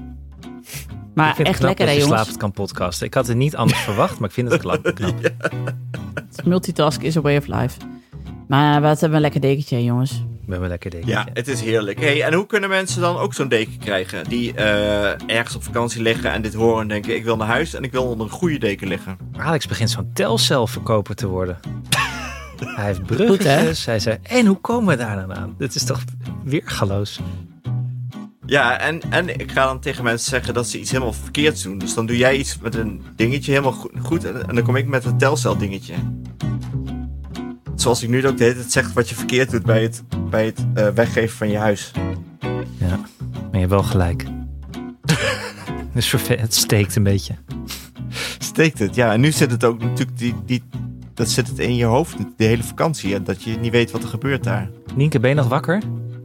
Maar 1.20 1.30
ik 1.30 1.36
vind 1.36 1.47
echt 1.47 1.57
het 1.57 1.65
knap 1.65 1.78
lekker, 1.78 1.86
hè, 1.86 1.91
dat 1.91 2.01
je 2.01 2.09
jongens? 2.09 2.22
slapend 2.22 2.38
kan 2.38 2.51
podcasten. 2.51 3.07
Ik 3.07 3.13
had 3.13 3.28
het 3.28 3.38
niet 3.38 3.55
anders 3.55 3.80
verwacht, 3.80 4.20
maar 4.20 4.30
ik 4.30 4.36
vind 4.36 4.51
het 4.51 4.61
knap. 4.63 4.91
knap. 4.93 5.32
Multitask 6.43 7.01
is 7.01 7.17
a 7.17 7.22
way 7.22 7.38
of 7.38 7.47
life. 7.47 7.78
Maar 8.47 8.82
wat 8.82 8.99
hebben 8.99 9.09
we 9.09 9.15
een 9.15 9.22
lekker 9.22 9.41
dekentje, 9.41 9.76
hè, 9.76 9.82
jongens. 9.82 10.11
We 10.11 10.55
hebben 10.55 10.63
een 10.63 10.70
lekker 10.70 10.89
dekentje. 10.89 11.15
Ja, 11.15 11.28
het 11.34 11.47
is 11.47 11.61
heerlijk. 11.61 11.99
Hey, 11.99 12.24
en 12.24 12.34
hoe 12.34 12.45
kunnen 12.45 12.70
mensen 12.70 13.01
dan 13.01 13.17
ook 13.17 13.34
zo'n 13.34 13.47
deken 13.47 13.78
krijgen? 13.78 14.24
Die 14.30 14.53
eh, 14.53 15.36
ergens 15.38 15.55
op 15.55 15.63
vakantie 15.63 16.01
liggen 16.01 16.32
en 16.32 16.41
dit 16.41 16.53
horen 16.53 16.82
en 16.82 16.88
denken... 16.88 17.15
ik 17.15 17.24
wil 17.24 17.38
naar 17.38 17.47
huis 17.47 17.74
en 17.74 17.84
ik 17.84 17.91
wil 17.91 18.03
onder 18.03 18.26
een 18.26 18.32
goede 18.32 18.57
deken 18.57 18.88
liggen. 18.88 19.17
Alex 19.38 19.67
begint 19.67 19.89
zo'n 19.89 20.09
telcelverkoper 20.13 21.15
te 21.15 21.28
worden. 21.28 21.59
Hij 22.76 22.86
heeft 22.86 23.03
bruggetjes. 23.03 23.86
hij 23.86 23.99
zei, 23.99 24.17
en 24.24 24.45
hoe 24.45 24.57
komen 24.57 24.97
we 24.97 25.03
daar 25.03 25.15
dan 25.15 25.36
aan? 25.36 25.55
Dit 25.57 25.76
is 25.76 25.84
toch 25.84 26.03
weergaloos? 26.43 27.20
Ja, 28.50 28.80
en, 28.80 29.02
en 29.10 29.39
ik 29.39 29.52
ga 29.52 29.66
dan 29.66 29.80
tegen 29.80 30.04
mensen 30.04 30.30
zeggen 30.30 30.54
dat 30.54 30.68
ze 30.68 30.80
iets 30.80 30.91
helemaal 30.91 31.14
verkeerds 31.14 31.62
doen. 31.64 31.78
Dus 31.78 31.93
dan 31.93 32.06
doe 32.06 32.18
jij 32.18 32.38
iets 32.38 32.58
met 32.58 32.76
een 32.76 33.02
dingetje 33.16 33.52
helemaal 33.52 33.89
goed, 34.02 34.26
en, 34.26 34.47
en 34.47 34.56
dan 34.56 34.64
kom 34.64 34.76
ik 34.76 34.88
met 34.88 35.06
een 35.06 35.18
telcel 35.18 35.58
dingetje. 35.58 35.93
Zoals 37.76 38.04
ik 38.04 38.10
nu 38.10 38.28
ook 38.28 38.38
de 38.38 38.43
hele 38.43 38.56
tijd 38.56 38.72
zeg 38.72 38.93
wat 38.93 39.10
je 39.10 39.16
verkeerd 39.16 39.52
doet 39.52 39.64
bij 39.64 39.82
het, 39.82 40.04
bij 40.30 40.45
het 40.45 40.66
eh, 40.74 40.88
weggeven 40.88 41.38
van 41.38 41.50
je 41.50 41.58
huis. 41.58 41.91
Ja, 42.78 43.00
maar 43.32 43.50
je 43.52 43.58
hebt 43.58 43.70
wel 43.70 43.84
gelijk. 43.84 44.26
dus 45.93 46.12
het 46.12 46.56
steekt 46.56 46.95
een 46.95 47.04
beetje. 47.04 47.36
Steekt 48.38 48.80
het, 48.80 48.95
ja. 48.95 49.14
En 49.14 49.20
nu 49.20 49.32
zit 49.32 49.52
het 49.52 49.64
ook 49.64 49.82
natuurlijk, 49.82 50.18
die, 50.18 50.36
die, 50.45 50.64
dat 51.14 51.30
zit 51.30 51.47
het 51.47 51.60
in 51.60 51.76
je 51.76 51.86
hoofd 51.86 52.18
de 52.38 52.45
hele 52.45 52.64
vakantie. 52.64 53.16
En 53.16 53.24
dat 53.24 53.43
je 53.43 53.58
niet 53.58 53.72
weet 53.72 53.91
wat 53.91 54.04
er 54.04 54.10
gebeurt 54.10 54.43
daar. 54.43 54.70
Nienke, 54.95 55.20
ben 55.20 55.30
je 55.30 55.36
nog 55.36 55.47
wakker? 55.47 55.82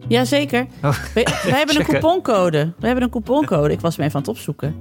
Jazeker. 0.08 0.66
Oh, 0.82 0.90
We, 1.14 1.22
we 1.44 1.54
hebben 1.60 1.78
een 1.78 1.84
couponcode. 1.84 2.72
We 2.78 2.86
hebben 2.86 3.04
een 3.04 3.10
couponcode. 3.10 3.72
Ik 3.72 3.80
was 3.80 3.96
hem 3.96 4.04
even 4.04 4.16
aan 4.16 4.22
het 4.22 4.30
opzoeken. 4.30 4.74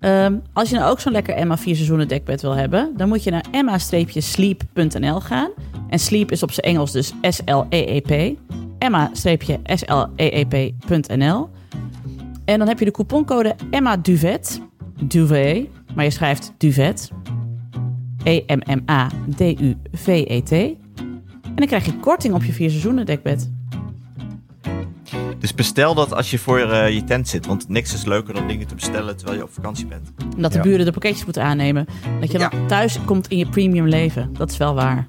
Ehm, 0.00 0.36
als 0.52 0.70
je 0.70 0.76
nou 0.76 0.90
ook 0.90 1.00
zo'n 1.00 1.12
lekker 1.12 1.34
Emma 1.34 1.56
4 1.56 1.74
seizoenen 1.74 2.08
dekbed 2.08 2.42
wil 2.42 2.54
hebben, 2.54 2.92
dan 2.96 3.08
moet 3.08 3.24
je 3.24 3.30
naar 3.30 3.44
emma-sleep.nl 3.50 5.20
gaan. 5.20 5.50
En 5.88 5.98
sleep 5.98 6.30
is 6.30 6.42
op 6.42 6.52
zijn 6.52 6.66
Engels 6.66 6.92
dus 6.92 7.12
S-L-E-E-P. 7.20 8.38
Emma-sleep.nl. 8.78 11.48
En 12.44 12.58
dan 12.58 12.68
heb 12.68 12.78
je 12.78 12.84
de 12.84 12.90
couponcode 12.90 13.54
Emma 13.70 13.96
Duvet. 13.96 14.60
Duvet, 15.04 15.66
maar 15.94 16.04
je 16.04 16.10
schrijft 16.10 16.52
Duvet. 16.56 17.10
E 18.24 18.42
E-M-M-A-D-U-V-E-T. 18.46 20.52
En 20.52 20.76
dan 21.54 21.66
krijg 21.66 21.84
je 21.84 21.96
korting 21.96 22.34
op 22.34 22.44
je 22.44 22.52
4 22.52 22.70
seizoenen 22.70 23.06
dekbed. 23.06 23.50
Dus 25.38 25.54
bestel 25.54 25.94
dat 25.94 26.12
als 26.14 26.30
je 26.30 26.38
voor 26.38 26.58
eh, 26.58 26.94
je 26.94 27.04
tent 27.04 27.28
zit. 27.28 27.46
Want 27.46 27.68
niks 27.68 27.94
is 27.94 28.04
leuker 28.04 28.34
dan 28.34 28.46
dingen 28.46 28.66
te 28.66 28.74
bestellen 28.74 29.16
terwijl 29.16 29.38
je 29.38 29.44
op 29.44 29.52
vakantie 29.52 29.86
bent. 29.86 30.10
Dat 30.36 30.52
de 30.52 30.58
Ja. 30.58 30.64
buren 30.64 30.84
de 30.84 30.92
pakketjes 30.92 31.24
moeten 31.24 31.42
aannemen. 31.42 31.86
Dat 32.20 32.32
je 32.32 32.38
dan 32.38 32.66
thuis 32.66 32.98
komt 33.04 33.28
in 33.28 33.38
je 33.38 33.48
premium 33.48 33.86
leven. 33.88 34.32
Dat 34.32 34.50
is 34.50 34.56
wel 34.56 34.74
waar. 34.74 35.08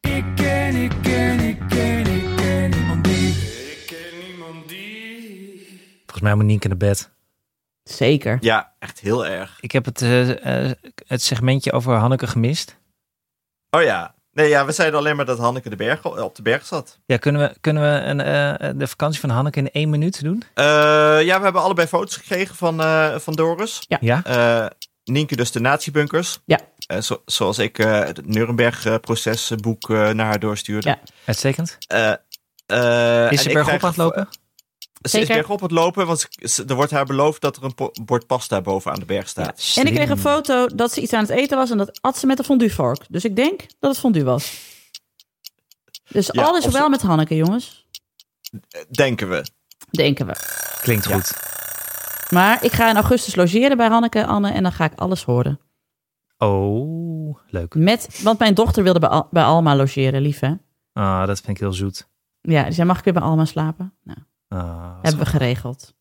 Ik 0.00 0.24
ken, 0.34 0.74
ik 0.76 0.92
ken, 1.02 1.38
ik 1.40 1.58
ken, 1.68 2.06
ik 2.06 2.36
ken 2.36 2.70
niemand 2.70 3.04
die. 3.04 3.28
Ik 3.28 3.82
ken 3.86 4.28
niemand 4.28 4.68
die. 4.68 5.66
Volgens 5.98 6.20
mij 6.20 6.34
moet 6.34 6.44
Nienke 6.44 6.68
naar 6.68 6.76
bed. 6.76 7.10
Zeker. 7.82 8.36
Ja, 8.40 8.74
echt 8.78 9.00
heel 9.00 9.26
erg. 9.26 9.58
Ik 9.60 9.72
heb 9.72 9.84
het, 9.84 10.02
eh, 10.02 10.64
eh, 10.66 10.72
het 11.06 11.22
segmentje 11.22 11.72
over 11.72 11.94
Hanneke 11.94 12.26
gemist. 12.26 12.78
Oh 13.70 13.82
ja. 13.82 14.14
Nee, 14.32 14.48
ja, 14.48 14.66
we 14.66 14.72
zeiden 14.72 14.98
alleen 14.98 15.16
maar 15.16 15.24
dat 15.24 15.38
Hanneke 15.38 15.68
de 15.70 15.76
berg, 15.76 16.04
op 16.04 16.36
de 16.36 16.42
berg 16.42 16.66
zat. 16.66 16.98
Ja, 17.06 17.16
kunnen 17.16 17.40
we, 17.48 17.54
kunnen 17.60 17.82
we 17.82 17.88
een, 18.06 18.20
eh, 18.20 18.70
de 18.76 18.86
vakantie 18.86 19.20
van 19.20 19.30
Hanneke 19.30 19.58
in 19.58 19.70
één 19.70 19.90
minuut 19.90 20.22
doen? 20.22 20.42
Eh, 20.54 20.64
ja, 21.22 21.38
we 21.38 21.44
hebben 21.44 21.62
allebei 21.62 21.86
foto's 21.88 22.16
gekregen 22.16 22.54
van, 22.56 22.80
eh, 22.80 23.14
van 23.18 23.32
Doris. 23.34 23.84
Ja? 24.00 24.22
Eh, 24.24 24.66
Nienke 25.04 25.36
dus 25.36 25.50
de 25.52 25.60
natiebunkers. 25.60 26.38
Ja. 26.44 26.58
Eh, 26.86 27.00
zo- 27.00 27.22
zoals 27.26 27.58
ik 27.58 27.78
eh, 27.78 27.98
het 28.04 28.26
Nuremberg-procesboek 28.26 29.88
naar 29.88 30.26
haar 30.26 30.38
doorstuurde. 30.38 30.88
Ja. 30.88 30.98
Uitstekend. 31.24 31.78
Eh, 31.86 32.10
eh, 32.66 33.32
Is 33.32 33.42
ze 33.42 33.52
bergop 33.52 33.82
aan 33.82 33.88
het 33.88 33.96
lopen? 33.96 34.28
Ze 35.00 35.08
Zeker. 35.08 35.28
is 35.30 35.34
berg 35.36 35.50
op 35.50 35.60
het 35.60 35.70
lopen, 35.70 36.06
want 36.06 36.28
er 36.68 36.74
wordt 36.74 36.90
haar 36.90 37.04
beloofd 37.06 37.40
dat 37.40 37.56
er 37.56 37.62
een 37.64 37.74
bord 38.04 38.26
pasta 38.26 38.60
boven 38.60 38.92
aan 38.92 38.98
de 39.00 39.04
berg 39.06 39.28
staat. 39.28 39.72
En 39.76 39.86
ik 39.86 39.94
kreeg 39.94 40.08
een 40.08 40.18
foto 40.18 40.66
dat 40.66 40.92
ze 40.92 41.00
iets 41.00 41.12
aan 41.12 41.20
het 41.20 41.30
eten 41.30 41.56
was 41.56 41.70
en 41.70 41.78
dat 41.78 41.98
at 42.00 42.18
ze 42.18 42.26
met 42.26 42.38
een 42.38 42.44
fondue 42.44 42.72
vork. 42.74 43.04
Dus 43.08 43.24
ik 43.24 43.36
denk 43.36 43.60
dat 43.78 43.90
het 43.90 44.00
fondue 44.00 44.24
was. 44.24 44.68
Dus 46.08 46.28
Ja, 46.32 46.42
alles 46.42 46.64
ze- 46.64 46.70
wel 46.70 46.88
met 46.88 47.02
Hanneke, 47.02 47.36
jongens. 47.36 47.86
Denken 48.90 49.28
we. 49.30 49.44
Denken 49.90 50.26
we. 50.26 50.32
Klinkt 50.80 51.08
Ja. 51.08 51.14
goed. 51.14 51.32
Maar 52.30 52.64
ik 52.64 52.72
ga 52.72 52.88
in 52.88 52.94
augustus 52.96 53.34
logeren 53.34 53.76
bij 53.76 53.88
Hanneke, 53.88 54.26
Anne, 54.26 54.50
en 54.52 54.62
dan 54.62 54.72
ga 54.72 54.84
ik 54.84 54.92
alles 54.98 55.24
horen. 55.24 55.60
Oh, 56.38 57.38
leuk. 57.46 57.74
Met, 57.74 58.20
want 58.22 58.38
mijn 58.38 58.54
dochter 58.54 58.82
wilde 58.82 58.98
bij, 58.98 59.08
Al- 59.08 59.28
bij 59.30 59.44
Alma 59.44 59.76
logeren, 59.76 60.20
lief 60.22 60.40
hè? 60.40 60.52
Ah, 60.92 61.26
dat 61.26 61.36
vind 61.40 61.48
ik 61.56 61.58
heel 61.62 61.72
zoet. 61.72 62.08
Ja, 62.40 62.70
zei, 62.70 62.86
mag 62.86 62.98
ik 62.98 63.04
weer 63.04 63.12
bij 63.12 63.22
Alma 63.22 63.44
slapen? 63.44 63.94
Nou, 64.04 64.18
hebben 65.02 65.18
we 65.18 65.26
geregeld. 65.26 65.94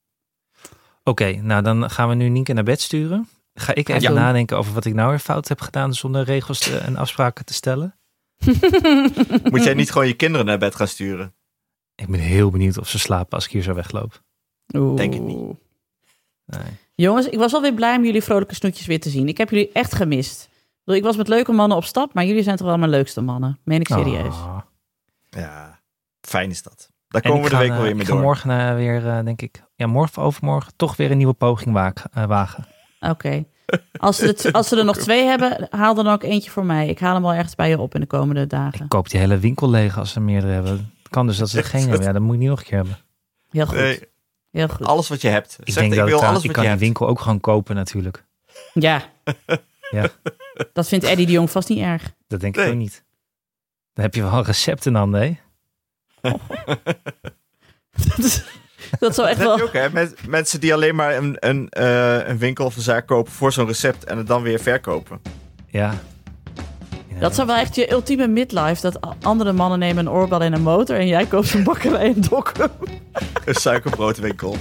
Oké, 1.03 1.31
nou 1.31 1.63
dan 1.63 1.89
gaan 1.89 2.09
we 2.09 2.15
nu 2.15 2.29
Nienke 2.29 2.53
naar 2.53 2.63
bed 2.63 2.81
sturen. 2.81 3.29
Ga 3.53 3.73
ik 3.75 3.89
even 3.89 4.01
Ja. 4.01 4.11
nadenken 4.11 4.57
over 4.57 4.73
wat 4.73 4.85
ik 4.85 4.93
nou 4.93 5.09
weer 5.09 5.19
fout 5.19 5.47
heb 5.47 5.61
gedaan 5.61 5.93
zonder 5.93 6.23
regels 6.23 6.59
te- 6.59 6.77
en 6.77 6.95
afspraken 6.95 7.45
te 7.45 7.53
stellen. 7.53 7.95
Moet 9.51 9.63
jij 9.63 9.73
niet 9.73 9.91
gewoon 9.91 10.07
je 10.07 10.13
kinderen 10.13 10.45
naar 10.45 10.57
bed 10.57 10.75
gaan 10.75 10.87
sturen? 10.87 11.33
Ik 11.95 12.07
ben 12.07 12.19
heel 12.19 12.49
benieuwd 12.49 12.77
of 12.77 12.89
ze 12.89 12.99
slapen 12.99 13.31
als 13.33 13.45
ik 13.45 13.51
hier 13.51 13.61
zo 13.61 13.73
wegloop. 13.73 14.23
Oeh. 14.75 14.97
Denk 14.97 15.13
het 15.13 15.23
niet. 15.23 15.37
Nee. 16.45 16.61
Jongens, 16.95 17.27
ik 17.27 17.37
was 17.37 17.51
wel 17.51 17.61
weer 17.61 17.73
blij 17.73 17.95
om 17.97 18.05
jullie 18.05 18.23
vrolijke 18.23 18.55
snoetjes 18.55 18.85
weer 18.85 18.99
te 18.99 19.09
zien. 19.09 19.27
Ik 19.27 19.37
heb 19.37 19.49
jullie 19.49 19.71
echt 19.71 19.93
gemist. 19.95 20.49
Ik 20.85 20.95
Ik 20.95 21.03
was 21.03 21.17
met 21.17 21.27
leuke 21.27 21.51
mannen 21.51 21.77
op 21.77 21.83
stap, 21.83 22.13
maar 22.13 22.25
jullie 22.25 22.43
zijn 22.43 22.57
toch 22.57 22.67
wel 22.67 22.77
mijn 22.77 22.91
leukste 22.91 23.21
mannen. 23.21 23.59
Meen 23.63 23.79
ik 23.79 23.87
serieus. 23.87 24.33
Ah. 24.35 24.59
Ja, 25.29 25.79
fijn 26.21 26.49
is 26.49 26.61
dat. 26.63 26.91
Daar 27.09 27.21
En 27.21 27.29
komen 27.29 27.43
we 27.43 27.49
de 27.49 27.55
ga, 27.55 27.61
week 27.61 27.69
wel 27.71 27.77
eh, 27.77 27.83
weer 27.83 27.93
mee 27.93 28.01
ik 28.01 28.07
ga 28.07 28.13
door. 28.13 28.23
morgen 28.23 28.49
eh, 28.67 28.75
weer, 28.75 29.07
eh, 29.07 29.23
denk 29.23 29.41
ik, 29.41 29.63
ja, 29.75 29.87
morgen 29.87 30.17
of 30.21 30.27
overmorgen 30.27 30.73
toch 30.75 30.95
weer 30.95 31.11
een 31.11 31.17
nieuwe 31.17 31.33
poging 31.33 31.73
wagen. 31.73 32.27
wagen. 32.27 32.65
Oké. 32.99 33.45
Als, 33.97 34.17
ze 34.17 34.25
het- 34.25 34.51
als 34.53 34.67
ze 34.67 34.77
er 34.77 34.85
nog 34.85 34.97
twee 35.07 35.25
hebben, 35.25 35.67
haal 35.69 35.93
dan 35.93 36.07
ook 36.07 36.23
eentje 36.23 36.51
voor 36.51 36.65
mij. 36.65 36.87
Ik 36.87 36.99
haal 36.99 37.13
hem 37.13 37.21
wel 37.21 37.33
ergens 37.33 37.55
bij 37.55 37.69
je 37.69 37.79
op 37.79 37.93
in 37.95 38.01
de 38.01 38.07
komende 38.07 38.47
dagen. 38.47 38.83
Ik 38.83 38.89
koop 38.89 39.09
die 39.09 39.19
hele 39.19 39.37
winkel 39.37 39.69
leeg 39.69 39.97
als 39.97 40.11
ze 40.11 40.19
meerdere 40.19 40.53
hebben. 40.53 40.71
Het 40.99 41.09
kan 41.09 41.27
dus 41.27 41.37
dat 41.37 41.49
ze 41.49 41.57
er 41.57 41.63
geen 41.75 41.87
hebben. 41.87 42.01
Ja, 42.05 42.11
dat 42.13 42.21
moet 42.21 42.33
ik 42.33 42.39
niet 42.39 42.49
nog 42.49 42.59
een 42.59 42.65
keer 42.65 42.77
hebben. 42.77 42.97
Heel 43.49 43.65
goed. 43.65 43.75
Nee, 43.75 43.99
Heel 44.51 44.67
goed. 44.67 44.85
alles 44.85 45.07
wat 45.09 45.21
je 45.21 45.27
hebt. 45.27 45.57
Ik 45.63 45.73
Zeg, 45.73 45.75
denk 45.83 45.91
ik 45.93 45.99
dat 45.99 46.07
wil 46.07 46.23
alles 46.23 46.39
ik 46.39 46.45
wat 46.45 46.55
kan 46.55 46.63
je 46.63 46.69
die 46.69 46.69
hebt. 46.69 46.81
winkel 46.81 47.07
ook 47.07 47.19
gewoon 47.19 47.39
kopen 47.39 47.75
natuurlijk. 47.75 48.25
Ja. 48.73 49.01
Ja. 49.91 50.07
Dat 50.73 50.87
vindt 50.87 51.05
Eddie 51.05 51.25
de 51.25 51.31
Jong 51.31 51.49
vast 51.51 51.69
niet 51.69 51.79
erg. 51.79 52.13
Dat 52.27 52.39
denk 52.39 52.55
Nee. 52.55 52.65
ik 52.65 52.71
ook 52.71 52.77
niet. 52.77 53.03
Dan 53.93 54.03
heb 54.05 54.15
je 54.15 54.21
wel 54.21 54.33
een 54.33 54.43
recept 54.43 54.85
in 54.85 54.95
handen, 54.95 55.21
hè? 55.21 55.37
Dat, 56.21 58.17
is- 58.17 58.43
dat 58.99 59.15
zou 59.15 59.27
echt 59.27 59.39
Dat 59.39 59.59
heb 59.59 59.59
je 59.59 59.59
wel... 59.59 59.67
ook, 59.67 59.73
hè? 59.73 59.89
Met, 59.93 60.27
mensen 60.27 60.59
die 60.59 60.73
alleen 60.73 60.95
maar 60.95 61.15
een, 61.17 61.35
een, 61.39 61.69
eh, 61.69 62.27
een 62.27 62.37
winkel 62.37 62.65
of 62.65 62.75
een 62.75 62.81
zaak 62.81 63.07
kopen 63.07 63.31
voor 63.31 63.51
zo'n 63.51 63.67
recept 63.67 64.03
en 64.03 64.17
het 64.17 64.27
dan 64.27 64.41
weer 64.41 64.59
verkopen. 64.59 65.21
Ja. 65.67 65.93
Ja. 67.07 67.19
Dat 67.19 67.35
zou 67.35 67.47
wel 67.47 67.55
echt 67.55 67.75
je 67.75 67.91
ultieme 67.91 68.27
midlife. 68.27 68.81
Dat 68.81 68.99
andere 69.21 69.53
mannen 69.53 69.79
nemen 69.79 70.05
een 70.05 70.11
oorbel 70.11 70.41
en 70.41 70.53
een 70.53 70.61
motor 70.61 70.95
en 70.97 71.07
jij 71.07 71.25
koopt 71.25 71.53
een 71.53 71.63
bakkerij 71.63 72.07
in 72.07 72.21
Dokkum. 72.29 72.69
Een 73.45 73.55
suikerbroodwinkel. 73.55 74.55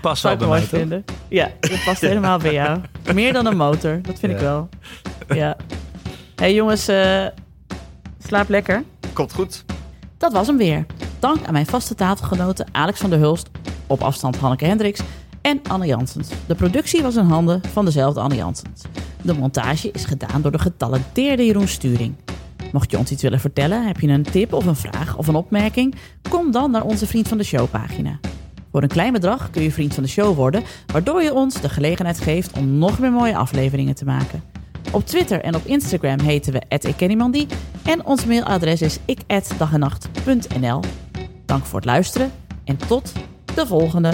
Pas 0.00 0.20
Zou 0.20 0.22
wel 0.22 0.32
ik 0.32 0.38
bij 0.38 0.46
mooi 0.48 0.60
mij, 0.60 0.60
toch? 0.60 0.78
vinden. 0.78 1.04
Ja, 1.28 1.50
dat 1.60 1.84
past 1.84 2.00
helemaal 2.10 2.38
bij 2.38 2.52
jou. 2.52 2.80
Meer 3.14 3.32
dan 3.32 3.46
een 3.46 3.56
motor, 3.56 4.02
dat 4.02 4.18
vind 4.18 4.32
ik 4.32 4.38
wel. 4.38 4.68
Ja. 5.28 5.56
hey 6.36 6.54
jongens, 6.54 6.88
eh, 6.88 7.26
slaap 8.26 8.48
lekker. 8.48 8.82
Komt 9.12 9.32
goed. 9.32 9.64
Dat 10.18 10.32
was 10.32 10.46
hem 10.46 10.56
weer. 10.56 10.86
Dank 11.18 11.46
aan 11.46 11.52
mijn 11.52 11.66
vaste 11.66 11.94
tafelgenoten 11.94 12.66
Alex 12.72 13.00
van 13.00 13.10
der 13.10 13.18
Hulst, 13.18 13.50
op 13.86 14.02
afstand 14.02 14.36
Hanneke 14.36 14.64
Hendricks 14.64 15.00
en 15.40 15.60
Anne 15.68 15.86
Janssens. 15.86 16.28
De 16.46 16.54
productie 16.54 17.02
was 17.02 17.16
in 17.16 17.24
handen 17.24 17.60
van 17.72 17.84
dezelfde 17.84 18.20
Anne 18.20 18.36
Janssens. 18.36 18.82
De 19.22 19.34
montage 19.34 19.90
is 19.90 20.04
gedaan 20.04 20.42
door 20.42 20.52
de 20.52 20.58
getalenteerde 20.58 21.46
Jeroen 21.46 21.68
Sturing. 21.68 22.14
Mocht 22.72 22.90
je 22.90 22.98
ons 22.98 23.10
iets 23.10 23.22
willen 23.22 23.40
vertellen, 23.40 23.86
heb 23.86 24.00
je 24.00 24.08
een 24.08 24.22
tip 24.22 24.52
of 24.52 24.66
een 24.66 24.76
vraag 24.76 25.16
of 25.16 25.26
een 25.26 25.34
opmerking? 25.34 25.94
Kom 26.28 26.50
dan 26.50 26.70
naar 26.70 26.84
onze 26.84 27.06
Vriend 27.06 27.28
van 27.28 27.38
de 27.38 27.44
Show 27.44 27.70
pagina. 27.70 28.18
Voor 28.72 28.82
een 28.82 28.88
klein 28.88 29.12
bedrag 29.12 29.50
kun 29.50 29.62
je 29.62 29.72
vriend 29.72 29.94
van 29.94 30.02
de 30.02 30.08
show 30.08 30.36
worden, 30.36 30.62
waardoor 30.86 31.22
je 31.22 31.34
ons 31.34 31.60
de 31.60 31.68
gelegenheid 31.68 32.20
geeft 32.20 32.58
om 32.58 32.78
nog 32.78 32.98
meer 32.98 33.12
mooie 33.12 33.36
afleveringen 33.36 33.94
te 33.94 34.04
maken. 34.04 34.51
Op 34.90 35.06
Twitter 35.06 35.40
en 35.40 35.54
op 35.54 35.64
Instagram 35.64 36.20
heten 36.20 36.52
we 36.52 36.62
@ikkenniemandie 36.68 37.46
en 37.84 38.04
ons 38.04 38.24
mailadres 38.24 38.82
is 38.82 38.98
ik@dagenacht.nl. 39.04 40.80
Dank 41.46 41.64
voor 41.64 41.78
het 41.78 41.88
luisteren 41.88 42.32
en 42.64 42.76
tot 42.76 43.12
de 43.54 43.66
volgende 43.66 44.12